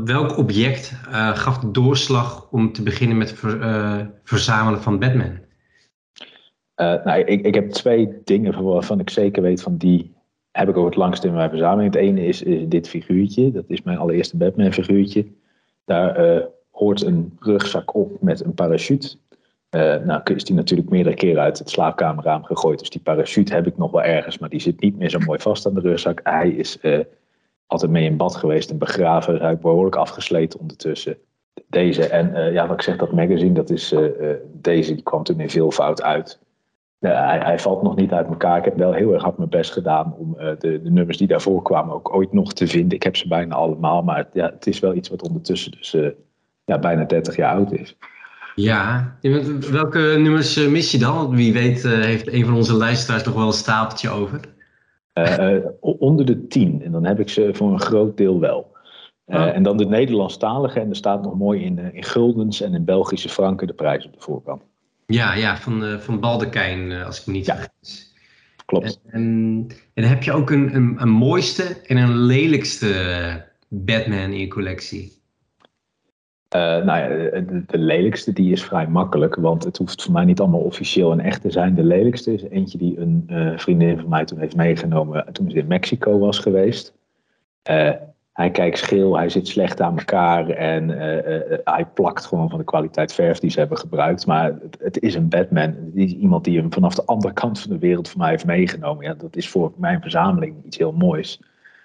[0.05, 5.39] welk object uh, gaf de doorslag om te beginnen met het uh, verzamelen van Batman?
[6.77, 10.15] nou, ik, ik heb twee dingen waarvan ik zeker weet van die
[10.51, 11.95] heb ik ook het langst in mijn verzameling.
[11.95, 15.27] Het ene is, is dit figuurtje, dat is mijn allereerste Batman figuurtje.
[15.85, 19.17] Daar hoort een rugzak op met een parachute.
[20.05, 22.79] nou is die natuurlijk meerdere keren uit het slaapkamerraam gegooid.
[22.79, 25.39] Dus die parachute heb ik nog wel ergens, maar die zit niet meer zo mooi
[25.39, 26.21] vast aan de rugzak.
[26.23, 26.79] Hij is
[27.69, 29.41] altijd mee in bad geweest en begraven.
[29.41, 31.17] Hij behoorlijk afgesleten ondertussen.
[31.67, 35.03] Deze en uh, ja, wat ik zeg, dat magazine, dat is uh, uh, deze, die
[35.03, 36.39] kwam toen in veel fout uit.
[36.99, 38.59] Hij, hij, valt nog niet uit elkaar.
[38.59, 41.63] Ik heb wel heel erg hard mijn best gedaan om de, de, nummers die daarvoor
[41.63, 42.97] kwamen ook ooit nog te vinden.
[42.97, 45.97] Ik heb ze bijna allemaal, maar ja, het is wel iets wat ondertussen dus
[46.65, 47.97] ja, bijna 30 jaar oud is.
[48.55, 49.17] Ja,
[49.71, 51.37] welke nummers mis je dan?
[51.37, 54.41] Wie weet heeft een van onze luisteraars nog wel een stapeltje over.
[55.19, 56.83] Uh, onder de tien.
[56.83, 58.77] En dan heb ik ze voor een groot deel wel.
[59.27, 59.47] Uh, oh.
[59.47, 60.81] En dan de Nederlandstalige.
[60.81, 64.13] En er staat nog mooi in, in guldens en in Belgische franken de prijs op
[64.13, 64.63] de voorkant.
[65.07, 67.57] Ja, ja van, uh, van Baldekijn, als ik me niet ja.
[67.57, 68.13] vergis.
[68.65, 69.01] Klopt.
[69.07, 74.49] En, en, heb je ook een, een, een mooiste en een lelijkste Batman in je
[74.49, 75.18] collectie?
[76.57, 80.41] Uh, nou ja, de, lelijkste die is vrij makkelijk, want het hoeft voor mij niet
[80.41, 81.75] allemaal officieel en echt te zijn.
[81.75, 85.57] De lelijkste is eentje die een uh, vriendin van mij toen heeft meegenomen toen ze
[85.57, 86.95] in Mexico was geweest.
[87.71, 87.91] Uh,
[88.33, 90.89] hij kijkt scheel, hij zit slecht aan elkaar en
[91.65, 94.27] hij plakt gewoon van de kwaliteit verf die ze hebben gebruikt.
[94.27, 97.61] Maar het, het is een Batman, het is iemand die hem vanaf de andere kant
[97.61, 99.05] van de wereld voor mij heeft meegenomen.
[99.05, 101.41] Ja, dat is voor mijn verzameling iets heel moois.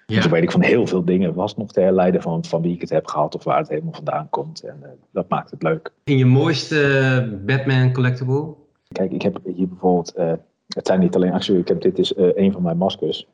[0.06, 0.20] Ja.
[0.20, 2.80] Dus weet ik van heel veel dingen was nog te herleiden van, van wie ik
[2.80, 4.62] het heb gehad of waar het helemaal vandaan komt.
[4.62, 5.92] En uh, dat maakt het leuk.
[6.04, 8.54] In je mooiste Batman collectible?
[8.88, 10.32] Kijk, ik heb hier bijvoorbeeld, uh,
[10.68, 13.26] het zijn niet alleen acties, ik heb dit is uh, een van mijn maskers.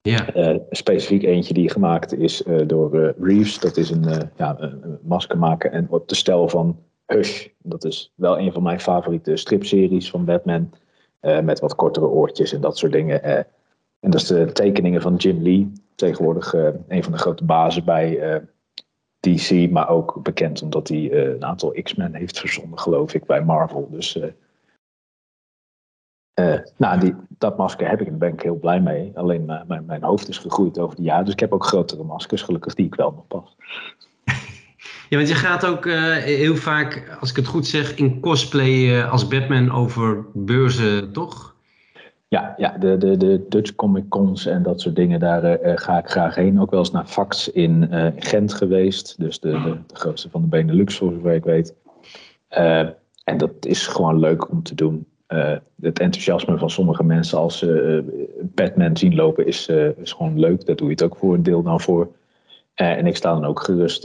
[0.00, 0.58] Ja.
[0.70, 3.58] specifiek eentje die gemaakt is door Reeves.
[3.58, 7.46] Dat is een, ja, een maskermaker en op de stijl van Hush.
[7.58, 10.70] Dat is wel een van mijn favoriete stripseries van Batman.
[11.20, 13.46] met wat kortere oortjes en dat soort dingen.
[14.04, 15.72] En dat is de tekeningen van Jim Lee.
[15.94, 16.52] Tegenwoordig
[16.88, 18.42] een van de grote bazen bij
[19.20, 23.88] DC, maar ook bekend omdat hij een aantal X-Men heeft verzonnen, geloof ik, bij Marvel.
[23.90, 24.18] Dus
[26.76, 29.12] nou, die, dat masker heb ik en ben ik heel blij mee.
[29.14, 31.24] Alleen mijn, mijn hoofd is gegroeid over de jaren.
[31.24, 33.56] Dus ik heb ook grotere maskers, gelukkig, die ik wel nog pas.
[35.08, 39.28] Ja, want je gaat ook heel vaak, als ik het goed zeg, in cosplay als
[39.28, 41.53] Batman over beurzen, toch?
[42.28, 46.10] Ja, ja de, de, de Dutch Comic Cons en dat soort dingen, daar ga ik
[46.10, 46.60] graag heen.
[46.60, 49.18] Ook wel eens naar Fax in Gent geweest.
[49.18, 51.74] Dus de, de, de, grootste van de Benelux, zover ik weet.
[53.24, 55.06] en dat is gewoon leuk om te doen.
[55.80, 58.04] Het enthousiasme van sommige mensen als ze
[58.54, 60.66] Batman zien lopen is, is gewoon leuk.
[60.66, 62.08] Daar doe je het ook voor een deel dan voor.
[62.74, 64.04] en ik sta dan ook gerust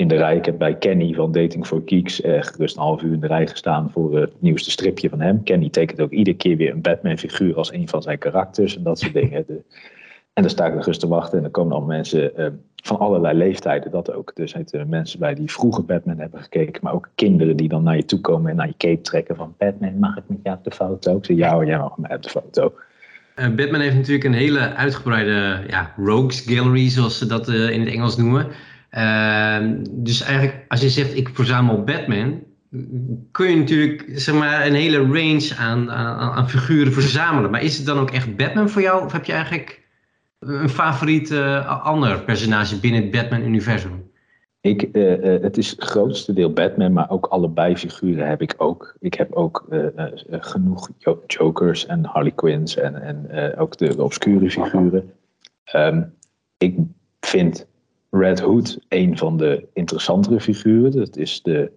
[0.00, 0.36] in de rij.
[0.36, 3.46] Ik heb bij Kenny van Dating for Geeks gerust een half uur in de rij
[3.46, 5.42] gestaan voor het nieuwste stripje van hem.
[5.42, 8.82] Kenny tekent ook iedere keer weer een Batman figuur als een van zijn karakters en
[8.82, 9.44] dat soort dingen.
[9.46, 9.62] De,
[10.32, 12.46] en dan sta ik nog eens te wachten en dan komen al mensen uh,
[12.82, 14.34] van allerlei leeftijden, dat ook.
[14.34, 17.82] Dus er zitten mensen bij die vroeger Batman hebben gekeken, maar ook kinderen die dan
[17.82, 20.56] naar je toe komen en naar je cape trekken van Batman, mag ik met jou
[20.56, 21.16] op de foto?
[21.16, 22.72] Ik zeg, ja hoor, jij mag met mij op de foto.
[23.36, 27.80] Uh, Batman heeft natuurlijk een hele uitgebreide ja, rogues gallery, zoals ze dat uh, in
[27.80, 28.46] het Engels noemen.
[28.90, 32.42] Ehm, dus eigenlijk, als je zegt ik verzamel Batman,
[33.30, 37.50] kun je natuurlijk zeg maar, een hele range aan, aan, figuren verzamelen.
[37.50, 39.04] Maar is het dan ook echt Batman voor jou?
[39.04, 39.88] Of heb je eigenlijk
[40.38, 44.08] een favoriet uh, ander personage binnen het Batman-universum?
[44.60, 48.54] Ik, uh, uh, het is het grootste deel Batman, maar ook allebei figuren heb ik
[48.56, 48.96] ook.
[49.00, 49.66] Ik heb ook
[50.30, 50.90] genoeg
[51.26, 55.12] Jokers en Harley Quinns en, en ook de, obscure figuren.
[55.74, 56.14] Um,
[56.58, 56.76] ik
[57.20, 57.66] vind
[58.10, 60.90] Red Hood een van de interessantere figuren.
[60.90, 61.72] Dat is de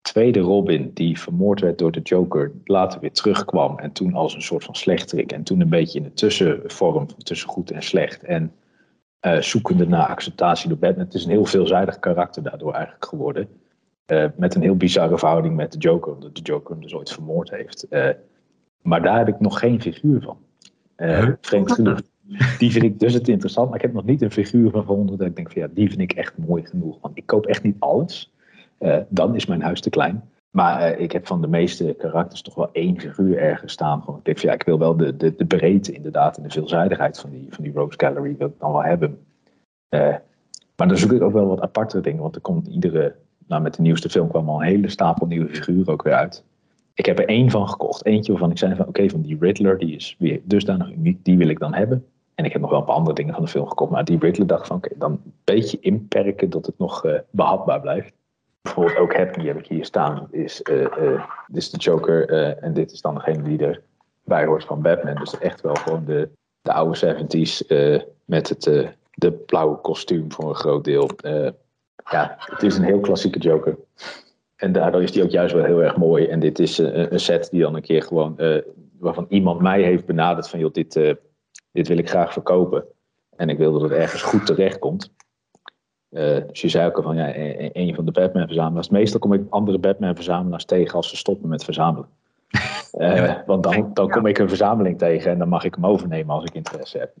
[0.00, 3.78] tweede Robin die vermoord werd door de Joker later weer terugkwam.
[3.78, 5.32] En toen als een soort van slechterik.
[5.32, 8.22] En toen een beetje in de tussenvorm tussen goed en slecht.
[8.22, 8.52] En
[9.26, 11.04] uh, zoekende naar acceptatie door Batman.
[11.04, 13.48] Het is een heel veelzijdig karakter daardoor eigenlijk geworden.
[14.06, 16.12] Uh, met een heel bizarre verhouding met de Joker.
[16.12, 17.86] Omdat de Joker hem dus ooit vermoord heeft.
[17.90, 18.08] Uh,
[18.82, 20.38] maar daar heb ik nog geen figuur van.
[21.40, 22.00] vreemd genoeg.
[22.58, 23.66] Die vind ik dus het interessant.
[23.66, 26.00] Maar ik heb nog niet een figuur gevonden dat ik denk van ja, die vind
[26.00, 26.98] ik echt mooi genoeg.
[27.00, 28.32] Want ik koop echt niet alles.
[28.80, 30.22] Uh, dan is mijn huis te klein.
[30.50, 34.02] Maar uh, ik heb van de meeste karakters toch wel één figuur ergens staan.
[34.02, 36.50] Gewoon, ik denk van ja, ik wil wel de, de, de breedte inderdaad en de
[36.50, 39.18] veelzijdigheid van die, van die Rose Gallery wil ik dan wel hebben.
[39.90, 40.14] Uh,
[40.76, 42.22] maar dan zoek ik ook wel wat aparte dingen.
[42.22, 43.14] Want er komt iedere,
[43.46, 46.44] nou met de nieuwste film kwam al een hele stapel nieuwe figuren ook weer uit.
[46.94, 48.04] Ik heb er één van gekocht.
[48.04, 51.36] Eentje waarvan ik zei van oké, van die Riddler, die is weer dusdanig uniek, die
[51.36, 52.04] wil ik dan hebben.
[52.34, 53.90] En ik heb nog wel een paar andere dingen van de film gekocht.
[53.90, 58.12] Maar die Riddler dacht van oké, dan een beetje inperken dat het nog behapbaar blijft
[58.64, 62.28] bijvoorbeeld ook die heb ik hier staan, is, uh, uh, dit is de Joker
[62.58, 63.80] en dit is dan degene die
[64.24, 65.14] erbij hoort van Batman.
[65.14, 66.28] Dus echt wel gewoon de,
[66.62, 67.66] de oude 70s
[68.24, 71.08] met het de blauwe kostuum voor een groot deel.
[72.10, 73.76] ja, het is een heel klassieke Joker.
[74.56, 76.26] En daardoor is die ook juist wel heel erg mooi.
[76.26, 78.38] En dit is een set die dan een keer gewoon,
[78.98, 81.16] waarvan iemand mij heeft benaderd van, joh, dit,
[81.74, 82.84] dit wil ik graag verkopen.
[83.36, 85.12] En ik wil dat het ergens goed terecht komt.
[86.10, 88.88] Uh, dus je zei ook al van ja, e-, e-, een van de Batman-verzamelaars.
[88.88, 92.08] Meestal kom ik andere Batman-verzamelaars tegen als ze stoppen met verzamelen.
[92.98, 96.34] Uh, want dan, dan kom ik een verzameling tegen en dan mag ik hem overnemen
[96.34, 97.14] als ik interesse heb.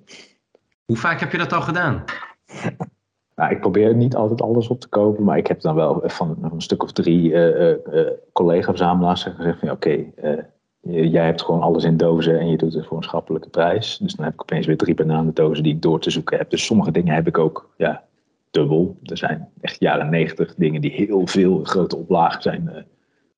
[0.84, 2.04] Hoe vaak heb je dat al gedaan?
[3.36, 6.38] nou, ik probeer niet altijd alles op te kopen, maar ik heb dan wel van,
[6.52, 10.44] een stuk of drie uh, collega-verzamelaars gezegd van oké, okay,
[10.84, 13.98] jij hebt gewoon alles in dozen en je doet het voor een schappelijke prijs.
[13.98, 16.50] Dus dan heb ik opeens weer drie bananendozen die ik door te zoeken heb.
[16.50, 18.02] Dus sommige dingen heb ik ook ja,
[18.50, 18.96] dubbel.
[19.02, 22.82] Er zijn echt jaren negentig dingen die heel veel grote oplagen zijn uh,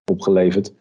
[0.04, 0.72] opgeleverd.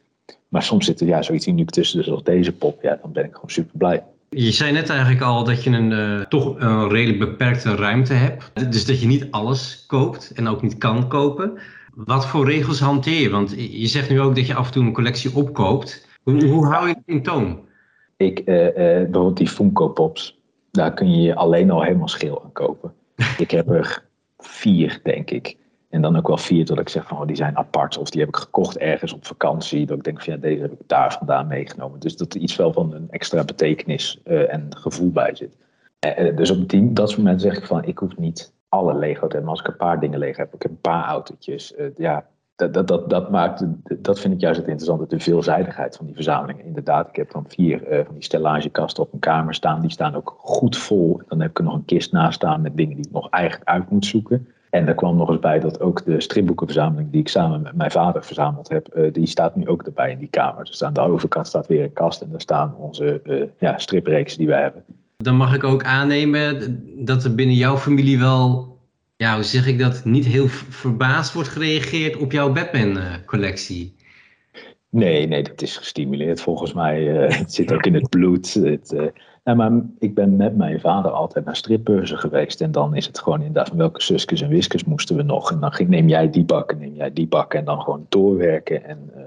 [0.47, 3.25] Maar soms zit er ja, zoiets uniek tussen, dus als deze pop, ja, dan ben
[3.25, 4.03] ik gewoon super blij.
[4.29, 8.71] Je zei net eigenlijk al dat je een, uh, toch een redelijk beperkte ruimte hebt.
[8.71, 11.57] Dus dat je niet alles koopt en ook niet kan kopen.
[11.93, 13.29] Wat voor regels hanteer je?
[13.29, 16.04] Want je zegt nu ook dat je af en toe een collectie opkoopt.
[16.25, 17.59] Hoe, hoe hou je het in toon?
[18.17, 20.39] Ik, uh, bijvoorbeeld die Funko Pops,
[20.71, 22.93] daar kun je alleen al helemaal schil aan kopen.
[23.37, 24.05] ik heb er
[24.37, 25.57] vier, denk ik.
[25.89, 27.97] En dan ook wel vier dat ik zeg van oh, die zijn apart.
[27.97, 29.85] Of die heb ik gekocht ergens op vakantie.
[29.85, 31.99] Dat ik denk van ja, deze heb ik daar vandaan meegenomen.
[31.99, 35.57] Dus dat er iets wel van een extra betekenis uh, en gevoel bij zit.
[36.19, 39.35] Uh, dus op die, dat momenten zeg ik van ik hoef niet alle Lego te
[39.35, 39.41] hebben.
[39.41, 41.73] Maar als ik een paar dingen Lego heb, ik heb een paar autootjes.
[41.77, 42.25] Uh, ja,
[42.55, 43.65] dat, dat, dat, dat, maakt,
[43.97, 46.63] dat vind ik juist het interessante, de veelzijdigheid van die verzameling.
[46.63, 49.81] Inderdaad, ik heb dan vier van die stellagekasten op een kamer staan.
[49.81, 51.21] Die staan ook goed vol.
[51.27, 53.69] Dan heb ik er nog een kist naast staan met dingen die ik nog eigenlijk
[53.69, 54.47] uit moet zoeken.
[54.75, 57.91] En er kwam nog eens bij dat ook de stripboekenverzameling die ik samen met mijn
[57.91, 60.65] vader verzameld heb, uh, die staat nu ook erbij in die kamer.
[60.65, 64.37] Dus aan de overkant staat weer een kast en daar staan onze uh, ja, stripreeks
[64.37, 64.83] die wij hebben.
[65.17, 68.74] Dan mag ik ook aannemen dat er binnen jouw familie wel,
[69.25, 73.95] ja, hoe zeg ik dat, niet heel verbaasd wordt gereageerd op jouw Batman-collectie.
[74.89, 77.01] Nee, nee, dat is gestimuleerd volgens mij.
[77.01, 78.53] Uh, het zit ook in het bloed.
[78.53, 79.05] Het, uh,
[79.43, 82.61] nou, maar ik ben met mijn vader altijd naar stripbeurzen geweest.
[82.61, 85.51] En dan is het gewoon inderdaad van welke susjes en wiskers moesten we nog.
[85.51, 87.53] En dan ging, neem jij die bak neem jij die bak.
[87.53, 88.83] En dan gewoon doorwerken.
[88.83, 89.23] En uh,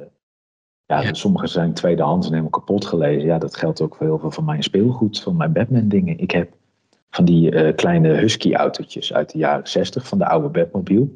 [0.87, 1.15] ja, ja.
[1.15, 3.27] sommige zijn tweedehands en helemaal kapot gelezen.
[3.27, 6.19] Ja, dat geldt ook voor heel veel van mijn speelgoed, van mijn Batman dingen.
[6.19, 6.58] Ik heb
[7.11, 11.09] van die kleine husky autootjes uit de jaren 60 van de oude Batmobile.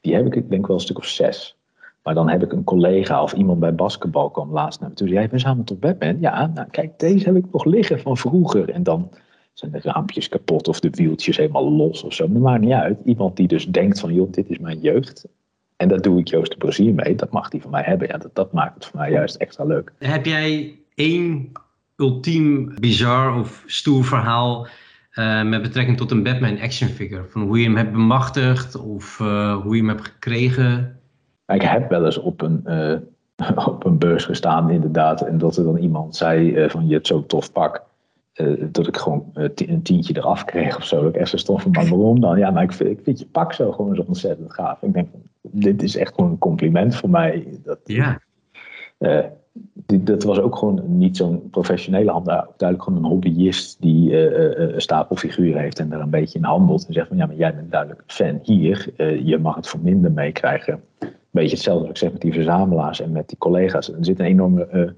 [0.00, 1.56] Die heb ik, ik denk wel een stuk of zes.
[2.02, 5.08] Maar dan heb ik een collega of iemand bij basketbal kwam laatst naar me toe.
[5.08, 6.20] Jij verzamelt op Batman?
[6.20, 8.70] Ja, nou kijk, deze heb ik nog liggen van vroeger.
[8.70, 9.10] En dan
[9.52, 12.28] zijn de raampjes kapot of de wieltjes helemaal los of zo.
[12.28, 12.98] Maar maakt niet uit.
[13.04, 15.26] Iemand die dus denkt van, joh, dit is mijn jeugd.
[15.76, 17.14] En daar doe ik Joost de plezier mee.
[17.14, 18.08] Dat mag die van mij hebben.
[18.08, 19.92] Ja, dat, dat maakt het voor mij juist extra leuk.
[19.98, 21.52] Heb jij één
[21.96, 24.66] ultiem bizar of stoer verhaal
[25.18, 27.24] uh, met betrekking tot een Batman action figure?
[27.28, 31.00] Van hoe je hem hebt bemachtigd of uh, hoe je hem hebt gekregen?
[31.46, 35.20] Ik heb wel eens op een, uh, op een beurs gestaan, inderdaad.
[35.20, 37.82] En dat er dan iemand zei: van je hebt zo'n tof pak.
[38.58, 41.02] Dat ik gewoon een tientje eraf kreeg of zo.
[41.02, 42.38] Dat ik echt zo stond van, maar waarom dan?
[42.38, 44.82] Ja, maar ik vind, ik vind je pak zo gewoon zo ontzettend gaaf.
[44.82, 45.08] Ik denk,
[45.40, 47.46] dit is echt gewoon een compliment voor mij.
[47.64, 48.20] Dat, ja.
[49.86, 52.46] Dat was ook gewoon niet zo'n professionele handelaar.
[52.56, 54.28] Duidelijk gewoon een hobbyist die
[54.74, 56.86] een stapelfiguur heeft en daar een beetje in handelt.
[56.86, 58.92] En zegt van, ja, maar jij bent duidelijk een fan hier.
[59.24, 60.80] je mag het voor minder meekrijgen
[61.36, 63.88] beetje hetzelfde wat ik zeg met die verzamelaars en met die collega's.
[63.88, 64.94] Er zit een enorme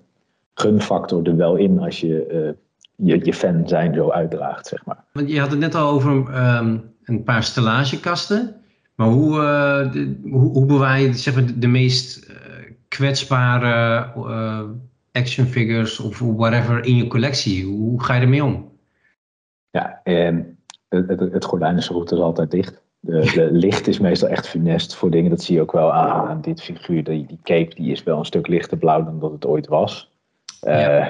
[0.55, 2.55] gunfactor er wel in als je,
[2.97, 5.05] je je fan zijn zo uitdraagt, zeg maar.
[5.13, 8.55] Want je had het net al over um, een paar stellagekasten.
[8.95, 9.31] Maar hoe,
[9.93, 12.33] de, hoe, hoe, bewaar je zeg maar, de, de meest
[12.89, 14.74] kwetsbare
[15.12, 17.64] action figures of whatever in je collectie?
[17.64, 18.72] Hoe ga je ermee om?
[19.70, 20.01] Ja,
[20.89, 22.82] het, het, het gordijn is zo goed als altijd dicht.
[23.01, 25.30] De, de, licht is meestal echt funest voor dingen.
[25.30, 27.05] Dat zie je ook wel aan, aan dit figuur.
[27.05, 30.11] Die, die cape die is wel een stuk lichter blauw dan dat het ooit was.
[30.62, 31.07] Uh,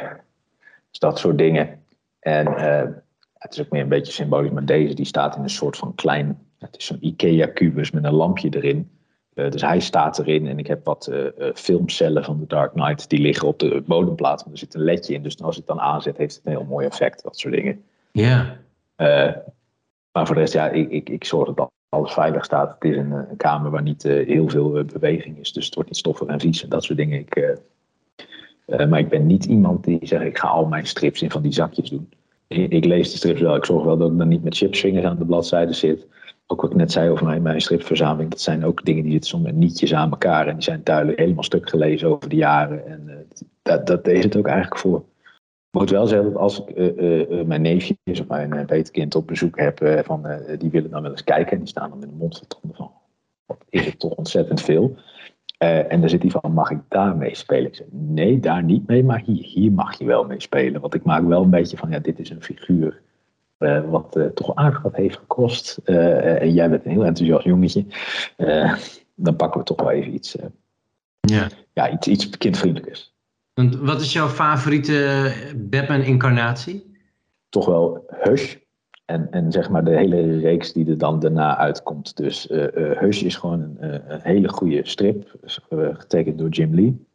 [0.90, 1.82] Dus dat soort dingen.
[2.18, 2.94] En uh,
[3.38, 4.50] het is ook meer een beetje symbolisch.
[4.50, 6.38] Maar deze die staat in een soort van klein...
[6.58, 8.90] Het is zo'n Ikea-kubus met een lampje erin.
[9.38, 10.46] Uh, dus hij staat erin.
[10.46, 11.10] En ik heb wat
[11.54, 13.08] filmcellen van de Dark Knight.
[13.08, 14.40] Die liggen op de bodemplaat.
[14.40, 15.22] Want er zit een ledje in.
[15.22, 17.22] Dus als ik het dan aanzet heeft het een heel mooi effect.
[17.22, 17.82] Dat soort dingen.
[18.12, 18.56] Ja.
[20.12, 22.74] maar voor de rest, ja, ik, ik, ik zorg dat alles veilig staat.
[22.78, 25.52] Het is een, een kamer waar niet heel veel beweging is.
[25.52, 27.18] Dus het wordt niet stoffig en vies en dat soort dingen.
[27.18, 27.58] Ik,
[28.88, 31.52] maar ik ben niet iemand die zegt, ik ga al mijn strips in van die
[31.52, 32.08] zakjes doen.
[32.46, 33.56] Ik, ik lees de strips wel.
[33.56, 36.06] Ik zorg wel dat ik dan niet met chipsvingers aan de bladzijde zit.
[36.50, 38.30] Ook wat ik net zei over mijn, mijn stripverzameling.
[38.30, 40.46] Dat zijn ook dingen die zitten soms nietjes aan elkaar.
[40.46, 42.86] En die zijn duidelijk helemaal stuk gelezen over de jaren.
[42.86, 43.26] En
[43.62, 44.98] dat, dat is het ook eigenlijk voor.
[45.70, 49.26] Ik moet wel zeggen dat als ik uh, uh, mijn neefjes of mijn peterkind op
[49.26, 50.26] bezoek heb, van,
[50.58, 51.52] die willen dan wel eens kijken.
[51.52, 52.42] En die staan dan met de mond
[52.72, 52.90] van,
[53.46, 54.96] wat is het toch ontzettend veel.
[55.58, 57.66] en dan zit hij van, mag ik daar mee spelen?
[57.66, 60.80] Ik zeg, nee, daar niet mee, maar hier, hier mag je wel mee spelen.
[60.80, 63.00] Want ik maak wel een beetje van, ja, dit is een figuur
[63.88, 65.76] wat toch aardig wat heeft gekost.
[65.84, 67.84] en jij bent een heel enthousiast jongetje.
[69.14, 70.36] dan pakken we toch wel even iets,
[71.20, 71.48] ja.
[71.72, 73.14] Ja, iets, iets kindvriendelijkers.
[73.80, 76.96] Wat is jouw favoriete Batman-incarnatie?
[77.48, 78.56] Toch wel Hush.
[79.04, 82.16] En, en zeg maar de hele reeks die er dan daarna uitkomt.
[82.16, 85.34] Dus Hush is gewoon een, een hele goede strip.
[85.70, 87.06] getekend door Jim Lee.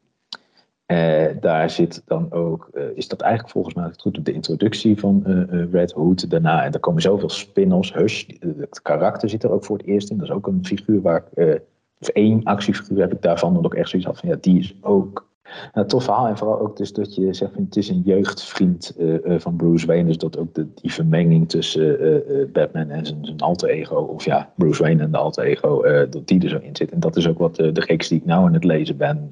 [1.39, 5.23] Daar zit dan ook, is dat eigenlijk volgens mij goed op de introductie van
[5.71, 6.63] Red Hood daarna.
[6.63, 7.93] En er komen zoveel spin-offs.
[7.93, 8.27] Hush,
[8.57, 10.17] het karakter zit er ook voor het eerst in.
[10.17, 11.61] Dat is ook een figuur waar ik,
[11.99, 13.53] of één actiefiguur heb ik daarvan.
[13.53, 15.31] Dat ik echt zoiets had van, ja, die is ook
[15.73, 16.27] nou, tof verhaal.
[16.27, 20.07] En vooral ook dus dat je zegt, het is een jeugdvriend uh, van Bruce Wayne.
[20.07, 23.95] Dus dat ook de, die vermenging tussen uh, Batman en zijn, alter ego.
[23.95, 25.81] Of ja, Bruce Wayne en de alter ego.
[26.09, 26.91] dat die er zo in zit.
[26.91, 29.29] En dat is ook wat de reeks die ik nou aan het lezen ben.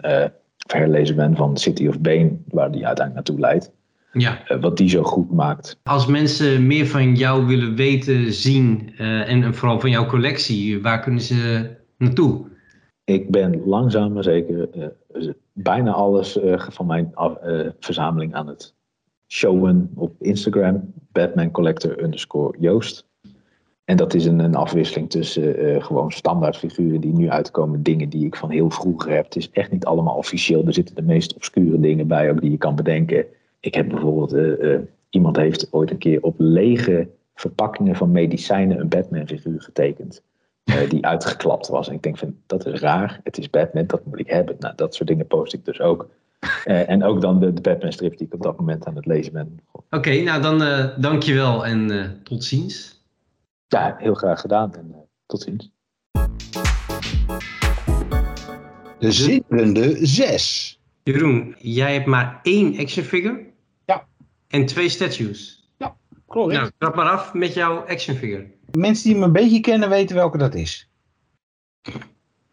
[0.66, 2.38] Of herlezen ben van City of Bane.
[2.47, 3.72] Waar die uiteindelijk naartoe leidt.
[4.14, 4.57] Ja.
[4.59, 5.80] wat die zo goed maakt.
[5.84, 8.93] Als mensen meer van jou willen weten, zien.
[8.97, 10.82] en vooral van jouw collectie.
[10.82, 12.49] Waar kunnen ze naartoe?
[13.03, 14.70] Ik ben langzaam maar zeker
[15.53, 16.39] bijna alles
[16.70, 17.14] van mijn
[17.80, 18.76] verzameling aan het
[19.28, 20.93] showen op Instagram.
[21.12, 23.09] Batman Collector underscore Joost.
[23.86, 27.84] En dat is een, een afwisseling tussen uh, gewoon standaard figuren die nu uitkomen.
[27.84, 29.23] Dingen die ik van heel vroeger heb.
[29.23, 30.65] Het is echt niet allemaal officieel.
[30.65, 33.25] Er zitten de meest obscure dingen bij ook die je kan bedenken.
[33.59, 34.57] Ik heb bijvoorbeeld,
[35.09, 37.07] iemand heeft ooit een keer op lege
[37.41, 40.21] verpakkingen van medicijnen een Batman figuur getekend.
[40.63, 41.88] eh, die uitgeklapt was.
[41.88, 43.19] En ik denk van, dat is raar.
[43.23, 44.55] Het is Batman, dat moet ik hebben.
[44.59, 46.09] Nou, dat soort dingen post ik dus ook.
[46.65, 49.05] Eh, en ook dan de, de Batman strip die ik op dat moment aan het
[49.05, 49.59] lezen ben.
[49.89, 53.01] Oké, nou dan uh, dankjewel en tot ziens.
[53.72, 55.72] Ja, heel graag gedaan en tot ziens.
[58.99, 60.80] De zitterende zes.
[61.03, 63.45] Jeroen, jij hebt maar één action figure.
[63.86, 64.07] Ja.
[64.47, 65.69] En twee statues.
[65.78, 65.95] Ja,
[66.28, 66.53] klopt.
[66.53, 68.51] Nou, trap maar af met jouw action figure.
[68.72, 70.89] Mensen die me een beetje kennen weten welke dat is.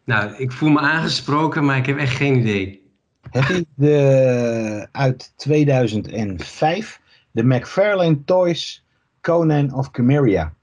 [0.03, 2.91] Nou, ik voel me aangesproken, maar ik heb echt geen idee.
[3.29, 7.01] Het is de, uit 2005,
[7.31, 8.85] de McFarlane Toys
[9.21, 10.57] Conan of Chimeria.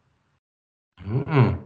[1.07, 1.64] Hmm.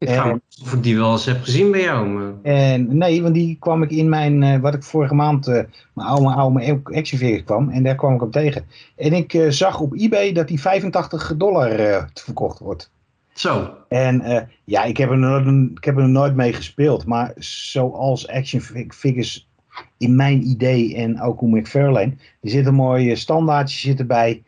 [0.00, 2.08] Ik ga of ik die wel eens heb gezien bij jou.
[2.08, 2.32] Maar...
[2.42, 5.54] En, nee, want die kwam ik in mijn, uh, wat ik vorige maand, uh,
[5.94, 7.68] mijn oude, oude action kwam.
[7.68, 8.64] En daar kwam ik hem tegen.
[8.96, 12.90] En ik uh, zag op eBay dat die 85 dollar verkocht wordt.
[13.32, 13.74] Zo.
[13.88, 17.06] En ja, ik heb, er nooit, ik heb er nooit mee gespeeld.
[17.06, 19.48] Maar zoals action figures
[19.98, 22.14] in mijn idee en ook hoe McFarlane.
[22.40, 24.42] Er zit een mooi standaardje zit erbij.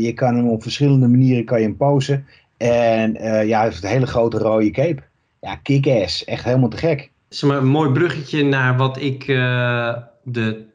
[0.00, 2.26] je kan hem op verschillende manieren kan je hem posen.
[2.58, 5.02] En uh, ja, het een hele grote rode cape.
[5.40, 6.24] Ja, kick-ass.
[6.24, 7.10] Echt helemaal te gek.
[7.28, 10.66] Zeg maar, een mooi bruggetje naar wat ik uh, de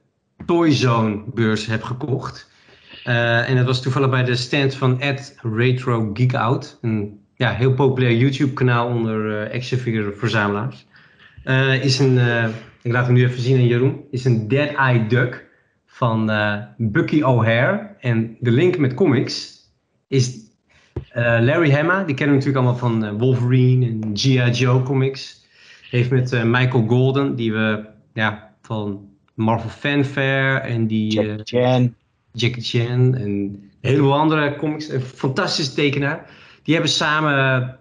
[0.45, 2.51] Toyzone beurs heb gekocht.
[3.05, 6.77] Uh, en dat was toevallig bij de stand van Ed Retro Geek Out.
[6.81, 10.85] Een ja, heel populair YouTube kanaal onder action figure verzamelaars.
[11.81, 12.17] is een,
[12.81, 15.45] ik laat hem nu even zien aan Jeroen, is een Dead Eye Duck
[15.85, 16.31] van
[16.77, 17.95] Bucky O'Hare.
[17.99, 19.53] En de link met comics
[20.07, 20.42] is
[21.13, 24.49] Larry Hama, die kennen we natuurlijk allemaal van uh, Wolverine en G.I.
[24.49, 25.45] Joe comics.
[25.89, 31.11] Heeft met uh, Michael Golden, die we ja, van Marvel Fanfare en die...
[31.11, 31.95] Jackie Chan.
[32.31, 34.89] Jackie Chan en een heleboel andere comics.
[34.89, 36.29] Een fantastische tekenaar.
[36.63, 37.77] Die hebben samen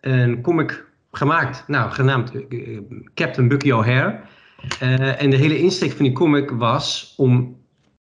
[0.00, 2.32] een comic gemaakt, nou, genaamd
[3.14, 4.20] Captain Bucky O'Hare.
[5.18, 7.56] en de hele insteek van die comic was om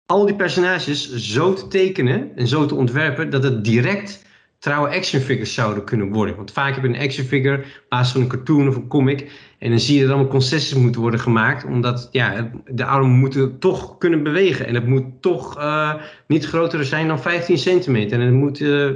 [0.07, 4.25] al die personages zo te tekenen en zo te ontwerpen dat het direct
[4.63, 6.37] trouwe action figures zouden kunnen worden.
[6.37, 9.31] Want vaak heb je een action figure op van een cartoon of een comic.
[9.59, 11.65] En dan zie je dat allemaal concessies moeten worden gemaakt.
[11.65, 14.67] Omdat ja, de armen moeten toch kunnen bewegen.
[14.67, 15.95] En het moet toch uh,
[16.27, 18.21] niet groter zijn dan 15 centimeter.
[18.21, 18.91] En het moet uh,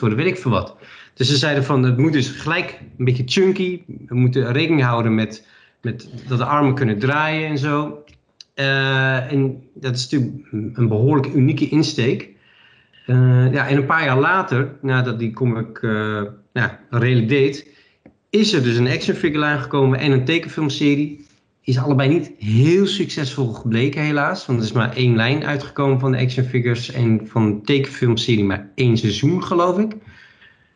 [0.00, 0.76] worden, weet ik veel wat.
[1.14, 3.82] Dus ze zeiden van het moet dus gelijk een beetje chunky.
[4.06, 5.46] We moeten rekening houden met,
[5.80, 8.04] met dat de armen kunnen draaien en zo.
[8.54, 12.31] Uh, en dat is natuurlijk een behoorlijk unieke insteek.
[13.06, 16.22] Uh, ja, en een paar jaar later, nadat die comic uh,
[16.52, 17.68] ja, redelijk deed,
[18.30, 21.26] is er dus een action figure aangekomen en een tekenfilmserie.
[21.60, 26.12] Is allebei niet heel succesvol gebleken helaas, want er is maar één lijn uitgekomen van
[26.12, 29.92] de action figures en van de tekenfilmserie maar één seizoen geloof ik.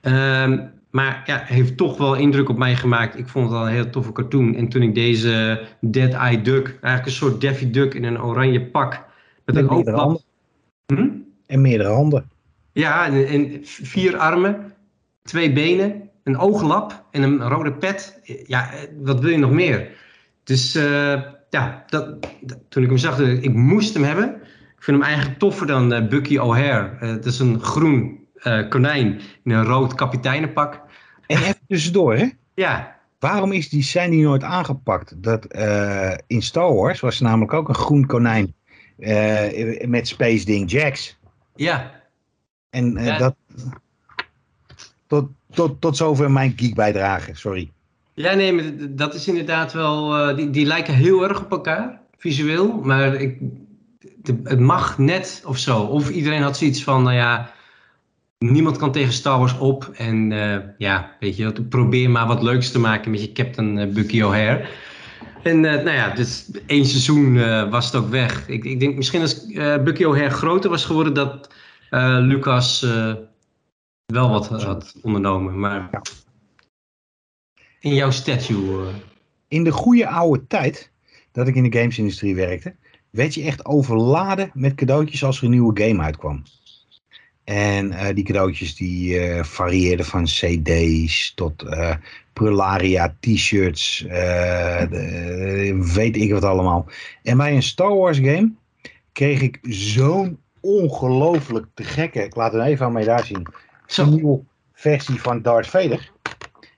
[0.03, 0.53] Uh,
[0.91, 3.19] maar ja, heeft toch wel indruk op mij gemaakt.
[3.19, 4.55] Ik vond het al een heel toffe cartoon.
[4.55, 8.67] En toen ik deze Dead Eye Duck, eigenlijk een soort Daffy Duck in een oranje
[8.67, 9.05] pak,
[9.45, 10.19] met een
[10.87, 11.09] hm?
[11.47, 12.31] En meerdere handen.
[12.73, 14.73] Ja, en, vier armen,
[15.23, 18.21] twee benen, een ooglap en een rode pet.
[18.47, 18.71] Ja,
[19.03, 19.91] wat wil je nog meer?
[20.45, 22.27] Dus uh, ja, dat,
[22.69, 24.35] toen ik hem zag, ik moest hem hebben.
[24.77, 26.93] Ik vind hem eigenlijk toffer dan uh, Bucky O'Hare.
[26.95, 28.25] Uh, het is een groen
[28.69, 30.81] konijn in een rood kapiteinenpak.
[31.27, 32.29] En even tussendoor, hè?
[32.55, 32.97] Ja.
[33.19, 35.23] Waarom is die, zijn die nooit aangepakt?
[35.23, 35.47] Dat,
[36.27, 38.55] in Star Wars was er namelijk ook een groen konijn
[39.87, 41.19] met Space Ding Jax.
[41.57, 41.93] Ja.
[42.71, 43.35] En uh, dat.
[45.07, 47.71] Tot, tot, tot zover mijn geek bijdrage, sorry.
[48.15, 50.29] Ja, nee, maar dat is inderdaad wel.
[50.31, 52.81] Uh, die, die lijken heel erg op elkaar, visueel.
[52.83, 53.39] Maar ik,
[54.23, 55.81] de, het mag net of zo.
[55.81, 57.55] Of iedereen had zoiets van, nou ja.
[58.39, 59.91] Niemand kan tegen Star Wars op.
[59.95, 64.23] En uh, ja, weet je, probeer maar wat leuks te maken met je Captain Bucky
[64.23, 64.69] O'Hare.
[65.47, 68.49] En uh, nou ja, dus één seizoen uh, was het ook weg.
[68.49, 71.55] Ik, ik denk misschien als uh, Bucky O'Hare groter was geworden, dat
[72.23, 72.81] Lucas
[74.07, 75.59] wel wat had ondernomen.
[75.59, 76.03] Maar
[77.81, 78.87] in jouw statue.
[79.49, 80.91] In de goede oude tijd
[81.33, 82.75] dat ik in de gamesindustrie werkte,
[83.11, 86.43] werd je echt overladen met cadeautjes als er een nieuwe game uitkwam.
[87.47, 91.95] En uh, die cadeautjes die uh, varieerden van cd's tot uh,
[92.33, 94.05] Prularia t-shirts,
[95.95, 96.87] weet ik wat allemaal.
[97.23, 98.53] En bij een Star Wars game
[99.13, 103.47] kreeg ik zo'n ongelooflijk te gekke, ik laat het even aan mij daar zien,
[103.97, 104.41] een nieuwe
[104.73, 106.11] versie van Darth Vader.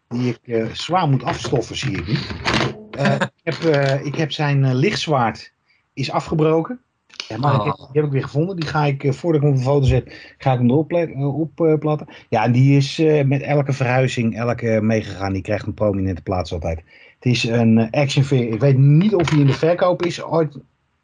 [0.08, 2.12] Die ik zwaar moet afstoffen, zie ik nu.
[2.12, 3.56] ik, heb,
[4.04, 5.52] ik heb zijn lichtzwaard
[5.92, 6.80] is afgebroken.
[7.28, 8.56] Ja, maar ik heb, die heb ik weer gevonden.
[8.56, 12.06] Die ga ik, voordat ik hem op de foto zet, ga ik hem erop opplatten.
[12.28, 15.32] ja, en die is met elke verhuizing, elke meegegaan.
[15.32, 16.82] Die krijgt een prominente plaats altijd.
[17.18, 18.54] Het is een action figure.
[18.54, 20.58] Ik weet niet of hij in de verkoop is ooit,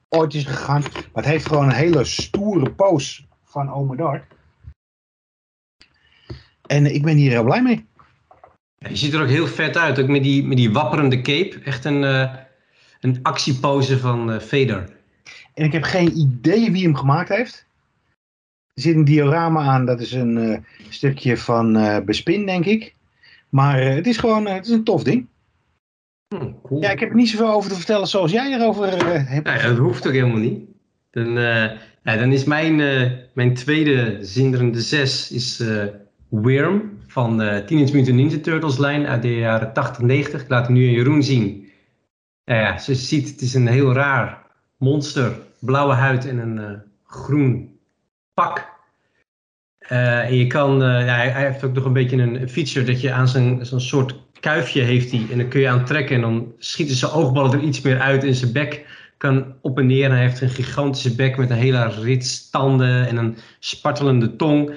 [0.09, 0.81] ooit is gegaan.
[0.81, 4.25] Maar het heeft gewoon een hele stoere pose van Ome Dark.
[6.67, 7.87] En ik ben hier heel blij mee.
[8.79, 11.61] Je ziet er ook heel vet uit, ook met die, met die wapperende cape.
[11.65, 12.35] Echt een, uh,
[13.01, 14.89] een actiepose van uh, Vader.
[15.55, 17.67] En ik heb geen idee wie hem gemaakt heeft.
[18.75, 20.59] Er zit een diorama aan, dat is een uh,
[20.89, 22.95] stukje van Bespin, denk ik.
[23.49, 25.27] Maar het is gewoon het is een tof ding.
[26.29, 26.83] Hmm, cool.
[26.83, 29.49] Ja, ik heb er niet zoveel over te vertellen zoals jij erover hebt.
[29.49, 30.61] Ja, dat hoeft ook helemaal niet.
[31.11, 31.33] Dan,
[32.03, 32.77] ja, dan is mijn,
[33.33, 35.63] mijn tweede zinderende zes is
[36.29, 40.43] Wyrm van de Teenage Mutant Ninja Turtles lijn uit de jaren 80, 90.
[40.43, 41.69] Ik laat hem nu aan Jeroen zien.
[42.45, 44.44] ja, ze ziet, het is een heel raar
[44.79, 45.33] monster.
[45.61, 47.79] Blauwe huid en een uh, groen
[48.35, 48.73] pak.
[49.91, 53.01] Uh, en je kan, uh, ja, hij heeft ook nog een beetje een feature dat
[53.01, 55.27] je aan zijn zo'n soort kuifje heeft hij.
[55.31, 58.25] En dan kun je aan trekken en dan schieten zijn oogballen er iets meer uit
[58.25, 58.87] in zijn bek
[59.17, 60.05] kan op en neer.
[60.05, 64.75] En hij heeft een gigantische bek met een hele rits tanden en een spartelende tong.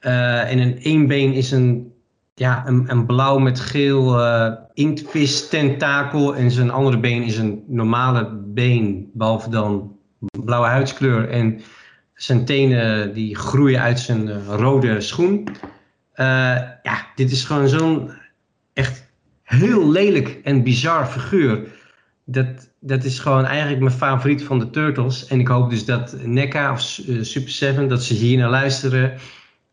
[0.00, 1.93] Uh, en een één been is een,
[2.34, 6.36] ja, een, een blauw met geel uh, inktvis tentakel.
[6.36, 9.96] En zijn andere been is een normale been, behalve dan
[10.44, 11.28] blauwe huidskleur.
[11.28, 11.60] En
[12.14, 15.48] zijn tenen die groeien uit zijn uh, rode schoen.
[16.82, 18.10] ja, dit is gewoon zo'n
[18.72, 19.06] echt
[19.42, 21.82] heel lelijk en bizar figuur.
[22.24, 25.26] Dat, dat is gewoon eigenlijk mijn favoriet van de Turtles.
[25.26, 26.80] En ik hoop dus dat NECA of
[27.20, 29.18] Super 7, dat ze hier naar luisteren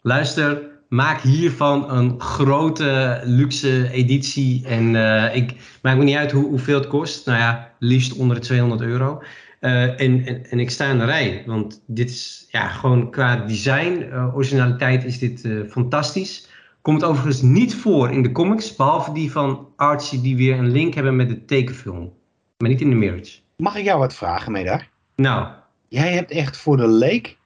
[0.02, 4.66] luister, maak hiervan een grote luxe editie.
[4.68, 7.26] En uh, ik maak me niet uit hoe, hoeveel het kost.
[7.26, 9.22] Nou ja, liefst onder de 200 euro.
[9.62, 13.36] Uh, en, en, en, ik sta in de rij, want dit is ja, gewoon qua
[13.36, 16.48] design, uh, originaliteit is dit fantastisch.
[16.82, 20.94] Komt overigens niet voor in de comics, behalve die van Archie die weer een link
[20.94, 22.14] hebben met de tekenfilm.
[22.58, 23.40] Maar niet in de Mirage.
[23.58, 24.88] Mag ik jou wat vragen, Medar?
[25.16, 25.48] Nou.
[25.88, 27.38] Jij hebt echt voor de leek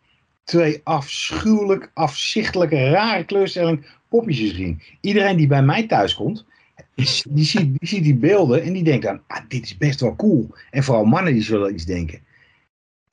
[0.46, 4.82] twee afschuwelijk, afzichtelijke, rare kleurstelling popjes gezien.
[5.02, 6.46] Iedereen die bij mij thuis komt,
[6.96, 7.26] die, ziet,
[7.80, 10.56] die ziet die beelden en die denkt dan, ah, dit is best wel cool.
[10.72, 12.20] En vooral mannen die zullen iets denken.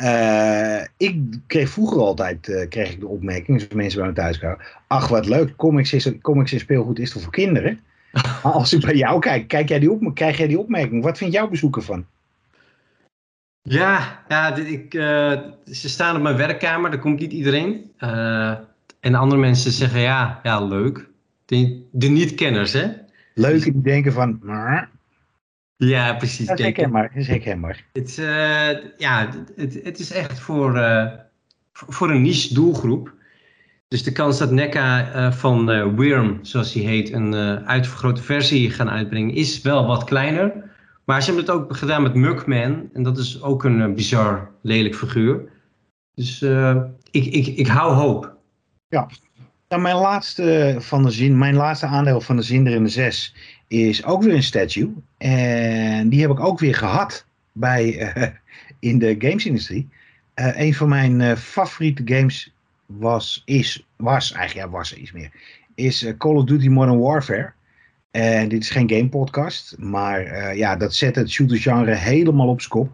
[0.03, 4.39] Uh, ik kreeg vroeger altijd uh, kreeg ik de opmerking, als mensen bij me thuis
[4.39, 7.81] kwamen, ach wat leuk, comics, is, comics en speelgoed is toch voor kinderen?
[8.13, 11.03] Maar als ik bij jou kijk, kijk jij die op, krijg jij die opmerking.
[11.03, 12.07] Wat vindt jouw bezoeker van?
[13.63, 17.91] Ja, ja ik, uh, ze staan op mijn werkkamer, daar komt niet iedereen.
[17.99, 18.55] Uh,
[19.01, 21.09] en andere mensen zeggen ja, ja leuk.
[21.45, 22.87] De, de niet-kenners, hè?
[23.35, 24.39] Leuk, die denken van...
[24.43, 24.91] Maar...
[25.77, 26.47] Ja, precies.
[26.47, 27.09] Dat is herkenbaar.
[27.09, 27.85] Dat is herkenbaar.
[27.93, 30.73] Het, uh, ja, het, het is echt voor,
[31.73, 33.15] voor een niche doelgroep.
[33.89, 35.67] Dus de kans dat NECA van
[35.97, 37.35] Wyrm, zoals hij heet, een
[37.67, 40.71] uitvergrote versie gaan uitbrengen, is wel wat kleiner.
[41.13, 42.89] Maar ze hebben het ook gedaan met Mugman.
[42.93, 45.49] En dat is ook een uh, bizar, lelijk figuur.
[46.15, 48.37] Dus uh, ik, ik, ik hou hoop.
[48.89, 49.09] Ja.
[49.69, 52.91] Nou, mijn laatste van de zin, mijn laatste aandeel van de zin er in de
[52.91, 53.35] zes
[53.69, 54.93] is ook weer een statue.
[55.19, 58.29] En die heb ik ook weer gehad bij, uh,
[58.79, 59.89] in de gamesindustrie.
[60.35, 62.55] Uh, een van mijn favoriete games
[62.87, 65.31] was, is, was, eigenlijk ja, was iets meer,
[65.75, 67.53] is Call of Duty Modern Warfare.
[68.13, 72.49] En dit is geen game podcast, maar uh, ja, dat zet het shooter genre helemaal
[72.49, 72.93] op kop.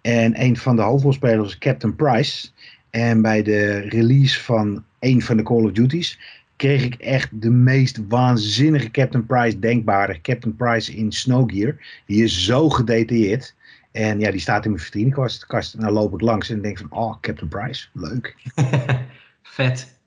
[0.00, 2.48] En een van de hoofdrolspelers is Captain Price.
[2.90, 6.18] En bij de release van een van de Call of Duties
[6.56, 10.20] kreeg ik echt de meest waanzinnige Captain Price denkbare.
[10.20, 11.76] Captain Price in Snowgear.
[12.06, 13.54] Die is zo gedetailleerd.
[13.92, 15.74] En ja, die staat in mijn vitrinekast.
[15.74, 18.36] En dan loop ik langs en denk van, oh, Captain Price, leuk.
[19.42, 19.97] Vet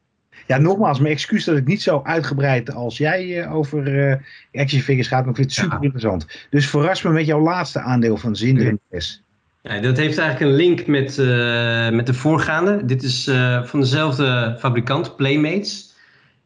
[0.52, 4.15] ja, nogmaals, mijn excuus dat ik niet zo uitgebreid als jij uh, over uh,
[4.61, 6.48] action figures gaat, maar ik vind het super interessant.
[6.49, 9.23] Dus verras me met jouw laatste aandeel van en S.
[9.61, 12.86] Ja, dat heeft eigenlijk een link met, uh, met de voorgaande.
[12.86, 13.23] Dit is
[13.64, 15.95] van dezelfde fabrikant, Playmates.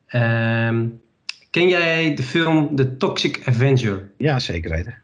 [0.08, 0.88] Ehm,
[1.50, 4.10] ken jij de film The Toxic Avenger?
[4.18, 4.96] Ja, zeker weten.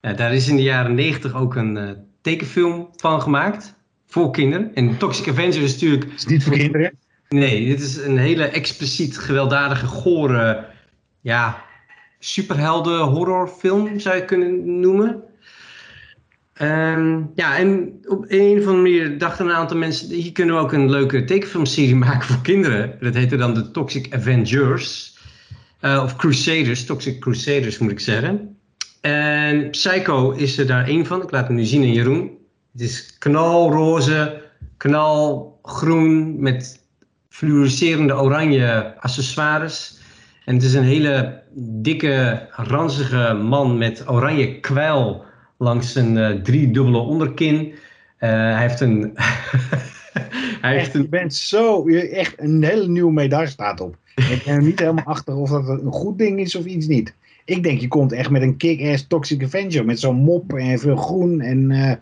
[0.00, 3.74] Ja, daar is in de jaren 90 ook een tekenfilm van gemaakt.
[4.06, 4.74] Voor kinderen.
[4.74, 6.04] En Toxic Avenger is natuurlijk...
[6.14, 6.92] Is niet voor kinderen?
[7.34, 10.66] Nee, dit is een hele expliciet gewelddadige, gore,
[11.20, 11.64] ja,
[12.18, 15.22] superhelden horrorfilm zou je kunnen noemen.
[16.62, 20.60] Um, ja, en op een of andere manier dachten een aantal mensen, hier kunnen we
[20.60, 22.96] ook een leuke tekenfilmserie maken voor kinderen.
[23.00, 25.18] Dat heette dan de Toxic Avengers.
[25.80, 28.56] Uh, of Crusaders, Toxic Crusaders moet ik zeggen.
[29.00, 31.22] En Psycho is er daar één van.
[31.22, 32.38] Ik laat hem nu zien aan Jeroen.
[32.72, 34.42] Het is knalroze,
[34.76, 36.79] knalgroen met
[37.30, 39.98] fluorescerende oranje accessoires.
[40.44, 45.24] En het is een hele dikke, ranzige man met oranje kwijl
[45.58, 47.66] langs zijn uh, driedubbele onderkin.
[47.66, 47.74] Uh,
[48.30, 49.12] hij heeft een...
[50.64, 51.02] hij heeft een...
[51.02, 51.88] Je bent zo...
[51.88, 53.96] Echt een hele nieuwe medaille staat op.
[54.14, 57.14] Ik ben er niet helemaal achter of dat een goed ding is of iets niet.
[57.44, 59.84] Ik denk, je komt echt met een kick-ass Toxic Avenger.
[59.84, 61.70] Met zo'n mop en veel groen en...
[61.70, 61.92] Uh...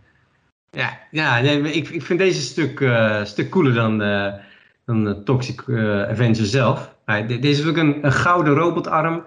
[0.71, 2.91] Ja, ja nee, ik, ik vind deze stuk,
[3.25, 4.03] stuk cooler dan,
[4.89, 5.63] uh, dan Toxic
[6.09, 6.97] Avenger zelf.
[7.27, 9.23] deze is ook een, een gouden robotarm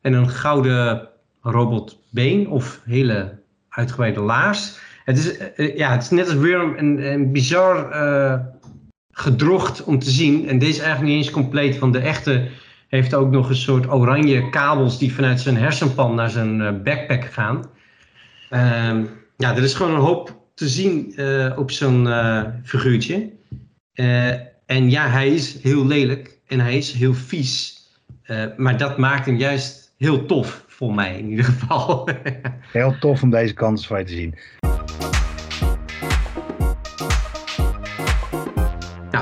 [0.00, 1.08] en een gouden
[1.40, 3.38] robotbeen of hele
[3.68, 4.78] uitgebreide laars.
[5.04, 5.36] Het is,
[5.76, 7.92] ja, het is net als weer een, een bizar
[9.18, 10.48] gedrocht om te zien.
[10.48, 12.48] En deze is eigenlijk niet eens compleet, van de echte
[12.88, 17.24] heeft ook nog een soort oranje kabels die vanuit zijn hersenpan naar zijn uh, backpack
[17.24, 17.64] gaan.
[18.50, 19.00] Uh,
[19.36, 23.30] ja, er is gewoon een hoop te zien uh, op zo'n uh, figuurtje.
[24.66, 27.84] En ja, hij is heel lelijk en hij is heel vies.
[28.56, 32.08] maar dat maakt hem juist heel tof, voor mij in ieder geval.
[32.72, 34.34] heel tof om deze kans van je te zien.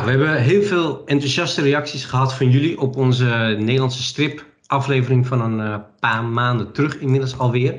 [0.05, 5.41] we hebben heel veel enthousiaste reacties gehad van jullie op onze Nederlandse strip aflevering van
[5.41, 7.75] een uh, paar maanden terug inmiddels alweer.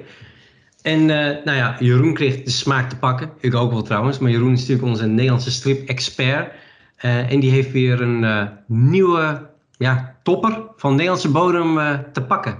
[0.82, 1.08] En uh,
[1.44, 3.30] nou ja, Jeroen kreeg de smaak te pakken.
[3.40, 6.52] Ik ook wel trouwens, maar Jeroen is natuurlijk onze Nederlandse strip-expert.
[7.02, 11.76] Uh, en die heeft weer een nieuwe ja, topper van Nederlandse bodem
[12.12, 12.58] te pakken.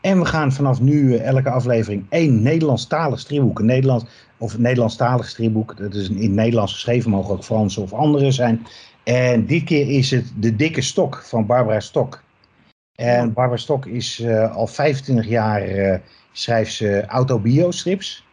[0.00, 3.58] En we gaan vanaf nu elke aflevering één Nederlandstalig stripboek.
[3.58, 4.04] Een Nederlands,
[4.38, 5.76] of Nederlandstalig stripboek.
[5.76, 8.66] Dat is in het Nederlands geschreven, mogen ook Franse of andere zijn.
[9.04, 12.22] En dit keer is het De Dikke Stok van Barbara Stok.
[12.94, 15.94] En Barbara Stok is uh, al 25 jaar uh,
[16.32, 18.26] schrijft ze autobiostrips.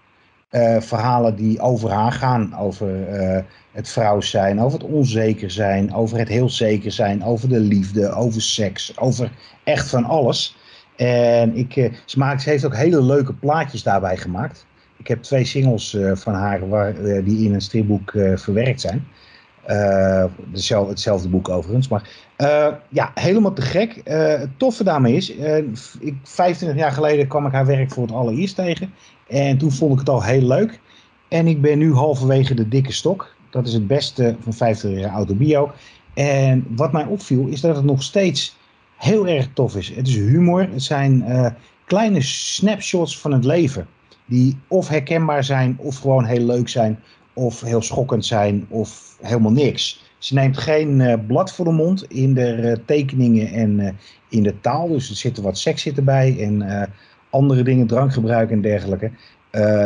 [0.52, 2.58] Uh, verhalen die over haar gaan.
[2.58, 3.08] Over
[3.76, 8.12] het vrouw zijn, over het onzeker zijn, over het heel zeker zijn, over de liefde,
[8.12, 9.32] over seks, over
[9.64, 10.58] echt van alles.
[10.96, 14.66] En ik, maakt, ze heeft ook hele leuke plaatjes daarbij gemaakt.
[14.98, 16.94] Ik heb twee singles van haar waar,
[17.24, 19.08] die in een stripboek verwerkt zijn.
[19.70, 20.26] Uh,
[20.88, 21.88] hetzelfde boek overigens.
[21.88, 24.02] Maar uh, ja, helemaal te gek.
[24.06, 25.30] Uh, het toffe daarmee is,
[26.00, 28.94] ik, 25 jaar geleden kwam ik haar werk voor het allereerst tegen.
[29.28, 30.80] En toen vond ik het al heel leuk.
[31.28, 33.35] En ik ben nu halverwege de dikke stok.
[33.56, 35.72] Dat is het beste van 50 jaar autobio.
[36.14, 38.58] En wat mij opviel is dat het nog steeds
[38.98, 39.90] heel erg tof is.
[39.90, 40.62] Het is humor.
[40.72, 41.26] Het zijn
[41.86, 43.88] kleine snapshots van het leven.
[44.26, 47.00] Die of herkenbaar zijn of gewoon heel leuk zijn
[47.34, 50.04] of heel schokkend zijn of helemaal niks.
[50.18, 53.98] Ze neemt geen uh, blad voor de mond in de tekeningen en
[54.30, 54.88] in de taal.
[54.88, 56.90] Dus er zitten wat seks zit erbij en
[57.30, 59.12] andere dingen, drankgebruik en dergelijke.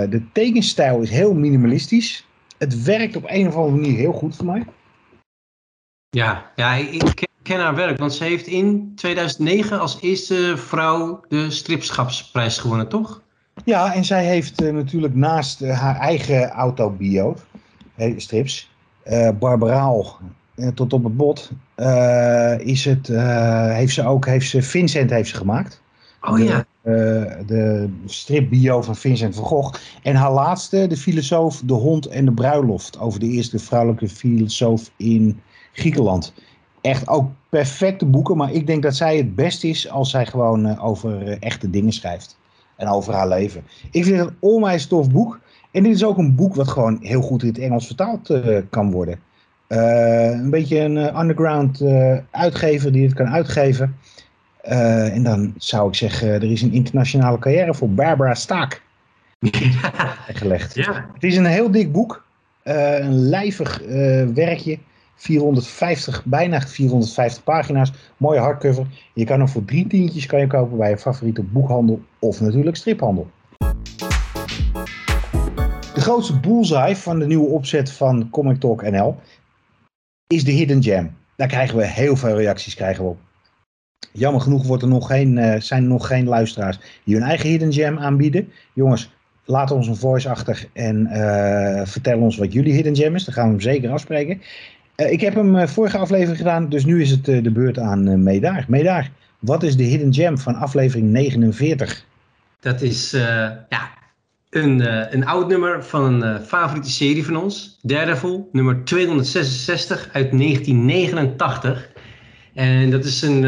[0.10, 2.28] de tekenstijl is heel minimalistisch.
[2.60, 4.66] Het werkt op een of andere manier heel goed voor mij.
[6.10, 11.52] Ja, ja ik ken haar werk, want ze heeft in 2009 als eerste vrouw de
[11.52, 13.22] stripschapsprijs gewonnen, toch?
[13.66, 17.36] Ja, en zij heeft uh, natuurlijk naast uh, haar eigen autobio,
[17.96, 18.72] hey, strips,
[19.06, 20.20] uh, Barbaraal
[20.74, 21.52] tot op het bot,
[22.58, 23.08] is het,
[23.74, 25.82] heeft ze ook, heeft ze, Vincent heeft ze gemaakt.
[26.22, 26.66] Oh de, ja.
[26.82, 29.80] De stripbio van Vincent van Gogh.
[30.04, 34.92] En haar laatste, de filosoof, de hond en de bruiloft, over de eerste vrouwelijke filosoof
[34.98, 35.40] in
[35.72, 36.34] Griekenland.
[36.82, 40.80] Echt ook perfecte boeken, maar ik denk dat zij het best is als zij gewoon
[40.80, 42.38] over echte dingen schrijft
[42.76, 43.64] en over haar leven.
[43.92, 45.40] Ik vind het een onwijs tof boek.
[45.72, 48.40] En dit is ook een boek wat gewoon heel goed in het Engels vertaald
[48.70, 49.20] kan worden.
[49.68, 51.84] Een beetje een underground
[52.32, 53.96] uitgever die het kan uitgeven.
[54.62, 58.82] En dan zou ik zeggen, er is een internationale carrière voor Barbara Staak
[60.28, 60.76] gelegd.
[60.76, 61.10] Ja.
[61.14, 62.24] Het is een heel dik boek.
[62.64, 63.82] een lijvig
[64.34, 64.78] werkje.
[65.20, 67.92] 450, bijna 450 pagina's.
[68.18, 68.86] Mooie hardcover.
[69.14, 72.76] Je kan hem voor drie tientjes kan je kopen bij je favoriete boekhandel of natuurlijk
[72.76, 73.30] striphandel.
[75.94, 79.16] De grootste bullseye van de nieuwe opzet van Comic Talk NL
[80.28, 81.18] is de Hidden Gem.
[81.36, 83.18] Daar krijgen we heel veel reacties krijgen we op.
[84.12, 87.50] Jammer genoeg wordt er nog geen, uh, zijn er nog geen luisteraars die hun eigen
[87.50, 88.52] Hidden Gem aanbieden.
[88.74, 89.12] Jongens,
[89.46, 93.26] laat ons een voice achter en uh, vertel ons wat jullie Hidden Gem is.
[93.26, 94.42] Dan gaan we hem zeker afspreken.
[94.96, 98.66] Uh, ik heb hem vorige aflevering gedaan, dus nu is het de beurt aan Medaar.
[98.68, 102.06] Medaar, wat is de hidden gem van aflevering 49?
[102.60, 103.12] Dat is
[103.70, 103.92] ja,
[104.50, 104.80] een,
[105.14, 107.80] een oud nummer van een favoriete serie van ons.
[107.82, 111.90] Daredevil, nummer 266 uit 1989.
[112.60, 113.44] En dat is een,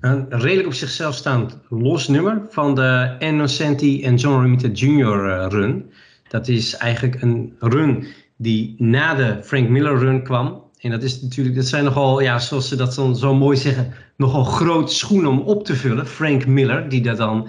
[0.00, 5.48] een redelijk op zichzelf staand los nummer van de Innocenti en John Romita Jr.
[5.48, 5.90] run.
[6.28, 8.06] Dat is eigenlijk een run
[8.36, 10.62] die na de Frank Miller run kwam.
[10.80, 14.44] En dat is natuurlijk, dat zijn nogal, ja, zoals ze dat zo mooi zeggen, nogal
[14.44, 16.06] grote schoenen om op te vullen.
[16.06, 17.48] Frank Miller, die dat dan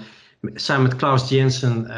[0.54, 1.94] samen met Klaus Jensen uh,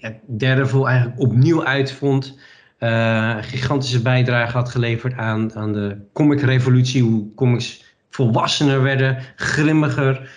[0.00, 2.38] ja, Daredevil eigenlijk opnieuw uitvond.
[2.80, 7.02] Uh, gigantische bijdrage had geleverd aan, aan de comic-revolutie.
[7.02, 7.83] Hoe comics
[8.14, 10.30] volwassener werden, grimmiger.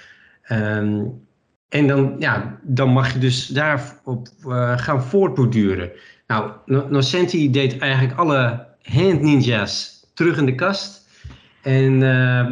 [0.52, 1.26] Um,
[1.70, 5.91] en dan, ja, dan mag je dus daarop uh, gaan voortborduren.
[6.28, 11.08] Nou, Nocenti deed eigenlijk alle hand ninjas terug in de kast.
[11.62, 12.48] En uh,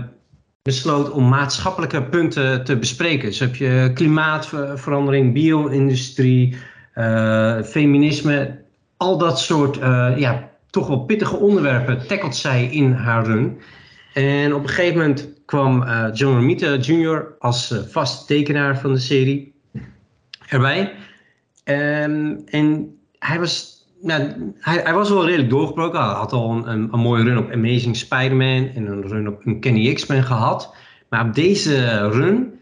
[0.62, 3.28] besloot om maatschappelijke punten te bespreken.
[3.28, 6.56] Dus heb je klimaatverandering, bio-industrie,
[6.96, 8.60] uh, feminisme,
[8.98, 9.76] al dat soort
[10.18, 13.58] ja, toch wel pittige onderwerpen tackelt zij in haar run.
[14.16, 17.36] En op een gegeven moment kwam uh, John Romita Jr.
[17.40, 19.54] als uh, vast tekenaar van de serie
[20.48, 20.94] erbij.
[21.64, 26.00] Um, en hij was, nou, hij, hij, was wel redelijk doorgebroken.
[26.00, 29.60] Hij had al een, een, mooie run op Amazing Spider-Man en een run op een
[29.60, 30.76] Kenny X-Men gehad.
[31.10, 32.60] Maar op deze run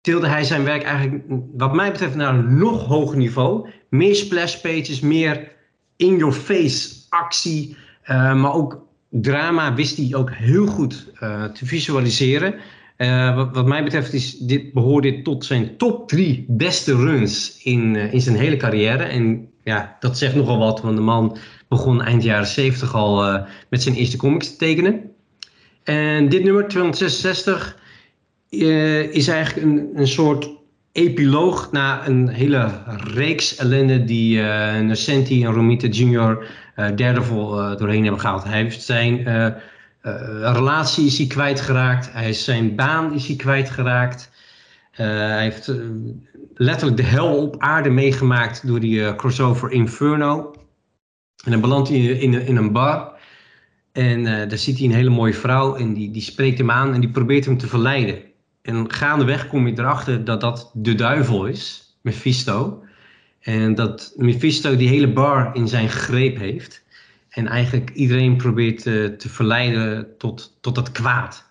[0.00, 1.24] tilde hij zijn werk eigenlijk,
[1.56, 3.68] wat mij betreft, naar een nog hoger niveau.
[3.88, 5.52] Meer splash pages, meer
[5.96, 12.54] in-your-face actie, uh, maar ook drama wist hij ook heel goed uh, te visualiseren.
[12.98, 17.94] Uh, wat, mij betreft is dit, behoort dit tot zijn top drie beste runs in,
[17.94, 19.02] uh, in zijn hele carrière.
[19.02, 21.36] En ja, dat zegt nogal wat, want de man
[21.68, 25.00] begon eind jaren 70 al met zijn eerste comics te tekenen.
[25.82, 27.78] En dit nummer, 266,
[29.10, 30.50] is eigenlijk een, een soort
[30.92, 32.82] epiloog na een hele
[33.14, 34.40] reeks ellende die
[34.82, 36.46] Nocenti en Romita Jr.
[36.78, 38.44] Uh, Daredevil uh, doorheen hebben gehaald.
[38.44, 39.46] Hij heeft zijn uh,
[40.52, 42.12] relatie is hij kwijtgeraakt.
[42.12, 44.30] Hij is zijn baan is hij kwijtgeraakt.
[44.90, 45.72] hij heeft
[46.54, 50.54] letterlijk de hel op aarde meegemaakt door die crossover Inferno.
[51.44, 53.12] En dan belandt hij in, in, in een bar.
[53.92, 57.00] En daar ziet hij een hele mooie vrouw en die, die spreekt hem aan en
[57.00, 58.18] die probeert hem te verleiden.
[58.62, 62.82] En gaandeweg kom je erachter dat dat de duivel is, Mephisto.
[63.48, 66.82] En dat Mephisto die hele bar in zijn greep heeft.
[67.28, 71.44] En eigenlijk iedereen probeert uh, te verleiden tot, tot dat kwaad.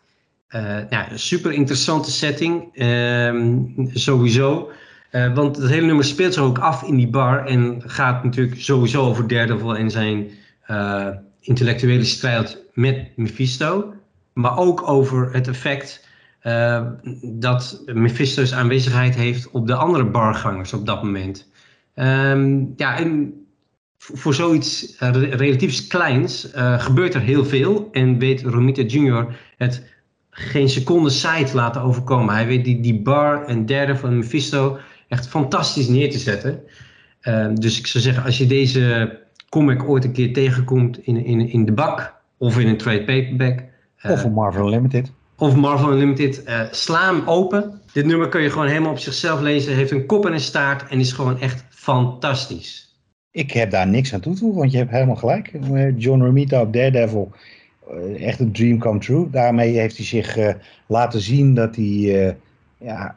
[0.49, 0.77] Uh,
[1.15, 3.53] super interessante setting, uh,
[3.93, 4.71] sowieso.
[5.11, 7.45] Uh, want het hele nummer speelt zich ook af in die bar.
[7.45, 10.29] En gaat natuurlijk sowieso over Daredevil en zijn
[11.39, 13.93] intellectuele strijd met Mephisto.
[14.33, 16.07] Maar ook over het effect
[17.21, 21.47] dat Mephisto's aanwezigheid heeft op de andere bargangers op dat moment.
[21.99, 23.33] Um, ja, en
[23.97, 29.35] voor zoiets uh, relatief kleins uh, gebeurt er heel veel en weet Romita Jr.
[29.57, 29.83] het
[30.29, 32.33] geen seconde saai te laten overkomen.
[32.33, 36.61] Hij weet die, die bar en derde van Mephisto echt fantastisch neer te zetten.
[37.21, 39.17] Uh, dus ik zou zeggen, als je deze
[39.49, 43.63] comic ooit een keer tegenkomt in, in, in de bak of in een trade paperback.
[44.03, 46.43] of een Marvel Unlimited of Marvel Unlimited.
[46.71, 47.81] Sla hem open.
[47.93, 49.73] Dit nummer kun je gewoon helemaal op zichzelf lezen.
[49.73, 52.95] Heeft een kop en een staart en is gewoon echt fantastisch.
[53.31, 55.53] Ik heb daar niks aan toe te want je hebt helemaal gelijk.
[55.53, 57.31] Eh, John Romita op Daredevil,
[57.91, 59.29] uh, echt een dream come true.
[59.29, 60.53] Daarmee heeft hij zich uh,
[60.87, 62.37] laten zien dat hij,
[62.77, 63.15] ja,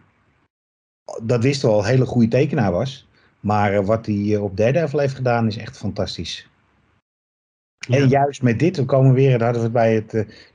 [1.23, 3.09] dat wist al, een hele goede tekenaar was.
[3.41, 6.50] Maar wat hij op Daredevil heeft gedaan is echt fantastisch.
[7.89, 7.97] Ja.
[7.97, 10.11] En juist met dit, we komen weer, daar hadden we het bij het,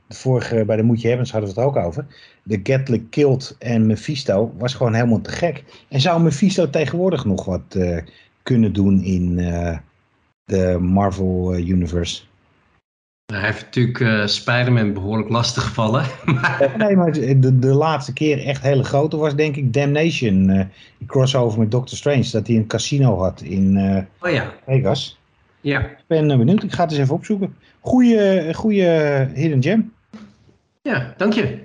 [0.06, 2.06] de vorige, bij de Moetje Hebbens hadden we het ook over.
[2.42, 5.64] De Gatlick Kilt en Mephisto was gewoon helemaal te gek.
[5.88, 7.98] En zou Mephisto tegenwoordig nog wat uh,
[8.42, 9.78] kunnen doen in uh,
[10.44, 12.22] de Marvel Universe?
[13.32, 16.04] Hij heeft natuurlijk uh, Spider-Man behoorlijk lastig gevallen.
[16.78, 20.46] Nee, maar de, de laatste keer echt hele grote was denk ik Damnation.
[20.98, 22.30] die crossover met Doctor Strange.
[22.30, 23.78] Dat hij een casino had in
[24.20, 24.54] oh, ja.
[24.66, 25.18] Vegas.
[25.66, 25.80] Ja.
[25.80, 26.62] Ik ben benieuwd.
[26.62, 27.56] Ik ga het eens even opzoeken.
[27.80, 28.84] Goeie, goeie
[29.34, 29.92] Hidden Gem.
[30.82, 31.58] Ja, dank je.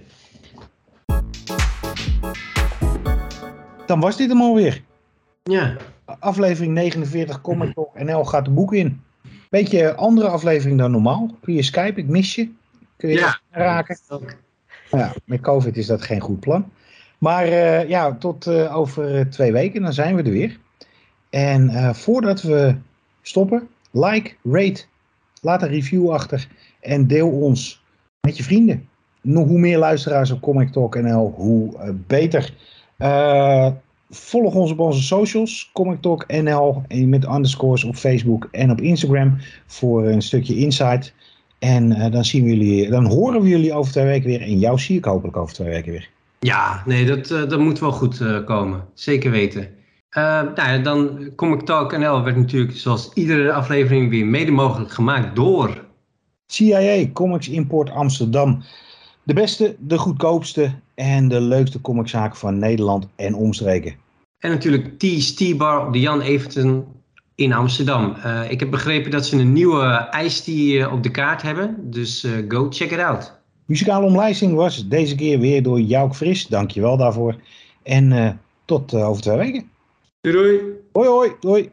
[3.86, 4.82] Dan was dit hem alweer.
[5.44, 5.78] Ja.
[6.06, 9.02] Aflevering 49 Comic Talk NL gaat de boek in.
[9.50, 11.36] Beetje andere aflevering dan normaal.
[11.42, 12.50] Kun je Skype, ik mis je.
[12.96, 13.40] Kun je ja.
[13.52, 13.98] raken.
[14.92, 16.72] Ja, met COVID is dat geen goed plan.
[17.18, 20.58] Maar uh, ja, tot uh, over twee weken, dan zijn we er weer.
[21.30, 22.76] En uh, voordat we
[23.22, 24.84] stoppen, like, rate,
[25.42, 26.48] laat een review achter
[26.80, 27.84] en deel ons
[28.22, 28.88] met je vrienden.
[29.22, 32.54] Nog hoe meer luisteraars op Comic Talk NL, hoe uh, beter.
[33.00, 33.68] Uh,
[34.10, 39.38] volg ons op onze socials, Comic Talk NL, met underscores op Facebook en op Instagram
[39.66, 41.14] voor een stukje insight.
[41.60, 44.60] En uh, dan, zien we jullie, dan horen we jullie over twee weken weer en
[44.60, 46.10] jou zie ik hopelijk over twee weken weer.
[46.40, 48.86] Ja, nee, dat, dat moet wel goed komen.
[48.94, 49.68] Zeker weten.
[50.18, 54.92] Uh, nou ja, dan Comic Talk NL werd natuurlijk zoals iedere aflevering weer mede mogelijk
[54.92, 55.86] gemaakt door...
[56.46, 58.64] CIA, Comics Import Amsterdam.
[59.24, 63.96] De beste, de goedkoopste en de leukste comiczaak van Nederland en omstreken.
[64.40, 66.86] En natuurlijk Tees T-Bar op de Jan Everton
[67.36, 68.16] in Amsterdam.
[68.26, 71.92] Uh, ik heb begrepen dat ze een nieuwe ijstie op de kaart hebben.
[71.92, 73.40] Dus uh, go check it out.
[73.66, 76.48] Muzikale omlijsting was deze keer weer door Jouk Fris.
[76.48, 77.36] Dankjewel daarvoor.
[77.84, 78.30] En uh,
[78.66, 79.71] tot over twee weken.
[80.24, 80.82] Doei doei.
[80.94, 81.38] Hoi hoi.
[81.42, 81.72] Doei.